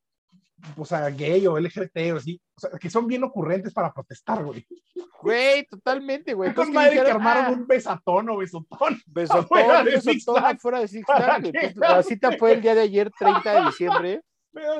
o 0.75 0.85
sea, 0.85 1.09
gay 1.09 1.45
o 1.47 1.59
LGBT 1.59 2.13
o 2.13 2.17
así, 2.17 2.41
o 2.55 2.59
sea, 2.59 2.69
que 2.79 2.89
son 2.89 3.07
bien 3.07 3.23
ocurrentes 3.23 3.73
para 3.73 3.93
protestar, 3.93 4.43
güey. 4.43 4.65
Güey, 5.21 5.65
totalmente, 5.65 6.33
güey. 6.33 6.49
Entonces, 6.49 6.73
madre 6.73 7.03
que 7.03 7.11
armaron 7.11 7.45
ah, 7.45 7.51
un 7.51 7.67
besatón 7.67 8.29
o 8.29 8.37
besotón. 8.37 8.99
besotón, 9.07 9.45
afuera 9.45 9.83
de 9.83 9.91
besotón 9.91 10.13
Six 10.13 10.25
Flags. 10.25 10.57
afuera 10.57 10.79
de 10.79 10.87
Six 10.87 11.05
¿Para 11.05 11.25
Flags. 11.25 11.45
Entonces, 11.47 11.77
la 11.77 12.03
cita 12.03 12.31
fue 12.37 12.53
el 12.53 12.61
día 12.61 12.75
de 12.75 12.81
ayer, 12.81 13.11
30 13.17 13.53
de 13.53 13.65
diciembre. 13.65 14.21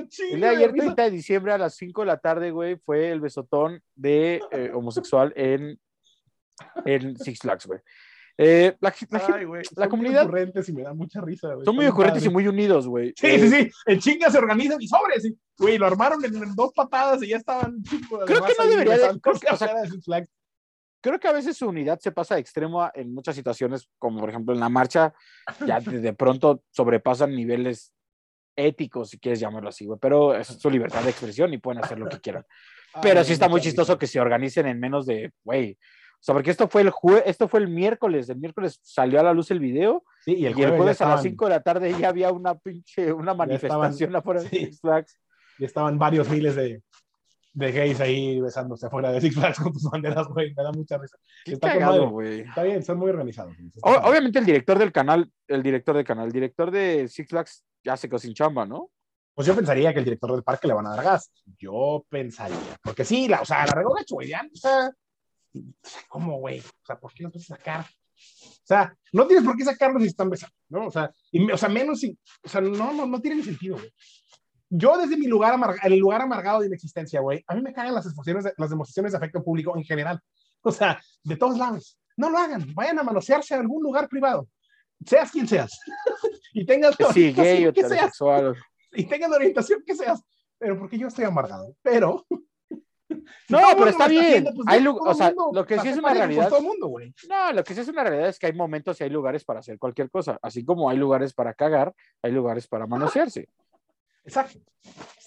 Chingo 0.10 0.34
El 0.34 0.40
día 0.40 0.50
de 0.50 0.56
ayer, 0.56 0.72
risa. 0.72 0.86
30 0.86 1.04
de 1.04 1.12
diciembre, 1.12 1.54
a 1.54 1.58
las 1.58 1.76
5 1.76 2.02
de 2.02 2.08
la 2.08 2.18
tarde, 2.18 2.52
güey, 2.52 2.78
fue 2.78 3.12
el 3.12 3.20
besotón 3.20 3.82
de 3.96 4.42
eh, 4.52 4.72
homosexual 4.74 5.34
en, 5.36 5.80
en 6.86 7.18
Six 7.18 7.40
Flags, 7.40 7.68
güey. 7.68 7.80
Eh, 8.40 8.76
la, 8.82 8.94
la- 9.10 9.26
Ay, 9.36 9.46
güey. 9.46 9.64
la 9.64 9.66
son 9.66 9.76
muy 9.82 9.90
comunidad- 9.90 10.24
ocurrentes 10.26 10.70
y 10.70 10.74
me 10.74 10.84
da 10.84 10.94
mucha 10.94 11.22
risa, 11.22 11.54
güey. 11.54 11.66
son 11.66 11.76
muy 11.76 11.88
ocurrentes 11.88 12.24
y 12.24 12.30
muy 12.30 12.48
unidos, 12.48 12.88
güey. 12.88 13.14
Sí, 13.18 13.26
Eh, 13.28 13.40
sí, 13.40 13.50
sí. 13.50 13.72
En 13.88 14.00
chinga 14.00 14.30
se 14.30 14.38
organizan 14.38 14.80
y 14.82 14.88
sobres. 14.88 15.28
Güey, 15.58 15.78
lo 15.80 15.88
armaron 15.88 16.24
en, 16.24 16.36
en 16.36 16.56
dos 16.56 16.72
patadas 16.76 17.24
y 17.24 17.30
ya 17.30 17.38
estaban. 17.38 17.82
chico, 17.84 18.20
Creo 18.26 18.44
que 18.46 18.54
no 18.60 18.68
debería 18.70 18.98
de- 18.98 19.20
creo 19.20 19.36
que, 19.40 19.48
o 19.52 19.58
sea, 19.58 19.74
de 19.74 20.28
creo 21.02 21.20
que 21.20 21.28
a 21.28 21.32
veces 21.32 21.58
su 21.58 21.68
unidad 21.68 22.00
se 22.00 22.12
pasa 22.12 22.36
de 22.36 22.42
extremo 22.42 22.84
a- 22.84 22.92
en 22.94 23.14
muchas 23.14 23.36
situaciones, 23.36 23.90
como 23.98 24.20
por 24.20 24.30
ejemplo 24.30 24.54
en 24.54 24.60
la 24.60 24.70
marcha, 24.70 25.14
ya 25.66 25.80
de, 25.98 26.00
de 26.02 26.14
pronto 26.14 26.64
sobrepasan 26.70 27.36
niveles 27.36 27.92
éticos, 28.56 29.10
si 29.12 29.20
quieres 29.20 29.40
llamarlo 29.40 29.70
así, 29.70 29.86
güey, 29.86 30.00
pero 30.02 30.36
es 30.36 30.48
su 30.48 30.70
libertad 30.70 31.02
de 31.04 31.10
expresión 31.12 31.54
y 31.54 31.60
pueden 31.60 31.84
hacer 31.84 31.98
lo 32.00 32.08
que 32.10 32.20
quieran. 32.20 32.44
Pero 33.02 33.20
Ay, 33.20 33.26
sí 33.26 33.34
está 33.34 33.48
muy 33.48 33.62
chistoso 33.62 33.98
que 33.98 34.08
se 34.08 34.20
organicen 34.20 34.66
en 34.68 34.80
menos 34.80 35.06
de, 35.06 35.32
güey. 35.44 35.78
Sea, 36.28 36.34
porque 36.36 36.52
esto 36.52 36.68
fue 36.68 36.82
el 36.82 36.90
jue 36.90 37.24
esto 37.26 37.48
fue 37.48 37.62
el 37.62 37.70
miércoles, 37.70 38.28
el 38.30 38.38
miércoles 38.38 38.80
salió 38.84 39.20
a 39.20 39.24
la 39.24 39.34
luz 39.34 39.50
el 39.52 39.60
video 39.62 40.04
Sí, 40.26 40.34
y 40.34 40.36
y 40.36 40.46
el 40.46 40.48
el 40.48 40.54
jueves, 40.56 40.76
jueves, 40.78 40.98
ya 41.00 41.06
a 41.06 41.10
las 41.10 41.20
estaban- 41.20 41.32
5 41.32 41.46
de 41.46 41.50
la 41.52 41.62
tarde 41.62 41.96
ya 41.98 42.10
había 42.10 42.32
una 42.34 42.56
pinche, 42.56 43.14
una 43.14 43.32
estaban- 43.32 43.38
manifestación 43.38 44.16
afuera 44.16 44.42
de 44.42 44.50
sí. 44.50 44.58
Six 44.66 44.82
Flags. 44.82 45.20
ya 45.60 45.66
estaban 45.66 45.98
varios 45.98 46.30
miles 46.30 46.56
de, 46.58 46.84
de 47.54 47.72
gays 47.72 48.00
ahí 48.02 48.42
besándose 48.42 48.86
afuera 48.88 49.12
de 49.12 49.22
Six 49.22 49.36
Flags 49.36 49.58
con 49.60 49.72
tus 49.72 49.84
banderas, 49.90 50.28
güey. 50.28 50.54
Me 50.54 50.64
da 50.64 50.72
mucha 50.74 50.98
risa. 50.98 51.18
Qué 51.46 51.54
Está 51.54 51.72
cagado, 51.74 51.94
madre. 51.94 52.08
güey. 52.12 52.40
Está 52.42 52.64
bien, 52.64 52.84
son 52.84 52.98
muy 53.00 53.10
organizados. 53.10 53.58
Está 53.58 53.90
O-. 53.90 54.10
Obviamente 54.10 54.38
el 54.40 54.46
director 54.46 54.78
del 54.78 54.92
canal, 54.92 55.32
el 55.48 55.64
director 55.64 55.96
del 55.96 56.06
canal, 56.06 56.26
el 56.28 56.34
director 56.34 56.70
de 56.72 57.08
Six 57.08 57.30
Flags 57.30 57.64
ya 57.86 57.96
se 57.96 58.10
quedó 58.10 58.20
sin 58.20 58.34
chamba, 58.34 58.66
¿no? 58.66 58.90
Pues 59.34 59.48
yo 59.48 59.56
pensaría 59.56 59.94
que 59.94 60.00
el 60.00 60.06
director 60.06 60.32
del 60.34 60.44
parque 60.44 60.68
le 60.68 60.74
van 60.74 60.88
a 60.88 60.96
dar 60.96 61.06
gas. 61.06 61.32
Yo 61.58 62.06
pensaría. 62.10 62.58
Porque 62.84 63.06
sí, 63.06 63.28
la, 63.30 63.40
o 63.42 63.46
sea, 63.46 63.66
la 63.66 63.74
regó 63.74 63.94
gacho, 63.94 64.16
güey. 64.16 64.28
ya, 64.28 64.42
O 64.52 64.58
sea, 64.58 64.92
o 65.60 65.88
sea, 65.88 66.02
¿cómo, 66.08 66.40
güey? 66.40 66.60
O 66.60 66.86
sea, 66.86 67.00
¿por 67.00 67.14
qué 67.14 67.24
los 67.24 67.34
vas 67.34 67.44
a 67.52 67.56
sacar? 67.58 67.82
O 67.82 68.66
sea, 68.68 68.96
no 69.14 69.28
tienes 69.28 69.46
por 69.46 69.56
qué 69.56 69.64
sacarlos 69.64 70.02
si 70.02 70.10
están 70.10 70.30
besando, 70.30 70.56
¿no? 70.70 70.88
O 70.88 70.92
sea, 70.92 71.12
y 71.32 71.50
o 71.52 71.58
sea 71.58 71.70
menos 71.70 72.00
si. 72.00 72.18
O 72.44 72.50
sea, 72.50 72.62
no, 72.62 72.92
no, 72.94 73.06
no 73.06 73.22
tiene 73.22 73.38
ni 73.38 73.44
sentido, 73.44 73.78
güey. 73.78 73.94
Yo, 74.70 74.98
desde 74.98 75.16
mi 75.16 75.28
lugar, 75.28 75.54
amarga- 75.54 75.80
el 75.84 75.98
lugar 75.98 76.22
amargado 76.22 76.60
de 76.60 76.68
inexistencia, 76.68 77.22
güey, 77.22 77.44
a 77.48 77.56
mí 77.56 77.62
me 77.62 77.72
caen 77.74 77.94
las 77.94 78.06
expresiones, 78.06 78.44
de- 78.44 78.54
las 78.58 78.70
demostraciones 78.70 79.12
de 79.14 79.18
afecto 79.18 79.42
público 79.44 79.78
en 79.78 79.84
general. 79.84 80.20
O 80.62 80.72
sea, 80.72 81.00
de 81.24 81.38
todos 81.38 81.58
lados. 81.58 81.98
No 82.18 82.30
lo 82.30 82.38
hagan. 82.38 82.74
Vayan 82.74 83.00
a 83.00 83.04
manosearse 83.04 83.54
a 83.54 83.60
algún 83.60 83.82
lugar 83.84 84.10
privado. 84.10 84.50
Seas 85.06 85.32
quien 85.32 85.48
seas. 85.48 85.72
y 86.54 86.66
tengas 86.66 86.96
Sí, 87.14 87.32
gay 87.32 87.68
o 87.68 87.74
que 87.74 87.88
seas 87.88 88.18
y 88.92 89.06
tengas 89.06 89.30
la 89.30 89.36
orientación 89.38 89.84
que 89.86 89.96
seas. 89.96 90.22
Pero 90.58 90.80
porque 90.80 90.98
yo 90.98 91.08
estoy 91.08 91.26
amargado. 91.26 91.76
Pero. 91.84 92.26
No, 93.50 93.70
el 93.72 93.78
pero 93.78 93.90
está 93.90 94.08
bien. 94.08 94.24
haciendo, 94.26 94.54
pues, 94.54 94.68
Hay 94.68 94.84
todo 94.84 94.96
o 95.02 95.14
sea, 95.14 95.28
mundo, 95.28 95.50
lo 95.54 95.66
que 95.66 95.80
sí 95.80 95.88
es 95.90 95.98
una 95.98 96.14
realidad- 96.14 96.50
todo 96.50 96.62
mundo, 96.62 96.88
güey. 96.88 97.14
No, 97.30 97.52
lo 97.54 97.64
que 97.64 97.74
sí 97.74 97.82
es 97.82 97.88
una 97.88 98.04
realidad 98.04 98.30
es 98.30 98.40
que 98.40 98.46
hay 98.48 98.54
momentos 98.54 99.00
y 99.00 99.04
hay 99.04 99.10
lugares 99.10 99.44
para 99.44 99.60
hacer 99.60 99.78
cualquier 99.80 100.10
cosa. 100.10 100.38
Así 100.42 100.64
como 100.66 100.90
hay 100.90 100.98
lugares 100.98 101.34
para 101.34 101.54
cagar, 101.54 101.94
hay 102.22 102.32
lugares 102.32 102.68
para 102.68 102.88
manosearse. 102.88 103.48
Exacto. 104.26 104.60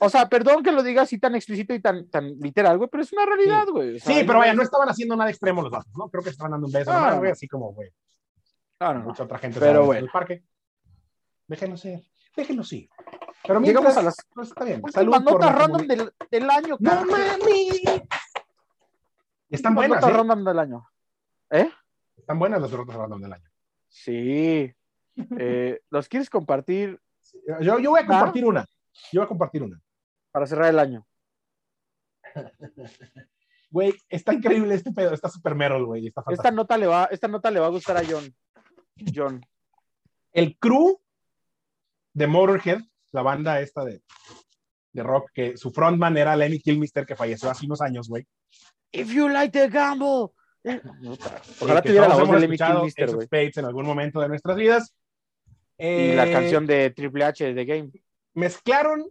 O 0.01 0.09
sea, 0.11 0.29
perdón 0.29 0.63
que 0.63 0.73
lo 0.73 0.83
diga 0.83 1.03
así 1.03 1.19
tan 1.19 1.35
explícito 1.35 1.73
y 1.75 1.81
tan, 1.81 2.09
tan 2.11 2.39
literal, 2.39 2.77
güey, 2.79 2.89
pero 2.91 3.03
es 3.03 3.13
una 3.13 3.25
realidad, 3.27 3.67
güey. 3.69 3.97
O 3.97 3.99
sea, 3.99 4.15
Sí, 4.15 4.25
pero 4.27 4.39
vaya, 4.41 4.53
no 4.55 4.63
estaban 4.63 4.89
haciendo 4.89 5.17
nada 5.17 5.31
extremo 5.31 5.63
los 5.63 5.71
vatos, 5.71 5.93
¿no? 5.97 6.09
Creo 6.11 6.23
que 6.23 6.31
estaban 6.31 6.53
dando 6.53 6.67
un 6.67 6.73
beso, 6.73 6.91
Ah, 6.93 7.13
no. 7.13 7.19
güey, 7.19 7.31
así 7.31 7.49
como, 7.49 7.73
güey, 7.73 7.91
No, 8.81 8.93
no, 8.95 8.99
no. 9.01 9.05
mucha 9.07 9.23
otra 9.25 9.39
gente 9.39 9.59
Pero 9.61 9.85
bueno. 9.87 10.05
el 10.07 10.11
parque. 10.11 10.43
Déjenlo 11.47 11.77
ser, 11.77 12.01
déjenlo 12.37 12.63
ir. 12.71 12.89
Pero 13.47 13.61
Llegamos 13.61 13.95
mientras, 13.95 13.97
a 13.97 14.03
las 14.03 14.17
pues 14.35 14.49
está 14.49 14.65
bien. 14.65 14.83
Salud 14.93 15.13
por 15.13 15.23
notas 15.25 15.53
la 15.53 15.59
random 15.59 15.87
del, 15.87 16.13
del 16.31 16.51
año, 16.51 16.77
¡No 16.79 16.91
carnal. 16.91 17.39
mami! 17.41 17.83
Están 19.49 19.75
buenas, 19.75 19.97
notas 20.01 20.11
¿eh? 20.11 20.17
random 20.17 20.45
del 20.45 20.59
año. 20.59 20.91
¿Eh? 21.51 21.71
Están 22.17 22.39
buenas 22.39 22.61
las 22.61 22.71
notas 22.71 22.95
random 22.97 23.21
del 23.23 23.33
año. 23.33 23.51
Sí. 23.89 24.75
Eh, 25.39 25.81
¿Los 25.91 26.09
quieres 26.09 26.31
compartir 26.31 27.01
Yo, 27.61 27.79
yo 27.79 27.91
voy 27.91 28.01
a 28.01 28.05
¿Ah? 28.05 28.07
compartir 28.07 28.45
una. 28.45 28.65
Yo 29.13 29.21
voy 29.21 29.25
a 29.25 29.29
compartir 29.29 29.63
una. 29.63 29.81
para 30.31 30.47
cerrar 30.47 30.69
el 30.69 30.79
año? 30.79 31.07
Güey, 33.73 33.95
está 34.09 34.35
increíble 34.35 34.75
este 34.75 34.91
pedo, 34.91 35.15
está 35.15 35.29
super 35.29 35.55
Meryl, 35.55 35.85
güey. 35.85 36.09
Está. 36.09 36.25
Esta 36.29 36.51
nota 36.51 36.77
le 36.77 36.89
va, 36.89 37.05
esta 37.05 37.29
nota 37.29 37.53
le 37.53 37.61
va 37.61 37.67
a 37.67 37.71
gustar 37.71 37.97
a 37.97 38.03
John. 38.05 38.25
John. 39.15 39.41
el 40.33 40.59
crew 40.59 41.01
de 42.13 42.27
Motorhead, 42.27 42.81
la 43.13 43.23
banda 43.23 43.61
esta 43.61 43.85
de, 43.85 44.03
de 44.93 45.03
rock, 45.03 45.31
que 45.35 45.57
su 45.57 45.71
frontman 45.71 46.17
era 46.17 46.37
Lemmy 46.37 46.61
Kilmister, 46.61 47.07
que 47.07 47.17
falleció 47.17 47.51
hace 47.51 47.67
unos 47.67 47.81
años, 47.81 48.09
güey. 48.09 48.27
If 48.93 49.13
you 49.13 49.29
like 49.29 49.53
the 49.59 49.69
gamble. 49.69 50.33
Eh, 50.65 50.81
Ojalá 51.61 51.81
Eh, 51.81 51.83
tuviera 51.83 52.09
la 52.09 52.17
voz 52.17 52.29
de 52.31 52.41
Lemmy 52.41 52.55
escuchado 52.55 52.79
Kilmister, 52.81 53.15
güey. 53.15 53.27
Spades 53.27 53.57
en 53.59 53.65
algún 53.67 53.87
momento 53.87 54.21
de 54.21 54.29
nuestras 54.29 54.57
vidas. 54.57 54.95
Y 55.79 56.13
la 56.15 56.27
Eh, 56.27 56.33
canción 56.33 56.67
de 56.67 56.91
Triple 56.91 57.25
H 57.25 57.55
de 57.55 57.65
Game. 57.65 57.91
Mezclaron 58.35 59.07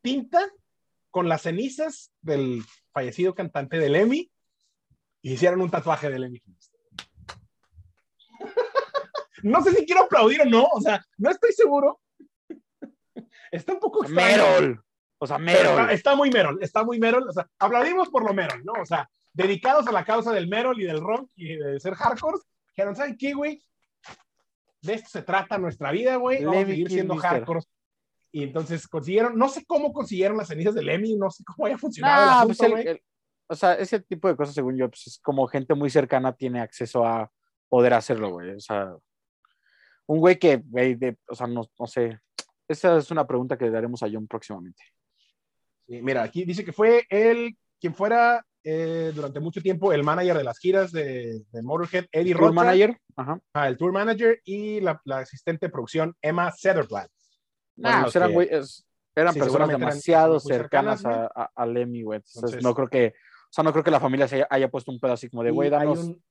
tinta 0.00 0.48
con 1.10 1.28
las 1.28 1.42
cenizas 1.42 2.12
del 2.22 2.62
fallecido 2.92 3.34
cantante 3.34 3.78
de 3.78 3.88
Lemmy 3.90 4.30
y 5.20 5.32
hicieron 5.34 5.60
un 5.60 5.70
tatuaje 5.70 6.08
de 6.10 6.18
Lemmy 6.18 6.40
Kilmister. 6.40 6.80
no 9.42 9.62
sé 9.62 9.72
si 9.74 9.84
quiero 9.86 10.04
aplaudir 10.04 10.42
o 10.42 10.44
no, 10.44 10.64
o 10.64 10.80
sea, 10.80 11.04
no 11.18 11.30
estoy 11.30 11.52
seguro. 11.52 12.00
Está 13.52 13.74
un 13.74 13.78
poco 13.80 14.02
extraño. 14.04 14.36
Merol. 14.36 14.84
O 15.18 15.26
sea, 15.28 15.36
Está, 15.36 15.52
Merol. 15.52 15.90
está 15.90 16.16
muy 16.16 16.30
Merol, 16.30 16.58
está 16.60 16.82
muy 16.82 16.98
Merol. 16.98 17.28
O 17.28 17.32
sea, 17.32 17.48
aplaudimos 17.60 18.08
por 18.08 18.24
lo 18.26 18.34
Merol, 18.34 18.64
¿no? 18.64 18.72
O 18.82 18.84
sea, 18.84 19.08
dedicados 19.32 19.86
a 19.86 19.92
la 19.92 20.04
causa 20.04 20.32
del 20.32 20.48
Merol 20.48 20.80
y 20.80 20.84
del 20.84 21.00
rock 21.00 21.30
y 21.36 21.54
de 21.56 21.78
ser 21.78 21.94
hardcore. 21.94 22.38
Dijeron, 22.74 22.96
¿saben 22.96 23.16
qué, 23.16 23.32
güey? 23.34 23.62
De 24.80 24.94
esto 24.94 25.10
se 25.10 25.22
trata 25.22 25.58
nuestra 25.58 25.92
vida, 25.92 26.16
güey. 26.16 26.44
Vamos 26.44 26.64
a 26.64 26.66
seguir 26.66 26.88
siendo 26.90 27.16
hardcore. 27.16 27.60
Y 28.32 28.42
entonces 28.42 28.88
consiguieron, 28.88 29.36
no 29.38 29.48
sé 29.48 29.64
cómo 29.66 29.92
consiguieron 29.92 30.38
las 30.38 30.48
cenizas 30.48 30.74
de 30.74 30.82
Lemmy, 30.82 31.14
no 31.16 31.30
sé 31.30 31.44
cómo 31.44 31.66
haya 31.66 31.78
funcionado 31.78 32.26
Nah, 32.26 32.40
el 32.40 32.46
pues 32.48 32.60
asunto, 32.60 32.76
el- 32.78 32.88
el- 32.88 33.02
o 33.46 33.54
sea, 33.54 33.74
ese 33.74 34.00
tipo 34.00 34.26
de 34.26 34.36
cosas, 34.36 34.54
según 34.54 34.76
yo, 34.78 34.88
pues 34.88 35.06
es 35.06 35.18
como 35.18 35.46
gente 35.46 35.74
muy 35.74 35.90
cercana 35.90 36.32
tiene 36.32 36.60
acceso 36.60 37.04
a 37.06 37.30
poder 37.68 37.92
hacerlo, 37.92 38.30
güey. 38.30 38.52
O 38.56 38.60
sea, 38.60 38.96
un 40.06 40.18
güey 40.18 40.38
que, 40.38 40.56
güey, 40.64 40.94
de, 40.94 41.16
o 41.28 41.34
sea, 41.34 41.46
no, 41.46 41.62
no 41.78 41.86
sé. 41.86 42.18
Esa 42.68 42.96
es 42.98 43.10
una 43.10 43.26
pregunta 43.26 43.56
que 43.56 43.64
le 43.66 43.70
daremos 43.70 44.02
a 44.02 44.08
John 44.10 44.26
próximamente. 44.26 44.82
Sí, 45.86 46.00
mira, 46.02 46.22
aquí 46.22 46.44
dice 46.44 46.64
que 46.64 46.72
fue 46.72 47.04
él 47.10 47.56
quien 47.80 47.94
fuera 47.94 48.44
eh, 48.64 49.10
durante 49.14 49.40
mucho 49.40 49.60
tiempo 49.60 49.92
el 49.92 50.04
manager 50.04 50.36
de 50.38 50.44
las 50.44 50.58
giras 50.58 50.92
de, 50.92 51.42
de 51.50 51.62
Motorhead, 51.62 52.06
Eddie 52.12 52.32
Tour 52.32 52.42
Rocha, 52.42 52.54
manager. 52.54 52.98
Ajá. 53.16 53.40
ah, 53.54 53.68
el 53.68 53.76
tour 53.76 53.92
manager 53.92 54.40
y 54.44 54.80
la, 54.80 55.00
la 55.04 55.18
asistente 55.18 55.66
de 55.66 55.70
producción 55.72 56.14
Emma 56.22 56.50
Sutherland. 56.52 57.08
Nah, 57.76 58.02
pues 58.02 58.16
eran, 58.16 58.30
que- 58.32 58.62
eran 59.16 59.34
Sí, 59.34 59.40
personas 59.40 59.68
eran 59.68 59.80
demasiado 59.80 60.38
cercanas 60.40 61.00
cercanas, 61.00 61.28
a, 61.34 61.42
a, 61.42 61.50
a 61.54 61.66
Lemmy, 61.66 62.02
güey. 62.02 62.18
Entonces, 62.18 62.36
Entonces- 62.36 62.62
no 62.62 62.74
creo 62.74 62.88
que, 62.88 63.06
o 63.08 63.52
sea, 63.52 63.64
no 63.64 63.72
creo 63.72 63.82
que 63.84 63.90
la 63.90 64.00
familia 64.00 64.28
se 64.28 64.36
haya, 64.36 64.46
haya 64.48 64.70
puesto 64.70 64.92
un 64.92 65.00
pedo 65.00 65.12
así 65.12 65.28
como 65.28 65.42
de, 65.42 65.50
güey, 65.50 65.68
danos. 65.68 65.98
un, 65.98 66.22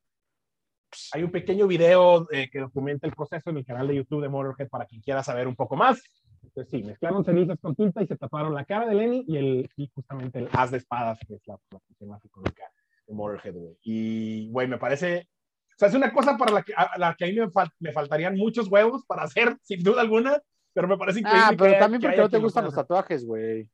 hay 1.13 1.23
un 1.23 1.31
pequeño 1.31 1.67
video 1.67 2.27
eh, 2.31 2.49
que 2.51 2.59
documenta 2.59 3.07
el 3.07 3.13
proceso 3.13 3.49
en 3.49 3.57
el 3.57 3.65
canal 3.65 3.87
de 3.87 3.95
YouTube 3.95 4.21
de 4.21 4.29
Motorhead 4.29 4.69
para 4.69 4.85
quien 4.85 5.01
quiera 5.01 5.23
saber 5.23 5.47
un 5.47 5.55
poco 5.55 5.75
más. 5.75 6.01
Entonces, 6.43 6.69
sí, 6.71 6.83
mezclaron 6.83 7.23
cenizas 7.23 7.59
con 7.59 7.75
tinta 7.75 8.01
y 8.03 8.07
se 8.07 8.17
taparon 8.17 8.53
la 8.53 8.65
cara 8.65 8.85
de 8.87 8.95
Lenny 8.95 9.23
y, 9.27 9.37
el, 9.37 9.69
y 9.77 9.87
justamente 9.93 10.39
el 10.39 10.49
as 10.51 10.71
de 10.71 10.77
espadas, 10.77 11.19
que 11.27 11.35
es 11.35 11.41
la, 11.47 11.57
la 11.99 12.19
icónica 12.23 12.63
de 13.07 13.13
Motorhead, 13.13 13.53
güey. 13.53 13.77
Y, 13.83 14.49
güey, 14.51 14.67
me 14.67 14.77
parece. 14.77 15.27
O 15.75 15.77
sea, 15.77 15.87
es 15.87 15.95
una 15.95 16.11
cosa 16.11 16.37
para 16.37 16.51
la 16.53 16.63
que 16.63 16.73
a, 16.75 16.97
la 16.97 17.15
que 17.15 17.25
a 17.25 17.27
mí 17.27 17.35
me, 17.35 17.47
fal- 17.47 17.71
me 17.79 17.91
faltarían 17.91 18.35
muchos 18.35 18.67
huevos 18.67 19.05
para 19.05 19.23
hacer, 19.23 19.55
sin 19.63 19.81
duda 19.83 20.01
alguna, 20.01 20.41
pero 20.73 20.87
me 20.87 20.97
parece 20.97 21.19
increíble. 21.19 21.43
Ah, 21.45 21.53
pero 21.57 21.73
que- 21.73 21.79
también 21.79 22.01
que 22.01 22.07
porque 22.07 22.21
no 22.21 22.29
te 22.29 22.37
gustan 22.39 22.65
los 22.65 22.75
tatuajes, 22.75 23.25
güey. 23.25 23.69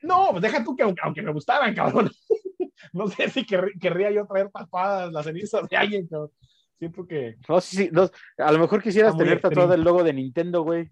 No, 0.00 0.28
pues 0.30 0.42
deja 0.42 0.62
tú 0.62 0.76
que 0.76 0.84
aunque, 0.84 1.00
aunque 1.04 1.22
me 1.22 1.32
gustaran, 1.32 1.74
cabrón. 1.74 2.10
no 2.92 3.08
sé 3.08 3.28
si 3.30 3.44
querr- 3.44 3.78
querría 3.80 4.10
yo 4.10 4.26
traer 4.26 4.50
tapadas 4.50 5.12
las 5.12 5.24
cenizas 5.24 5.68
de 5.68 5.76
alguien, 5.76 6.06
cabrón. 6.06 6.30
Siento 6.78 7.06
que. 7.06 7.36
No, 7.48 7.60
sí, 7.60 7.76
sí, 7.76 7.90
no, 7.92 8.08
a 8.38 8.52
lo 8.52 8.58
mejor 8.58 8.82
quisieras 8.82 9.16
tener 9.16 9.40
tatuado 9.40 9.74
el 9.74 9.82
logo 9.82 10.04
de 10.04 10.12
Nintendo, 10.12 10.62
güey. 10.62 10.88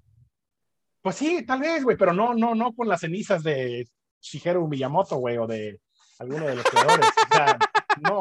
Pues 1.00 1.14
sí, 1.14 1.44
tal 1.46 1.60
vez, 1.60 1.84
güey, 1.84 1.96
pero 1.96 2.12
no, 2.12 2.34
no, 2.34 2.54
no 2.56 2.74
con 2.74 2.88
las 2.88 3.00
cenizas 3.00 3.44
de 3.44 3.88
Shigeru 4.20 4.66
Miyamoto, 4.66 5.16
güey, 5.16 5.38
o 5.38 5.46
de 5.46 5.80
alguno 6.18 6.46
de 6.46 6.56
los 6.56 6.64
creadores. 6.64 7.06
O 7.30 7.34
sea, 7.34 7.58
no. 8.02 8.20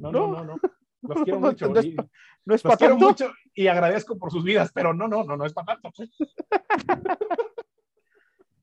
No, 0.00 0.10
no, 0.10 0.26
no, 0.26 0.44
no. 0.44 0.56
Los 1.02 1.22
quiero 1.22 1.38
mucho. 1.38 1.68
no 1.68 1.78
es 1.78 1.86
No 2.44 2.54
es 2.56 2.62
para 2.62 2.76
quiero 2.76 2.96
mucho 2.96 3.32
y 3.54 3.68
agradezco 3.68 4.18
por 4.18 4.32
sus 4.32 4.42
vidas, 4.42 4.72
pero 4.74 4.92
no, 4.92 5.06
no, 5.06 5.22
no, 5.22 5.36
no 5.36 5.46
es 5.46 5.52
para 5.52 5.78
tanto. 5.78 5.92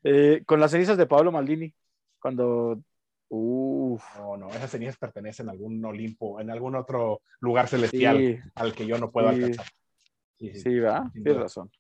Eh, 0.03 0.41
con 0.47 0.59
las 0.59 0.71
cenizas 0.71 0.97
de 0.97 1.05
Pablo 1.05 1.31
Maldini. 1.31 1.73
Cuando. 2.19 2.81
Uff. 3.33 4.03
No, 4.17 4.35
no, 4.35 4.49
esas 4.49 4.69
cenizas 4.71 4.97
pertenecen 4.97 5.47
a 5.47 5.53
algún 5.53 5.83
Olimpo, 5.85 6.41
en 6.41 6.49
algún 6.51 6.75
otro 6.75 7.21
lugar 7.39 7.69
celestial 7.69 8.17
Sí, 8.17 8.39
al 8.55 8.73
que 8.73 8.85
yo 8.85 8.97
no 8.97 9.09
puedo 9.09 9.29
sí. 9.29 9.35
alcanzar. 9.35 9.65
Sí, 10.37 10.49
sí, 10.53 10.59
sí, 10.59 10.79
va. 10.79 11.09
sin 11.13 11.23
Tienes 11.23 11.41
razón. 11.41 11.71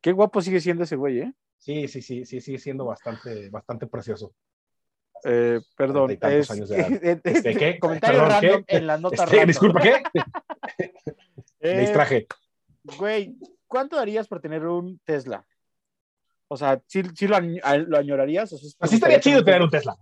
Qué 0.00 0.12
guapo 0.12 0.40
sigue 0.40 0.60
siendo 0.60 0.84
ese 0.84 0.94
güey, 0.94 1.20
¿eh? 1.20 1.32
sí, 1.58 1.88
sí, 1.88 2.00
sí, 2.00 2.24
sí, 2.24 2.40
sigue 2.40 2.58
siendo 2.58 2.84
bastante, 2.84 3.48
bastante 3.50 3.86
precioso. 3.88 4.34
Eh, 5.24 5.58
perdón. 5.76 6.16
Es- 6.20 6.50
años 6.50 6.68
de 6.68 6.76
edad. 6.76 6.92
eh, 7.02 7.20
Este, 7.24 7.56
¿qué? 7.56 7.78
Comentario 7.80 8.20
Perdón, 8.20 8.42
random 8.42 8.64
¿qué? 8.64 8.76
en 8.76 8.86
las 8.86 9.00
notas 9.00 9.20
Este, 9.32 9.46
disculpa, 9.46 9.80
¿qué? 9.82 10.02
Me 11.60 11.70
Eh, 11.70 11.80
distraje. 11.80 12.26
Güey, 12.98 13.34
¿cuánto 13.66 13.96
darías 13.96 14.28
por 14.28 14.40
tener 14.40 14.64
un 14.66 15.00
Tesla? 15.00 15.44
O 16.46 16.56
sea, 16.56 16.80
¿sí, 16.86 17.02
sí 17.16 17.26
lo, 17.26 17.40
lo 17.40 17.96
añorarías? 17.98 18.52
O 18.52 18.58
sea, 18.58 18.68
¿sí 18.68 18.76
te 18.76 18.84
Así 18.84 18.94
estaría 18.96 19.18
chido 19.18 19.42
tener 19.42 19.62
un 19.62 19.70
Tesla. 19.70 19.96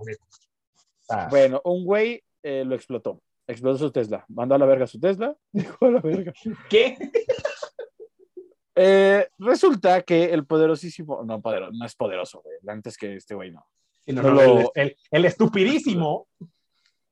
Ah, 1.09 1.29
Bueno, 1.31 1.61
un 1.65 1.85
güey 1.85 2.23
eh, 2.43 2.65
lo 2.65 2.75
explotó. 2.75 3.21
Explotó 3.47 3.79
su 3.79 3.91
Tesla. 3.93 4.25
Mandó 4.29 4.55
a 4.55 4.59
la 4.59 4.67
verga 4.67 4.87
su 4.87 4.99
Tesla. 5.01 5.35
Dijo 5.53 5.85
a 5.87 5.91
la 5.91 6.01
verga. 6.01 6.33
¿Qué? 6.69 6.97
Eh, 8.75 9.29
resulta 9.39 10.03
que 10.03 10.25
el 10.33 10.47
poderosísimo. 10.47 11.23
No, 11.25 11.41
poderoso, 11.43 11.73
no 11.75 11.85
es 11.85 11.95
poderoso, 11.95 12.41
güey. 12.43 12.57
Antes 12.67 12.97
que 12.97 13.17
este 13.17 13.35
güey 13.35 13.51
no. 13.51 13.67
Sí, 14.05 14.13
no, 14.13 14.23
No 14.23 14.31
no, 14.31 14.35
lo- 14.35 14.59
el, 14.61 14.69
el- 14.75 14.97
el 15.11 15.25
estupidísimo. 15.27 16.27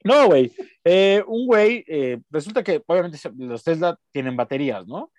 No, 0.02 0.26
güey. 0.28 0.50
Eh, 0.84 1.22
un 1.26 1.46
güey, 1.46 1.84
eh, 1.86 2.20
resulta 2.30 2.62
que 2.64 2.82
obviamente 2.86 3.18
los 3.36 3.62
Tesla 3.62 3.98
tienen 4.10 4.36
baterías, 4.36 4.86
¿no? 4.86 5.12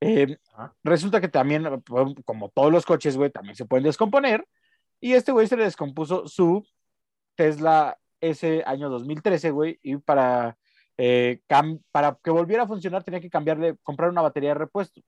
Eh, 0.00 0.36
resulta 0.84 1.20
que 1.20 1.26
también, 1.28 1.82
pues, 1.84 2.14
como 2.24 2.48
todos 2.50 2.70
los 2.70 2.86
coches, 2.86 3.16
güey, 3.16 3.30
también 3.30 3.56
se 3.56 3.64
pueden 3.64 3.82
descomponer. 3.84 4.46
Y 5.00 5.14
este 5.14 5.32
güey 5.32 5.48
se 5.48 5.56
le 5.56 5.64
descompuso 5.64 6.28
su 6.28 6.64
Tesla 7.34 7.98
ese 8.20 8.62
año 8.66 8.88
2013, 8.88 9.50
güey, 9.50 9.78
y 9.82 9.96
para, 9.96 10.56
eh, 10.96 11.40
para 11.92 12.18
que 12.22 12.30
volviera 12.30 12.64
a 12.64 12.66
funcionar 12.66 13.04
tenía 13.04 13.20
que 13.20 13.30
cambiarle, 13.30 13.76
comprar 13.82 14.10
una 14.10 14.22
batería 14.22 14.50
de 14.50 14.54
repuesto. 14.54 15.00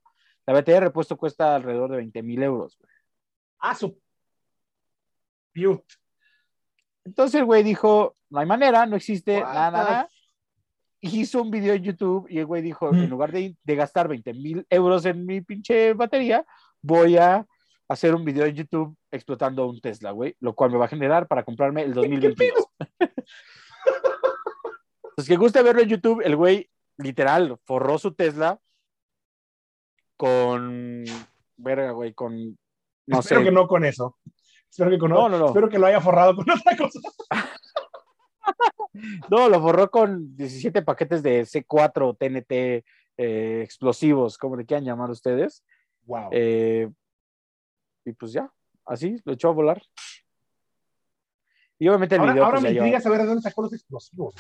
La 0.46 0.54
batería 0.54 0.80
de 0.80 0.86
repuesto 0.86 1.16
cuesta 1.16 1.54
alrededor 1.56 1.90
de 1.90 1.96
20 1.98 2.22
mil 2.22 2.42
euros, 2.42 2.76
güey. 2.78 2.90
Ah, 3.58 3.74
su. 3.74 4.00
Piut. 5.52 5.82
Entonces 7.04 7.40
el 7.40 7.44
güey 7.44 7.62
dijo, 7.62 8.14
no 8.30 8.40
hay 8.40 8.46
manera, 8.46 8.86
no 8.86 8.96
existe, 8.96 9.40
nada, 9.40 9.70
nada, 9.70 10.08
hizo 11.00 11.42
un 11.42 11.50
video 11.50 11.74
en 11.74 11.82
YouTube 11.82 12.26
y 12.28 12.38
el 12.38 12.46
güey 12.46 12.62
dijo, 12.62 12.92
Mm. 12.92 13.02
en 13.02 13.11
lugar 13.11 13.32
de, 13.32 13.56
de 13.62 13.74
gastar 13.74 14.06
20 14.06 14.34
mil 14.34 14.66
euros 14.70 15.04
en 15.06 15.24
mi 15.26 15.40
pinche 15.40 15.94
batería, 15.94 16.44
voy 16.82 17.16
a 17.16 17.46
hacer 17.88 18.14
un 18.14 18.24
video 18.24 18.46
en 18.46 18.54
YouTube 18.54 18.96
explotando 19.11 19.66
un 19.66 19.80
Tesla, 19.80 20.11
güey, 20.12 20.36
lo 20.40 20.54
cual 20.54 20.70
me 20.70 20.78
va 20.78 20.86
a 20.86 20.88
generar 20.88 21.26
para 21.26 21.44
comprarme 21.44 21.82
el 21.82 21.94
2022. 21.94 22.66
Pues 25.16 25.28
que 25.28 25.36
guste 25.36 25.62
verlo 25.62 25.82
en 25.82 25.88
YouTube, 25.90 26.22
el 26.24 26.34
güey 26.34 26.70
literal 26.96 27.58
forró 27.66 27.98
su 27.98 28.14
Tesla 28.14 28.58
con, 30.16 31.04
verga, 31.58 31.90
güey, 31.90 32.14
con, 32.14 32.58
no 33.06 33.18
Espero 33.18 33.40
sé, 33.40 33.44
que 33.44 33.52
no 33.52 33.66
con 33.66 33.84
eso. 33.84 34.16
Espero 34.70 34.90
que 34.90 34.98
con 34.98 35.11
No, 35.11 35.28
no, 35.28 35.38
no. 35.38 35.46
Espero 35.48 35.68
que 35.68 35.78
lo 35.78 35.86
haya 35.86 36.00
forrado 36.00 36.36
con 36.36 36.48
otra 36.48 36.76
cosa. 36.76 37.00
No, 39.30 39.48
lo 39.48 39.61
forró 39.61 39.90
con 39.90 40.36
17 40.36 40.82
paquetes 40.82 41.22
de 41.22 41.42
C4 41.42 42.16
TNT 42.18 42.84
eh, 43.16 43.62
explosivos, 43.62 44.36
como 44.36 44.56
le 44.56 44.66
quieran 44.66 44.84
llamar 44.84 45.11
ustedes. 45.11 45.64
Wow. 46.06 46.30
Eh, 46.32 46.90
y 48.04 48.12
pues 48.12 48.32
ya, 48.32 48.52
así 48.87 49.16
lo 49.24 49.33
echó 49.33 49.49
a 49.49 49.53
volar. 49.53 49.83
Y 51.78 51.89
obviamente 51.89 52.14
el 52.14 52.20
ahora 52.20 52.33
video. 52.33 52.45
ahora 52.45 52.61
pues, 52.61 52.72
me 52.72 52.78
intriga 52.78 53.01
saber 53.01 53.20
de 53.22 53.26
dónde 53.26 53.43
sacó 53.43 53.62
los 53.62 53.72
explosivos. 53.72 54.35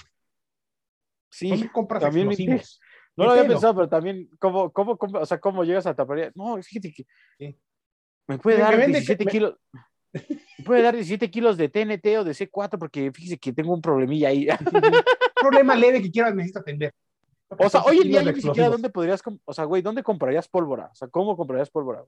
Sí, 1.30 1.48
¿Dónde 1.50 1.70
compras 1.72 2.02
también 2.02 2.26
me 2.26 2.34
explosivos? 2.34 2.80
no 3.16 3.24
lo 3.24 3.32
¿Qué 3.32 3.38
había 3.40 3.50
pensado, 3.50 3.74
pero 3.74 3.88
también, 3.88 4.28
¿cómo, 4.38 4.70
cómo, 4.72 4.96
cómo- 4.98 5.18
o 5.20 5.26
sea, 5.26 5.40
cómo 5.40 5.64
llegas 5.64 5.86
a 5.86 5.94
taparía? 5.94 6.30
No, 6.34 6.60
fíjate 6.62 6.92
que 6.92 7.06
Sí. 7.38 7.58
me 8.26 8.38
puede 8.38 8.56
Me- 8.58 8.62
dar 8.62 8.72
me 8.72 8.78
vende 8.78 8.98
17 8.98 9.18
que- 9.18 9.24
me- 9.24 9.30
kilos. 9.30 9.54
Me 10.12 10.64
puede 10.64 10.82
dar 10.82 10.94
17 10.94 11.30
kilos 11.30 11.56
de 11.56 11.68
TNT 11.68 12.18
o 12.18 12.24
de 12.24 12.34
C4 12.34 12.78
porque 12.78 13.12
fíjese 13.12 13.38
que 13.38 13.52
tengo 13.52 13.72
un 13.72 13.80
problemilla 13.80 14.28
ahí. 14.28 14.48
Problema 15.40 15.74
leve 15.76 16.02
que 16.02 16.10
quieras 16.10 16.34
necesito 16.34 16.58
atender. 16.60 16.92
O 17.58 17.68
sea, 17.70 17.82
hoy 17.82 17.98
en 17.98 18.08
día 18.08 18.22
yo 18.22 18.32
ni 18.32 18.40
siquiera 18.42 18.68
dónde 18.68 18.90
podrías, 18.90 19.22
o 19.44 19.52
sea, 19.52 19.64
güey, 19.64 19.82
¿dónde 19.82 20.02
comprarías 20.02 20.48
pólvora? 20.48 20.86
O 20.92 20.94
sea, 20.94 21.08
¿cómo 21.08 21.36
comprarías 21.36 21.70
pólvora? 21.70 22.04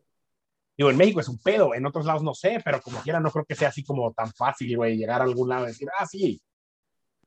Digo, 0.76 0.90
en 0.90 0.96
México 0.96 1.20
es 1.20 1.28
un 1.28 1.38
pedo, 1.38 1.74
en 1.74 1.84
otros 1.86 2.06
lados 2.06 2.22
no 2.22 2.34
sé, 2.34 2.60
pero 2.64 2.80
como 2.80 3.00
quiera 3.00 3.20
no 3.20 3.30
creo 3.30 3.44
que 3.44 3.54
sea 3.54 3.68
así 3.68 3.84
como 3.84 4.12
tan 4.12 4.32
fácil, 4.32 4.76
güey, 4.76 4.96
llegar 4.96 5.20
a 5.20 5.24
algún 5.24 5.48
lado 5.48 5.64
y 5.64 5.68
decir, 5.68 5.88
ah, 5.98 6.06
sí, 6.06 6.40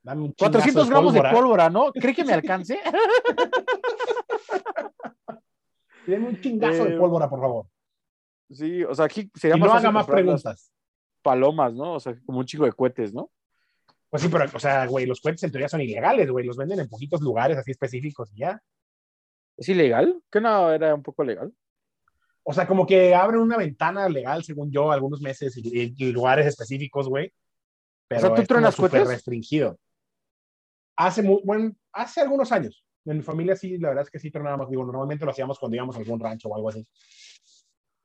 dame 0.02 0.24
un 0.24 0.34
chingazo 0.34 0.52
400 0.52 0.84
de 0.84 0.90
gramos 0.90 1.14
pólvora, 1.14 1.30
de 1.30 1.36
pólvora, 1.36 1.70
¿no? 1.70 1.92
¿Cree 1.94 2.16
que 2.16 2.26
me 2.26 2.34
alcance? 2.34 2.80
Dame 6.08 6.28
un 6.28 6.40
chingazo 6.40 6.86
Eh, 6.86 6.92
de 6.92 6.98
pólvora, 6.98 7.30
por 7.30 7.40
favor. 7.40 7.66
Sí, 8.52 8.84
o 8.84 8.94
sea, 8.94 9.06
aquí 9.06 9.30
sería 9.34 9.58
Y 9.58 9.60
más 9.60 9.70
no 9.70 9.76
haga 9.76 9.92
más 9.92 10.06
preguntas. 10.06 10.72
Palomas, 11.22 11.74
¿no? 11.74 11.94
O 11.94 12.00
sea, 12.00 12.16
como 12.26 12.40
un 12.40 12.46
chico 12.46 12.66
de 12.66 12.74
cohetes, 12.74 13.14
¿no? 13.14 13.32
Pues 14.10 14.22
sí, 14.22 14.30
pero, 14.30 14.46
o 14.54 14.60
sea, 14.60 14.86
güey, 14.86 15.06
los 15.06 15.20
cohetes 15.20 15.44
en 15.44 15.52
teoría 15.52 15.68
son 15.68 15.82
ilegales, 15.82 16.30
güey, 16.30 16.46
los 16.46 16.58
venden 16.58 16.80
en 16.80 16.88
poquitos 16.88 17.22
lugares 17.22 17.58
así 17.58 17.72
específicos 17.72 18.32
y 18.34 18.40
ya. 18.40 18.62
¿Es 19.58 19.68
ilegal? 19.68 20.22
Que 20.32 20.42
no, 20.42 20.72
era 20.72 20.94
un 20.94 21.02
poco 21.02 21.24
legal. 21.24 21.52
O 22.48 22.54
sea, 22.54 22.68
como 22.68 22.86
que 22.86 23.16
abren 23.16 23.42
una 23.42 23.58
ventana 23.58 24.08
legal, 24.08 24.44
según 24.44 24.72
yo, 24.72 24.92
algunos 24.92 25.20
meses 25.20 25.58
y, 25.58 25.96
y- 25.98 26.12
lugares 26.12 26.46
específicos, 26.46 27.10
güey. 27.10 27.34
Pero 28.08 28.22
sea, 28.22 28.36
¿tú 28.36 28.42
es 28.44 28.48
truenas 28.48 28.76
súper 28.76 29.04
restringido. 29.04 29.80
Hace, 30.96 31.24
mu- 31.24 31.42
bueno, 31.44 31.74
hace 31.92 32.22
algunos 32.22 32.52
años. 32.52 32.86
En 33.04 33.18
mi 33.18 33.24
familia 33.24 33.56
sí, 33.56 33.78
la 33.80 33.90
verdad 33.90 34.04
es 34.04 34.12
que 34.12 34.20
sí 34.20 34.30
tronábamos. 34.30 34.70
Digo, 34.70 34.86
normalmente 34.86 35.26
lo 35.26 35.32
hacíamos 35.32 35.58
cuando 35.58 35.76
íbamos 35.76 35.96
a 35.96 36.00
algún 36.00 36.20
rancho 36.20 36.48
o 36.50 36.56
algo 36.56 36.70
así. 36.70 36.88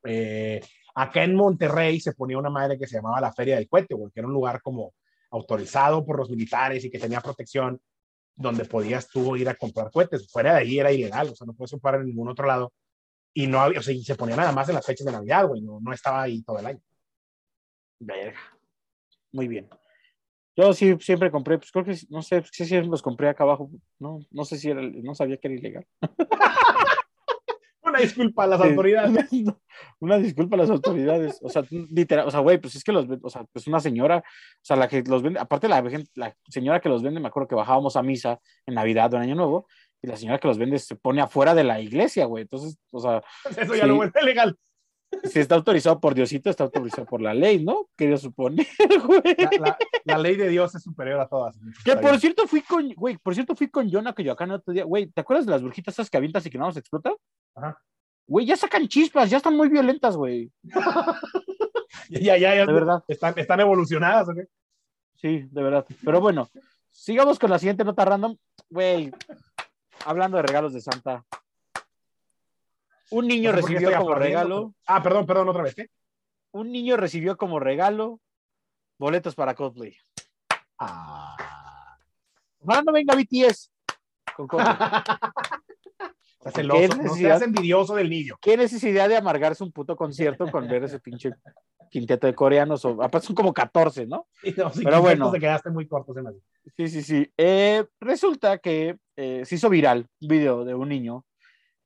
Eh, 0.05 0.61
acá 0.95 1.23
en 1.25 1.35
Monterrey 1.35 2.01
se 2.01 2.13
ponía 2.15 2.39
una 2.39 2.49
madre 2.51 2.79
que 2.79 2.87
se 2.87 2.97
llamaba 2.97 3.21
la 3.21 3.33
Feria 3.35 3.57
del 3.57 3.69
Cohete, 3.69 3.95
güey, 3.95 4.11
que 4.11 4.21
era 4.21 4.27
un 4.27 4.33
lugar 4.35 4.63
como 4.63 4.95
autorizado 5.31 6.05
por 6.05 6.17
los 6.19 6.31
militares 6.31 6.83
y 6.85 6.91
que 6.91 6.99
tenía 6.99 7.21
protección, 7.21 7.81
donde 8.35 8.65
podías 8.65 9.07
tú 9.09 9.37
ir 9.37 9.49
a 9.51 9.55
comprar 9.55 9.91
cohetes. 9.91 10.31
Fuera 10.33 10.55
de 10.55 10.61
ahí 10.61 10.79
era 10.79 10.91
ilegal, 10.93 11.29
o 11.29 11.37
sea, 11.37 11.47
no 11.47 11.53
puedes 11.53 11.71
comprar 11.73 11.97
en 11.97 12.07
ningún 12.07 12.29
otro 12.29 12.47
lado. 12.47 12.73
Y 13.33 13.47
no 13.47 13.61
había, 13.61 13.81
o 13.81 13.83
sea, 13.83 13.95
y 13.95 14.03
se 14.03 14.17
ponía 14.17 14.37
nada 14.37 14.53
más 14.53 14.69
en 14.69 14.75
las 14.75 14.87
fechas 14.87 15.07
de 15.07 15.13
Navidad, 15.13 15.47
güey, 15.47 15.61
no, 15.63 15.79
no 15.81 15.93
estaba 15.93 16.23
ahí 16.23 16.43
todo 16.43 16.59
el 16.59 16.67
año. 16.67 16.81
Verga. 18.01 18.41
Muy 19.33 19.47
bien. 19.47 19.69
Yo 20.57 20.73
sí 20.73 20.97
siempre 21.01 21.31
compré, 21.31 21.59
pues 21.59 21.71
creo 21.71 21.85
que 21.85 21.97
no 22.09 22.23
sé, 22.23 22.43
sí, 22.51 22.65
sí 22.65 22.81
los 22.83 23.03
compré 23.03 23.29
acá 23.29 23.45
abajo. 23.45 23.71
No, 23.99 24.19
no 24.31 24.45
sé 24.45 24.59
si 24.59 24.71
era, 24.71 24.83
no 24.83 25.15
sabía 25.15 25.37
que 25.37 25.49
era 25.49 25.57
ilegal. 25.57 25.87
Una 27.83 28.01
disculpa 28.01 28.45
a 28.45 28.47
las 28.47 28.61
autoridades. 28.61 29.29
Una 30.01 30.19
disculpa 30.19 30.57
a 30.57 30.59
las 30.59 30.71
autoridades. 30.71 31.39
O 31.43 31.49
sea, 31.49 31.63
literal, 31.71 32.27
o 32.27 32.31
sea, 32.31 32.41
güey, 32.41 32.59
pues 32.59 32.75
es 32.75 32.85
que 32.85 32.93
los, 32.93 33.07
o 33.23 33.31
sea, 33.31 33.45
pues 33.45 33.67
una 33.67 33.81
señora, 33.81 34.19
o 34.19 34.61
sea, 34.61 34.77
la 34.77 34.87
que 34.87 35.03
los 35.03 35.23
vende, 35.23 35.41
aparte 35.41 35.69
la, 35.69 35.83
la 36.15 36.37
señora 36.49 36.81
que 36.81 36.89
los 36.89 37.03
vende, 37.03 37.21
me 37.21 37.29
acuerdo 37.29 37.49
que 37.49 37.55
bajábamos 37.55 37.97
a 37.97 38.03
misa 38.03 38.39
en 38.67 38.75
Navidad 38.75 39.13
o 39.13 39.17
en 39.17 39.23
Año 39.23 39.35
Nuevo, 39.35 39.67
y 40.03 40.07
la 40.07 40.17
señora 40.17 40.39
que 40.39 40.49
los 40.49 40.59
vende 40.59 40.79
se 40.79 40.97
pone 40.97 41.21
afuera 41.21 41.55
de 41.55 41.65
la 41.65 41.81
iglesia, 41.81 42.25
güey. 42.27 42.43
Entonces, 42.43 42.79
o 42.93 43.01
sea, 43.01 43.23
Eso 43.57 43.75
ya 43.75 43.83
Sí. 43.83 43.89
lo 43.89 43.97
vuelve 43.97 44.23
legal. 44.23 44.57
si 45.25 45.41
está 45.41 45.57
autorizado 45.57 45.99
por 46.01 46.15
Diosito, 46.15 46.51
está 46.51 46.65
autorizado 46.65 47.05
por 47.07 47.21
la 47.21 47.35
ley, 47.35 47.65
¿no? 47.65 47.89
Que 47.97 48.09
yo 48.09 48.17
supone, 48.17 48.67
güey. 49.07 49.23
La, 49.39 49.51
la- 49.61 49.79
la 50.05 50.19
ley 50.19 50.37
de 50.37 50.49
Dios 50.49 50.75
es 50.75 50.83
superior 50.83 51.21
a 51.21 51.29
todas. 51.29 51.59
Que 51.85 51.97
por 51.97 52.19
cierto 52.19 52.47
fui 52.47 52.63
con, 52.63 52.89
güey, 52.95 53.17
por 53.19 53.35
cierto 53.35 53.55
fui 53.57 53.69
con 53.69 53.91
Jonah 53.91 54.15
que 54.15 54.25
yo 54.25 54.33
acá 54.33 54.47
no 54.47 54.55
otro 54.55 54.73
día, 54.73 54.85
güey, 54.85 55.07
¿te 55.07 55.21
acuerdas 55.21 55.47
de 55.47 55.53
las 55.53 55.63
brujitas 55.63 55.95
esas 55.95 56.09
que 56.09 56.17
avientas 56.17 56.47
y 56.47 56.51
que 56.51 56.59
no 56.59 56.67
nos 56.67 56.77
explotan? 56.77 57.15
Ajá. 57.55 57.79
Güey, 58.27 58.47
ya 58.47 58.57
sacan 58.57 58.87
chispas, 58.87 59.29
ya 59.29 59.39
están 59.39 59.57
muy 59.57 59.69
violentas, 59.69 60.17
güey. 60.17 60.51
Ya, 62.09 62.37
ya, 62.37 62.55
ya. 62.55 62.67
De 62.67 62.73
verdad. 62.73 63.03
Están, 63.09 63.35
están 63.37 63.61
evolucionadas, 63.61 64.29
¿ok? 64.29 64.39
Sí, 65.17 65.47
de 65.51 65.63
verdad. 65.63 65.85
Pero 66.05 66.21
bueno, 66.21 66.49
sigamos 66.91 67.39
con 67.39 67.51
la 67.51 67.59
siguiente 67.59 67.85
nota 67.85 68.05
random. 68.05 68.37
Güey, 68.69 69.13
hablando 70.05 70.37
de 70.37 70.43
regalos 70.43 70.73
de 70.73 70.81
Santa. 70.81 71.25
Un 73.11 73.27
niño 73.27 73.51
No 73.53 73.57
sé 73.57 73.63
recibió 73.63 73.99
como 73.99 74.15
regalo, 74.15 74.75
Ah, 74.87 75.03
perdón, 75.03 75.27
perdón, 75.27 75.49
otra 75.49 75.63
vez. 75.63 75.75
¿qué? 75.75 75.89
un 76.53 76.73
niño 76.73 76.97
recibió 76.97 77.37
como 77.37 77.61
regalo 77.61 78.21
boletos 78.99 79.35
para 79.35 79.55
Coldplay. 79.55 79.97
Ah. 80.79 81.97
Ojalá 82.61 82.83
no 82.83 82.93
venga 82.93 83.15
BTS 83.15 83.71
con 84.37 84.47
Coldplay. 84.47 84.77
Hace 86.43 87.45
envidioso 87.45 87.95
del 87.95 88.09
niño. 88.09 88.37
¿Qué 88.41 88.57
necesidad 88.57 89.09
de 89.09 89.17
amargarse 89.17 89.63
un 89.63 89.73
puto 89.73 89.95
concierto 89.95 90.51
con 90.51 90.67
ver 90.69 90.85
ese 90.85 90.99
pinche 90.99 91.33
quinteto 91.91 92.27
de 92.27 92.35
coreanos? 92.35 92.85
O, 92.85 93.03
aparte 93.03 93.27
son 93.27 93.37
como 93.37 93.53
14, 93.53 94.07
¿no? 94.07 94.27
No, 94.57 94.73
sí, 94.73 94.83
Pero 94.83 95.03
bueno. 95.03 95.31
Te 95.31 95.41
quedaste 95.41 95.71
muy 95.71 95.87
corto, 95.87 96.15
se 96.15 96.23
me 96.23 96.31
hace. 96.31 96.41
Sí, 96.77 96.89
sí, 96.89 97.03
sí. 97.03 97.33
Eh, 97.37 97.85
resulta 98.01 98.59
que 98.59 98.97
eh, 99.17 99.45
se 99.45 99.55
hizo 99.57 99.69
viral 99.69 100.09
un 100.21 100.29
video 100.29 100.65
de 100.65 100.75
un 100.75 100.89
niño 100.89 101.25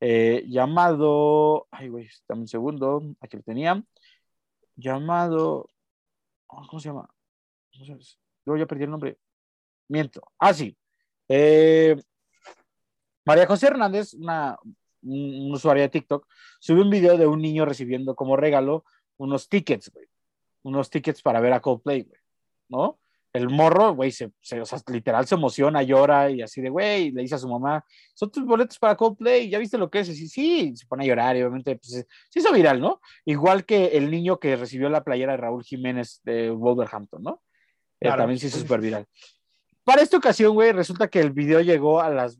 eh, 0.00 0.44
llamado. 0.46 1.66
Ay, 1.70 1.88
güey, 1.88 2.08
dame 2.28 2.42
un 2.42 2.48
segundo. 2.48 3.02
Aquí 3.20 3.36
lo 3.36 3.42
tenía. 3.42 3.82
Llamado. 4.76 5.68
oh, 6.46 6.66
¿Cómo 6.68 6.80
se 6.80 6.88
llama? 6.88 7.08
¿Cómo 7.72 7.84
se 7.84 7.92
llama? 7.92 8.04
Luego 8.44 8.58
ya 8.60 8.66
perdí 8.66 8.84
el 8.84 8.90
nombre. 8.90 9.18
Miento. 9.88 10.22
Ah, 10.38 10.52
sí. 10.52 10.76
Eh, 11.28 11.96
María 13.24 13.46
José 13.46 13.68
Hernández, 13.68 14.14
una, 14.14 14.58
un, 15.02 15.46
un 15.46 15.52
usuario 15.52 15.82
de 15.82 15.88
TikTok, 15.88 16.26
subió 16.60 16.82
un 16.82 16.90
video 16.90 17.16
de 17.16 17.26
un 17.26 17.40
niño 17.40 17.64
recibiendo 17.64 18.14
como 18.14 18.36
regalo 18.36 18.84
unos 19.18 19.48
tickets, 19.48 19.90
güey. 19.92 20.06
Unos 20.62 20.88
tickets 20.90 21.22
para 21.22 21.40
ver 21.40 21.52
a 21.52 21.60
Coldplay, 21.60 22.02
güey. 22.02 22.20
¿No? 22.68 22.98
el 23.36 23.48
morro, 23.50 23.96
güey, 23.96 24.12
se, 24.12 24.30
se- 24.40 24.60
o 24.60 24.64
sea, 24.64 24.78
literal 24.86 25.26
se 25.26 25.34
emociona, 25.34 25.82
llora 25.82 26.30
y 26.30 26.40
así 26.40 26.60
de, 26.60 26.70
güey, 26.70 27.10
le 27.10 27.22
dice 27.22 27.34
a 27.34 27.38
su 27.38 27.48
mamá, 27.48 27.84
son 28.14 28.30
tus 28.30 28.44
boletos 28.44 28.78
para 28.78 28.94
Coldplay, 28.96 29.50
¿ya 29.50 29.58
viste 29.58 29.76
lo 29.76 29.90
que 29.90 29.98
es? 29.98 30.08
Y 30.10 30.14
sí, 30.14 30.28
sí, 30.28 30.76
se 30.76 30.86
pone 30.86 31.02
a 31.02 31.08
llorar 31.08 31.36
y 31.36 31.40
obviamente, 31.42 31.74
pues, 31.74 32.06
se- 32.30 32.38
hizo 32.38 32.52
viral, 32.52 32.80
¿no? 32.80 33.00
Igual 33.24 33.64
que 33.64 33.86
el 33.98 34.08
niño 34.08 34.38
que 34.38 34.54
recibió 34.54 34.88
la 34.88 35.02
playera 35.02 35.32
de 35.32 35.38
Raúl 35.38 35.64
Jiménez 35.64 36.20
de 36.22 36.50
Wolverhampton, 36.50 37.24
¿no? 37.24 37.42
Eh, 37.98 38.06
Claro. 38.06 38.18
también 38.18 38.38
se 38.38 38.46
hizo 38.46 38.58
súper 38.60 38.80
viral. 38.80 39.04
Para 39.82 40.02
esta 40.02 40.16
ocasión, 40.16 40.54
güey, 40.54 40.70
resulta 40.70 41.08
que 41.08 41.18
el 41.18 41.32
video 41.32 41.60
llegó 41.60 42.00
a 42.00 42.10
las, 42.10 42.38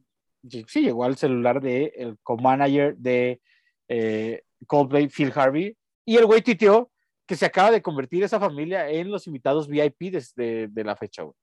sí, 0.48 0.64
llegó 0.80 1.02
al 1.02 1.16
celular 1.16 1.60
de 1.60 1.92
el 1.96 2.18
co-manager 2.22 2.96
de 2.98 3.40
eh, 3.88 4.42
Coldplay, 4.68 5.08
Phil 5.08 5.32
Harvey, 5.34 5.76
y 6.04 6.16
el 6.16 6.26
güey 6.26 6.42
tuiteó 6.42 6.90
que 7.26 7.36
se 7.36 7.46
acaba 7.46 7.70
de 7.70 7.80
convertir 7.82 8.22
esa 8.22 8.38
familia 8.38 8.88
en 8.90 9.10
los 9.10 9.26
invitados 9.26 9.66
VIP 9.68 10.10
desde 10.12 10.68
de 10.68 10.84
la 10.84 10.94
fecha, 10.96 11.22
güey. 11.22 11.34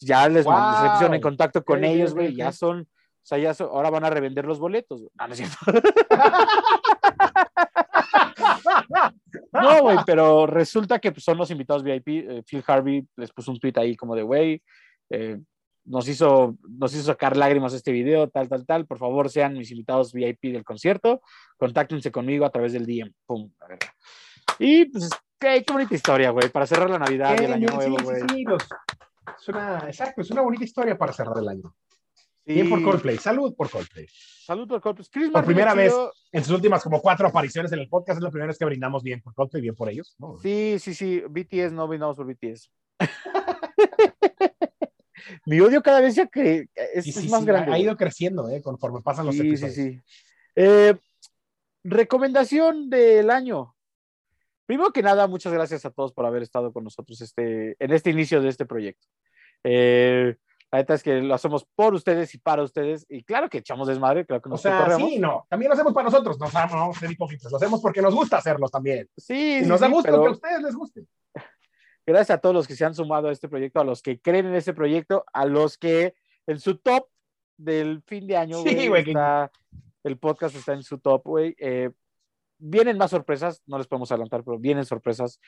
Ya 0.00 0.26
les, 0.28 0.44
Wow. 0.46 0.54
se 0.82 0.90
pusieron 0.90 1.14
en 1.14 1.20
contacto 1.20 1.62
con 1.64 1.84
ellos, 1.84 2.14
güey, 2.14 2.34
ya 2.34 2.52
son, 2.52 2.80
o 2.80 2.86
sea, 3.22 3.36
ya 3.36 3.52
son- 3.52 3.68
ahora 3.70 3.90
van 3.90 4.04
a 4.04 4.10
revender 4.10 4.46
los 4.46 4.58
boletos. 4.58 5.00
güey. 5.00 5.10
No, 5.18 5.26
no 5.26 5.32
es 5.34 5.38
cierto. 5.38 5.56
No, 9.52 9.82
güey, 9.82 9.98
pero 10.06 10.46
resulta 10.46 10.98
que 10.98 11.12
pues, 11.12 11.24
son 11.24 11.36
los 11.38 11.50
invitados 11.50 11.82
VIP. 11.82 12.08
eh, 12.08 12.42
Phil 12.48 12.64
Harvey 12.66 13.06
les 13.16 13.30
puso 13.32 13.50
un 13.50 13.58
tweet 13.60 13.74
ahí 13.76 13.96
como 13.96 14.14
de, 14.14 14.22
güey, 14.22 14.62
eh, 15.10 15.38
nos, 15.84 16.08
hizo, 16.08 16.56
nos 16.68 16.94
hizo 16.94 17.04
sacar 17.04 17.36
lágrimas 17.36 17.72
este 17.74 17.92
video, 17.92 18.28
tal, 18.28 18.48
tal, 18.48 18.64
tal. 18.66 18.86
Por 18.86 18.98
favor, 18.98 19.28
sean 19.30 19.54
mis 19.54 19.70
invitados 19.70 20.12
VIP 20.12 20.52
del 20.52 20.64
concierto. 20.64 21.20
Contáctense 21.56 22.10
conmigo 22.12 22.44
a 22.44 22.50
través 22.50 22.72
del 22.72 22.86
DM. 22.86 23.12
Pum, 23.26 23.50
la 23.60 23.66
verdad. 23.68 23.88
Y 24.58 24.84
pues, 24.86 25.08
qué, 25.38 25.62
qué 25.66 25.72
bonita 25.72 25.94
historia, 25.94 26.30
güey, 26.30 26.48
para 26.50 26.66
cerrar 26.66 26.90
la 26.90 26.98
Navidad 26.98 27.36
y 27.40 27.44
el 27.44 27.52
Año 27.52 27.68
Sí, 27.68 27.74
Nuevo, 27.76 27.98
sí, 27.98 28.04
güey. 28.04 28.20
sí, 28.28 28.44
los- 28.44 28.62
es 29.40 29.48
una, 29.48 29.78
exacto, 29.86 30.20
es 30.22 30.30
una 30.30 30.42
bonita 30.42 30.64
historia 30.64 30.98
para 30.98 31.12
cerrar 31.12 31.38
el 31.38 31.48
año. 31.48 31.74
Sí. 32.46 32.54
Bien 32.54 32.68
por 32.68 32.82
Coldplay, 32.82 33.16
salud 33.18 33.54
por 33.54 33.70
Coldplay. 33.70 34.06
Salud 34.08 34.66
por 34.66 34.80
Coldplay. 34.80 35.06
Chris 35.12 35.30
Por 35.30 35.44
primera 35.44 35.72
vez. 35.74 35.94
En 36.32 36.42
sus 36.42 36.54
últimas 36.54 36.82
como 36.82 37.00
cuatro 37.00 37.28
apariciones 37.28 37.70
en 37.72 37.78
el 37.78 37.88
podcast 37.88 38.18
es 38.18 38.22
la 38.24 38.30
primera 38.30 38.48
vez 38.48 38.58
que 38.58 38.64
brindamos 38.64 39.02
bien 39.02 39.20
por 39.22 39.34
Coldplay, 39.34 39.62
bien 39.62 39.74
por 39.76 39.88
ellos. 39.88 40.16
¿no? 40.18 40.36
Sí, 40.38 40.76
sí, 40.80 40.94
sí. 40.94 41.22
BTS, 41.28 41.72
no 41.72 41.86
brindamos 41.86 42.16
por 42.16 42.26
BTS. 42.26 42.70
Mi 45.46 45.60
odio 45.60 45.82
cada 45.82 46.00
vez 46.00 46.14
ya 46.14 46.26
que 46.26 46.68
es, 46.74 47.06
Y 47.06 47.10
es 47.10 47.30
más 47.30 47.40
sí, 47.40 47.46
grande. 47.46 47.72
ha 47.72 47.78
ido 47.78 47.96
creciendo 47.96 48.48
eh, 48.48 48.60
conforme 48.62 49.00
pasan 49.02 49.26
los 49.26 49.34
Sí, 49.34 49.42
sí, 49.42 49.48
episodios. 49.48 49.74
sí. 49.74 50.02
Eh, 50.56 50.94
recomendación 51.84 52.90
del 52.90 53.30
año. 53.30 53.74
Primero 54.66 54.92
que 54.92 55.02
nada, 55.02 55.26
muchas 55.26 55.52
gracias 55.52 55.84
a 55.84 55.90
todos 55.90 56.12
por 56.12 56.26
haber 56.26 56.42
estado 56.42 56.72
con 56.72 56.84
nosotros 56.84 57.20
este, 57.20 57.76
en 57.82 57.92
este 57.92 58.10
inicio 58.10 58.40
de 58.40 58.48
este 58.48 58.66
proyecto. 58.66 59.06
Eh, 59.64 60.36
la 60.72 60.78
neta 60.78 60.94
es 60.94 61.02
que 61.02 61.20
lo 61.20 61.34
hacemos 61.34 61.66
por 61.74 61.94
ustedes 61.94 62.32
y 62.34 62.38
para 62.38 62.62
ustedes. 62.62 63.04
Y 63.08 63.24
claro 63.24 63.48
que 63.50 63.58
echamos 63.58 63.88
desmadre, 63.88 64.24
claro 64.24 64.40
que 64.40 64.48
O 64.48 64.52
nos 64.52 64.62
sea, 64.62 64.96
sí, 64.96 65.18
no. 65.18 65.44
También 65.50 65.68
lo 65.68 65.74
hacemos 65.74 65.92
para 65.92 66.04
nosotros. 66.04 66.38
No 66.38 66.46
vamos 66.52 66.72
no 66.72 66.78
vamos 66.78 66.96
a 66.96 67.00
ser 67.00 67.10
hipócritas. 67.10 67.50
Lo 67.50 67.56
hacemos 67.56 67.80
porque 67.80 68.00
nos 68.00 68.14
gusta 68.14 68.36
hacerlos 68.36 68.70
también. 68.70 69.08
Sí, 69.16 69.56
Y 69.58 69.62
sí, 69.64 69.66
nos 69.68 69.80
da 69.80 69.88
sí, 69.88 69.92
gusto 69.92 70.08
pero 70.12 70.22
que 70.22 70.28
a 70.28 70.30
ustedes 70.30 70.62
les 70.62 70.74
guste. 70.76 71.04
Gracias 72.12 72.36
a 72.36 72.40
todos 72.40 72.54
los 72.54 72.66
que 72.68 72.74
se 72.76 72.84
han 72.84 72.94
sumado 72.94 73.28
a 73.28 73.32
este 73.32 73.48
proyecto, 73.48 73.80
a 73.80 73.84
los 73.84 74.02
que 74.02 74.20
creen 74.20 74.46
en 74.46 74.54
este 74.54 74.72
proyecto, 74.74 75.24
a 75.32 75.44
los 75.46 75.78
que 75.78 76.14
en 76.46 76.58
su 76.60 76.76
top 76.78 77.06
del 77.56 78.02
fin 78.06 78.26
de 78.26 78.36
año, 78.36 78.62
Sí, 78.62 78.88
güey, 78.88 79.02
está- 79.08 79.50
el 80.02 80.16
podcast 80.18 80.56
está 80.56 80.72
en 80.72 80.82
su 80.82 80.98
top, 80.98 81.22
güey. 81.24 81.54
Eh, 81.58 81.90
vienen 82.58 82.96
más 82.98 83.10
sorpresas, 83.10 83.62
no 83.66 83.76
les 83.78 83.86
podemos 83.86 84.10
adelantar, 84.12 84.42
pero 84.44 84.58
vienen 84.58 84.84
sorpresas. 84.84 85.40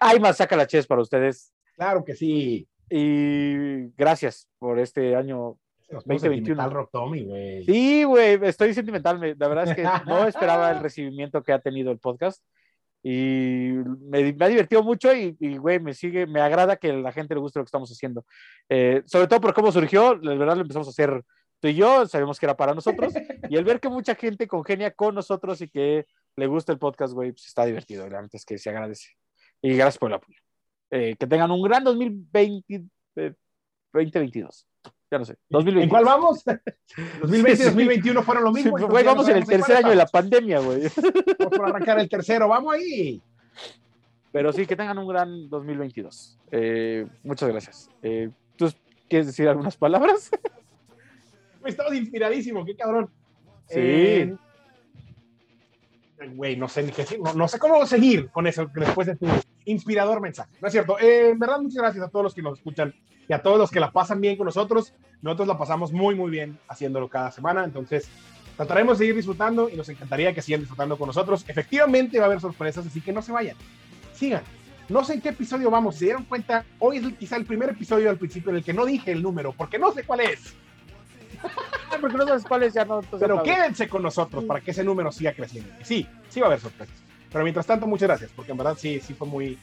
Hay 0.00 0.20
más 0.20 0.36
saca 0.36 0.56
la 0.56 0.66
ches 0.66 0.86
para 0.86 1.00
ustedes. 1.02 1.52
Claro 1.74 2.04
que 2.04 2.14
sí. 2.14 2.68
Y 2.90 3.88
gracias 3.96 4.48
por 4.58 4.78
este 4.78 5.14
año. 5.16 5.58
Se 5.86 5.94
nos 5.94 6.04
2021. 6.04 6.56
2021. 6.62 6.70
Rock 6.70 6.90
Tommy, 6.92 7.24
güey. 7.24 7.64
Sí, 7.64 8.04
güey, 8.04 8.38
estoy 8.42 8.74
sentimental. 8.74 9.18
me- 9.18 9.34
La 9.34 9.48
verdad 9.48 9.68
es 9.68 9.76
que 9.76 9.82
no 10.06 10.26
esperaba 10.28 10.70
el 10.72 10.80
recibimiento 10.80 11.42
que 11.42 11.52
ha 11.52 11.58
tenido 11.60 11.90
el 11.90 11.98
podcast. 11.98 12.42
Y 13.02 13.72
me, 14.00 14.32
me 14.32 14.44
ha 14.44 14.48
divertido 14.48 14.82
mucho 14.82 15.14
y, 15.14 15.36
y, 15.38 15.56
güey, 15.56 15.80
me 15.80 15.94
sigue, 15.94 16.26
me 16.26 16.40
agrada 16.40 16.76
que 16.76 16.92
la 16.92 17.12
gente 17.12 17.34
le 17.34 17.40
guste 17.40 17.58
lo 17.58 17.64
que 17.64 17.68
estamos 17.68 17.90
haciendo. 17.90 18.24
Eh, 18.68 19.02
sobre 19.06 19.28
todo 19.28 19.40
por 19.40 19.54
cómo 19.54 19.70
surgió, 19.72 20.16
la 20.16 20.34
verdad 20.34 20.56
lo 20.56 20.62
empezamos 20.62 20.88
a 20.88 20.90
hacer 20.90 21.24
tú 21.60 21.68
y 21.68 21.74
yo, 21.74 22.06
sabemos 22.06 22.38
que 22.38 22.46
era 22.46 22.56
para 22.56 22.74
nosotros. 22.74 23.12
Y 23.48 23.56
el 23.56 23.64
ver 23.64 23.80
que 23.80 23.88
mucha 23.88 24.14
gente 24.14 24.46
congenia 24.46 24.90
con 24.90 25.14
nosotros 25.14 25.60
y 25.60 25.68
que 25.68 26.06
le 26.36 26.46
gusta 26.46 26.72
el 26.72 26.78
podcast, 26.78 27.14
güey, 27.14 27.32
pues 27.32 27.46
está 27.46 27.64
divertido. 27.64 28.04
La 28.08 28.16
verdad 28.16 28.30
es 28.32 28.44
que 28.44 28.58
se 28.58 28.70
agradece. 28.70 29.10
Y 29.62 29.74
gracias 29.74 29.98
por 29.98 30.10
el 30.10 30.16
apoyo. 30.16 30.38
Eh, 30.90 31.16
que 31.18 31.26
tengan 31.26 31.50
un 31.50 31.62
gran 31.62 31.84
2020, 31.84 32.84
eh, 33.16 33.34
2022. 33.92 34.66
Ya 35.10 35.18
no 35.18 35.24
sé. 35.24 35.36
2022. 35.48 35.82
¿En 35.84 35.88
cuál 35.88 36.04
vamos? 36.04 36.44
2020 37.20 37.50
y 37.52 37.56
Sí, 37.56 37.62
sí. 37.62 37.64
2021 37.64 38.22
fueron 38.22 38.44
lo 38.44 38.52
Sí, 38.54 38.62
mismo. 38.64 38.72
güey, 38.72 39.04
ya 39.04 39.10
no 39.10 39.16
vamos 39.16 39.28
en 39.28 39.36
el 39.38 39.46
tercer 39.46 39.76
año 39.78 39.88
de 39.90 39.96
la 39.96 40.06
pandemia, 40.06 40.60
güey. 40.60 40.82
Vamos 41.38 41.56
por 41.58 41.68
arrancar 41.68 41.98
el 42.00 42.08
tercero. 42.08 42.48
Vamos 42.48 42.74
ahí. 42.74 43.22
Pero 44.32 44.52
sí, 44.52 44.66
que 44.66 44.76
tengan 44.76 44.98
un 44.98 45.08
gran 45.08 45.48
2022. 45.48 46.38
Eh, 46.50 47.06
muchas 47.22 47.48
gracias. 47.48 47.90
Eh, 48.02 48.30
¿Tú 48.56 48.70
quieres 49.08 49.26
decir 49.28 49.48
algunas 49.48 49.76
palabras? 49.76 50.30
Estabas 51.64 51.94
inspiradísimo, 51.94 52.64
qué 52.64 52.76
cabrón. 52.76 53.10
Sí. 53.68 53.74
Eh, 53.78 54.36
Güey, 56.34 56.56
no 56.56 56.66
sé 56.68 56.82
ni 56.82 56.90
qué 56.90 57.02
decir, 57.02 57.20
no, 57.20 57.32
no 57.32 57.46
sé 57.46 57.60
cómo 57.60 57.86
seguir 57.86 58.28
con 58.30 58.46
eso 58.48 58.68
después 58.74 59.06
de 59.06 59.14
tu 59.14 59.26
inspirador 59.70 60.20
mensaje. 60.20 60.50
No 60.60 60.68
es 60.68 60.72
cierto. 60.72 60.98
Eh, 60.98 61.30
en 61.30 61.38
verdad, 61.38 61.60
muchas 61.60 61.76
gracias 61.82 62.04
a 62.04 62.08
todos 62.08 62.24
los 62.24 62.34
que 62.34 62.42
nos 62.42 62.58
escuchan 62.58 62.94
y 63.28 63.32
a 63.32 63.42
todos 63.42 63.58
los 63.58 63.70
que 63.70 63.80
la 63.80 63.90
pasan 63.92 64.20
bien 64.20 64.36
con 64.36 64.46
nosotros. 64.46 64.92
Nosotros 65.22 65.48
la 65.48 65.58
pasamos 65.58 65.92
muy, 65.92 66.14
muy 66.14 66.30
bien 66.30 66.58
haciéndolo 66.68 67.08
cada 67.08 67.30
semana. 67.30 67.64
Entonces, 67.64 68.08
trataremos 68.56 68.98
de 68.98 69.04
seguir 69.04 69.16
disfrutando 69.16 69.68
y 69.68 69.76
nos 69.76 69.88
encantaría 69.88 70.32
que 70.34 70.42
sigan 70.42 70.60
disfrutando 70.60 70.96
con 70.96 71.06
nosotros. 71.08 71.44
Efectivamente, 71.48 72.18
va 72.18 72.24
a 72.24 72.26
haber 72.28 72.40
sorpresas, 72.40 72.86
así 72.86 73.00
que 73.00 73.12
no 73.12 73.22
se 73.22 73.32
vayan. 73.32 73.56
Sigan. 74.14 74.42
No 74.88 75.04
sé 75.04 75.14
en 75.14 75.20
qué 75.20 75.28
episodio 75.30 75.70
vamos. 75.70 75.94
Si 75.94 75.98
se 76.00 76.04
dieron 76.06 76.24
cuenta, 76.24 76.64
hoy 76.78 76.96
es 76.96 77.04
el- 77.04 77.14
quizá 77.16 77.36
el 77.36 77.44
primer 77.44 77.68
episodio 77.70 78.08
al 78.08 78.16
principio 78.16 78.50
en 78.50 78.56
el 78.56 78.64
que 78.64 78.72
no 78.72 78.86
dije 78.86 79.12
el 79.12 79.22
número, 79.22 79.52
porque 79.52 79.78
no 79.78 79.92
sé 79.92 80.02
cuál 80.04 80.20
es. 80.20 80.54
Porque 82.00 82.16
no 82.16 82.26
sabes 82.26 82.44
cuáles 82.44 82.74
ya 82.74 82.84
no. 82.84 83.00
Pero 83.18 83.42
quédense 83.42 83.88
con 83.88 84.02
nosotros 84.02 84.44
para 84.44 84.60
que 84.60 84.70
ese 84.70 84.82
número 84.84 85.12
siga 85.12 85.32
creciendo. 85.34 85.70
Sí, 85.82 86.06
sí 86.28 86.40
va 86.40 86.46
a 86.46 86.48
haber 86.48 86.60
sorpresas. 86.60 86.96
Pero 87.32 87.44
mientras 87.44 87.66
tanto, 87.66 87.86
muchas 87.86 88.08
gracias, 88.08 88.30
porque 88.34 88.52
en 88.52 88.58
verdad 88.58 88.76
sí, 88.78 89.00
sí 89.00 89.12
fue 89.14 89.26
muy, 89.26 89.58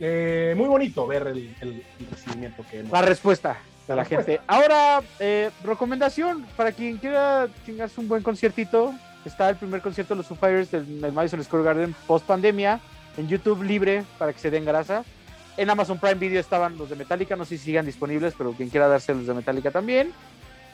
eh, 0.00 0.54
muy 0.56 0.66
bonito 0.68 1.06
ver 1.06 1.28
el, 1.28 1.54
el- 1.60 1.84
el 2.00 2.06
recibimiento 2.10 2.64
que 2.70 2.80
hemos 2.80 2.92
La 2.92 3.02
respuesta 3.02 3.56
de 3.86 3.96
la 3.96 4.04
gente. 4.04 4.40
Ahora, 4.46 5.00
eh, 5.20 5.50
recomendación 5.64 6.44
para 6.56 6.72
quien 6.72 6.96
quiera 6.98 7.48
chingarse 7.66 8.00
un 8.00 8.08
buen 8.08 8.22
conciertito. 8.22 8.92
Está 9.24 9.48
el 9.50 9.56
primer 9.56 9.80
concierto 9.80 10.14
de 10.14 10.18
los 10.18 10.26
Foo 10.26 10.36
Fighters 10.36 10.70
del, 10.72 11.00
del 11.00 11.12
Madison 11.12 11.42
Square 11.44 11.64
Garden 11.64 11.94
post 12.08 12.26
pandemia 12.26 12.80
en 13.16 13.28
YouTube 13.28 13.62
libre 13.62 14.02
para 14.18 14.32
que 14.32 14.38
se 14.40 14.50
den 14.50 14.64
grasa. 14.64 15.04
En 15.56 15.70
Amazon 15.70 15.98
Prime 15.98 16.14
Video 16.16 16.40
estaban 16.40 16.76
los 16.76 16.90
de 16.90 16.96
Metallica, 16.96 17.36
no 17.36 17.44
sé 17.44 17.56
si 17.58 17.64
sigan 17.66 17.86
disponibles, 17.86 18.34
pero 18.36 18.52
quien 18.52 18.68
quiera 18.70 18.88
darse 18.88 19.14
los 19.14 19.26
de 19.26 19.34
Metallica 19.34 19.70
también. 19.70 20.10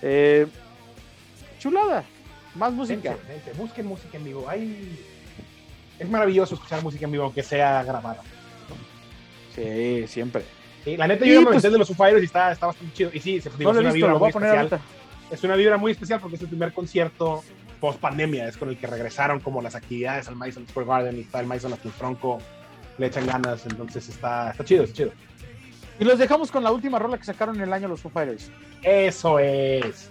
Eh, 0.01 0.47
chulada, 1.59 2.05
más 2.55 2.73
música. 2.73 3.11
Vente, 3.11 3.33
vente, 3.33 3.53
busquen 3.55 3.87
música 3.87 4.17
en 4.17 4.25
vivo. 4.25 4.49
Hay... 4.49 4.99
Es 5.99 6.09
maravilloso 6.09 6.55
escuchar 6.55 6.83
música 6.83 7.05
en 7.07 7.13
vivo, 7.13 7.25
aunque 7.25 7.43
sea 7.43 7.83
grabada. 7.83 8.23
Sí, 9.55 10.07
siempre. 10.07 10.45
Sí, 10.85 10.97
la 10.97 11.07
neta, 11.09 11.27
Y 11.27 11.35
yo 11.35 11.41
me 11.43 11.47
pues- 11.49 11.63
de 11.63 11.71
los 11.79 11.89
Foo 11.89 11.97
Fighters 11.97 12.23
y 12.23 12.27
está, 12.27 12.53
está 12.53 12.67
bastante 12.67 12.95
chido. 12.95 13.11
Y 13.13 13.21
sí, 13.21 13.41
se, 13.41 13.51
digo, 13.51 13.73
No 13.73 13.73
lo 13.73 13.81
es 13.81 13.85
una 13.85 13.93
visto, 13.93 13.95
vibra 13.95 14.13
lo 14.13 14.19
voy 14.19 14.27
muy 14.27 14.31
a 14.31 14.69
poner. 14.69 14.81
Es 15.31 15.45
una 15.45 15.57
vibra 15.57 15.77
muy 15.77 15.93
especial 15.93 16.21
porque 16.21 16.37
es 16.37 16.43
el 16.43 16.49
primer 16.49 16.73
concierto 16.73 17.43
post 17.81 18.01
pandemia, 18.01 18.49
es 18.49 18.57
con 18.57 18.69
el 18.71 18.79
que 18.79 18.87
regresaron 18.87 19.41
como 19.41 19.61
las 19.63 19.75
actividades 19.75 20.27
al 20.29 20.37
Madison 20.37 20.67
Square 20.69 20.89
Garden 20.89 21.17
y 21.17 21.21
está 21.21 21.41
el 21.41 21.47
Madison 21.47 21.73
hasta 21.73 21.87
el 21.89 21.95
tronco, 21.95 22.39
le 22.97 23.07
echan 23.07 23.27
ganas, 23.27 23.65
entonces 23.67 24.09
está, 24.09 24.51
está 24.51 24.65
chido, 24.65 24.85
está 24.85 24.97
chido. 24.97 25.13
Y 26.01 26.05
los 26.05 26.19
dejamos 26.19 26.51
con 26.51 26.65
la 26.65 26.73
última 26.73 26.99
rola 26.99 27.19
que 27.19 27.25
sacaron 27.25 27.57
en 27.57 27.63
el 27.63 27.73
año 27.73 27.89
los 27.89 28.01
Foo 28.01 28.11
Fighters, 28.11 28.51
Eso 28.83 29.39
es. 29.39 30.09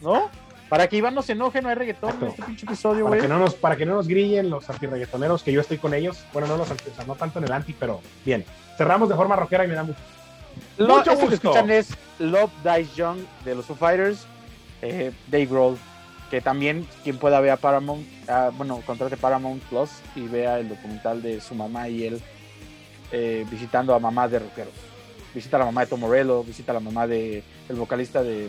¿no? 0.00 0.30
Para 0.68 0.88
que 0.88 0.96
Iván 0.96 1.14
no 1.14 1.22
se 1.22 1.32
enoje, 1.32 1.60
no 1.60 1.68
hay 1.68 1.74
reggaetón 1.74 2.16
en 2.20 2.28
este 2.28 2.42
pinche 2.42 2.66
episodio, 2.66 3.04
Para 3.04 3.16
güey. 3.16 3.20
que, 3.20 3.28
no 3.28 3.38
nos, 3.38 3.54
para 3.54 3.76
que 3.76 3.86
no 3.86 3.94
nos 3.94 4.08
grillen 4.08 4.50
los 4.50 4.68
antirreggaetoneros, 4.68 5.42
que 5.42 5.52
yo 5.52 5.60
estoy 5.60 5.78
con 5.78 5.94
ellos. 5.94 6.24
Bueno, 6.32 6.48
no 6.48 6.56
los 6.56 6.70
anti, 6.70 6.84
o 6.90 6.94
sea, 6.94 7.04
no 7.04 7.14
tanto 7.14 7.38
en 7.38 7.44
el 7.44 7.52
anti, 7.52 7.74
pero 7.78 8.00
bien. 8.24 8.44
Cerramos 8.76 9.08
de 9.08 9.14
forma 9.14 9.36
rockera 9.36 9.64
y 9.64 9.68
me 9.68 9.74
da 9.74 9.84
mucho. 9.84 9.98
Lo, 10.78 10.98
Mucho 10.98 11.18
que 11.18 11.34
escuchan 11.34 11.70
es 11.70 11.90
Love 12.18 12.50
Dies 12.62 12.94
Young 12.94 13.18
de 13.44 13.54
los 13.54 13.66
Foo 13.66 13.76
Fighters, 13.76 14.26
eh, 14.82 15.12
Dave 15.28 15.46
Grohl, 15.46 15.76
que 16.30 16.40
también 16.40 16.86
quien 17.02 17.18
pueda 17.18 17.40
ver 17.40 17.50
a 17.50 17.56
Paramount, 17.56 18.06
ah, 18.28 18.50
bueno, 18.56 18.80
contrate 18.86 19.16
Paramount 19.16 19.62
Plus 19.64 19.90
y 20.16 20.26
vea 20.26 20.58
el 20.58 20.68
documental 20.68 21.22
de 21.22 21.40
su 21.40 21.54
mamá 21.54 21.88
y 21.88 22.04
él 22.06 22.22
eh, 23.12 23.44
visitando 23.50 23.94
a 23.94 23.98
mamá 23.98 24.28
de 24.28 24.38
rockeros. 24.40 24.74
Visita 25.34 25.56
a 25.56 25.60
la 25.60 25.66
mamá 25.66 25.82
de 25.82 25.86
Tom 25.88 26.00
Morello, 26.00 26.42
visita 26.42 26.72
a 26.72 26.74
la 26.74 26.80
mamá 26.80 27.06
de 27.06 27.42
el 27.68 27.76
vocalista 27.76 28.22
de 28.22 28.48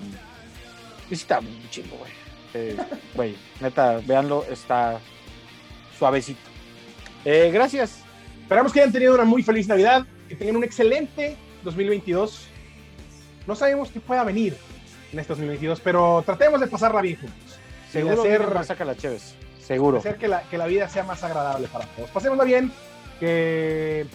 visita 1.10 1.40
un 1.40 1.70
chingo, 1.70 1.98
güey. 1.98 2.12
Eh, 2.54 2.78
Güey, 3.14 3.36
neta, 3.60 4.00
véanlo, 4.06 4.46
está 4.50 5.00
suavecito. 5.98 6.40
Eh, 7.26 7.50
gracias. 7.54 8.00
Esperamos 8.42 8.72
que 8.72 8.80
hayan 8.82 8.94
tenido 8.94 9.14
una 9.16 9.26
muy 9.26 9.44
feliz 9.44 9.68
Navidad, 9.68 10.06
que 10.30 10.36
tengan 10.36 10.58
un 10.58 10.64
excelente 10.64 11.36
2022. 11.64 12.48
No 13.48 13.56
sabemos 13.56 13.92
qué 13.92 14.00
pueda 14.00 14.24
venir 14.24 14.56
en 15.12 15.20
este 15.20 15.34
2022, 15.34 15.80
pero 15.82 16.24
tratemos 16.26 16.62
de 16.62 16.68
pasarla 16.68 17.02
bien 17.02 17.18
juntos. 17.20 17.60
Seguro 17.92 18.24
de 18.24 18.36
hacer, 18.36 18.66
saca 18.66 18.86
la 18.86 18.96
Chévez. 18.96 19.36
Seguro. 19.60 19.94
de 19.94 20.00
hacer 20.00 20.18
que, 20.18 20.28
la, 20.28 20.44
que 20.44 20.58
la 20.58 20.68
vida 20.68 20.88
sea 20.88 21.04
más 21.04 21.24
agradable 21.24 21.68
para 21.68 21.86
todos. 21.88 22.10
Pasémosla 22.12 22.44
bien, 22.44 22.72
que, 23.20 24.06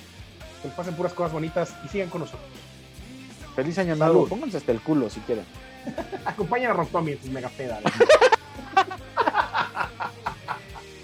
que 0.62 0.68
les 0.68 0.76
pasen 0.76 0.94
puras 0.94 1.12
cosas 1.12 1.32
bonitas 1.32 1.74
y 1.84 1.88
sigan 1.88 2.08
con 2.08 2.20
nosotros. 2.20 2.48
Feliz 3.56 3.76
año 3.78 3.96
nuevo. 3.96 4.28
Pónganse 4.28 4.58
hasta 4.58 4.72
el 4.72 4.80
culo 4.80 5.10
si 5.10 5.20
quieren. 5.20 5.44
Acompañen 6.24 6.70
a 6.70 6.74
Rotomi 6.74 7.12
en 7.12 7.20
sus 7.20 7.30
mega 7.30 7.48
pedas. 7.50 7.80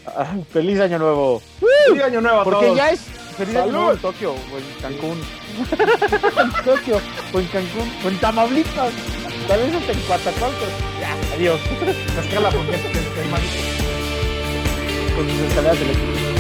Ah, 0.07 0.35
feliz 0.51 0.81
año 0.81 0.99
nuevo. 0.99 1.43
Feliz 1.89 2.03
año 2.05 2.21
nuevo 2.21 2.41
a 2.41 2.45
Porque 2.45 2.67
todos. 2.67 2.77
ya 2.79 2.91
es 2.91 3.01
feliz 3.37 3.55
año 3.57 3.65
Salud. 3.67 3.73
nuevo 3.73 3.93
en 3.93 3.99
Tokio 3.99 4.33
o 4.33 4.37
en 4.59 4.81
Cancún. 4.81 5.23
en 6.41 6.65
Tokio 6.65 7.01
o 7.35 7.39
en 7.41 7.47
Cancún 7.49 7.93
o 8.05 8.09
en 8.09 8.19
Tamaulipas. 8.19 8.93
Tal 9.49 9.61
vez 9.61 9.75
hasta 9.75 9.93
en 9.93 10.01
Coatzacoalcos. 10.01 10.69
Ya, 11.01 11.35
adiós. 11.35 11.61
Mezcala 12.17 12.51
porque 12.51 12.75
es, 12.77 12.85
es, 12.85 12.97
es 12.97 13.31
mágico. 13.31 13.63
Con 15.17 15.29
sus 15.31 15.41
escaleras 15.41 15.77
eléctricas. 15.81 16.36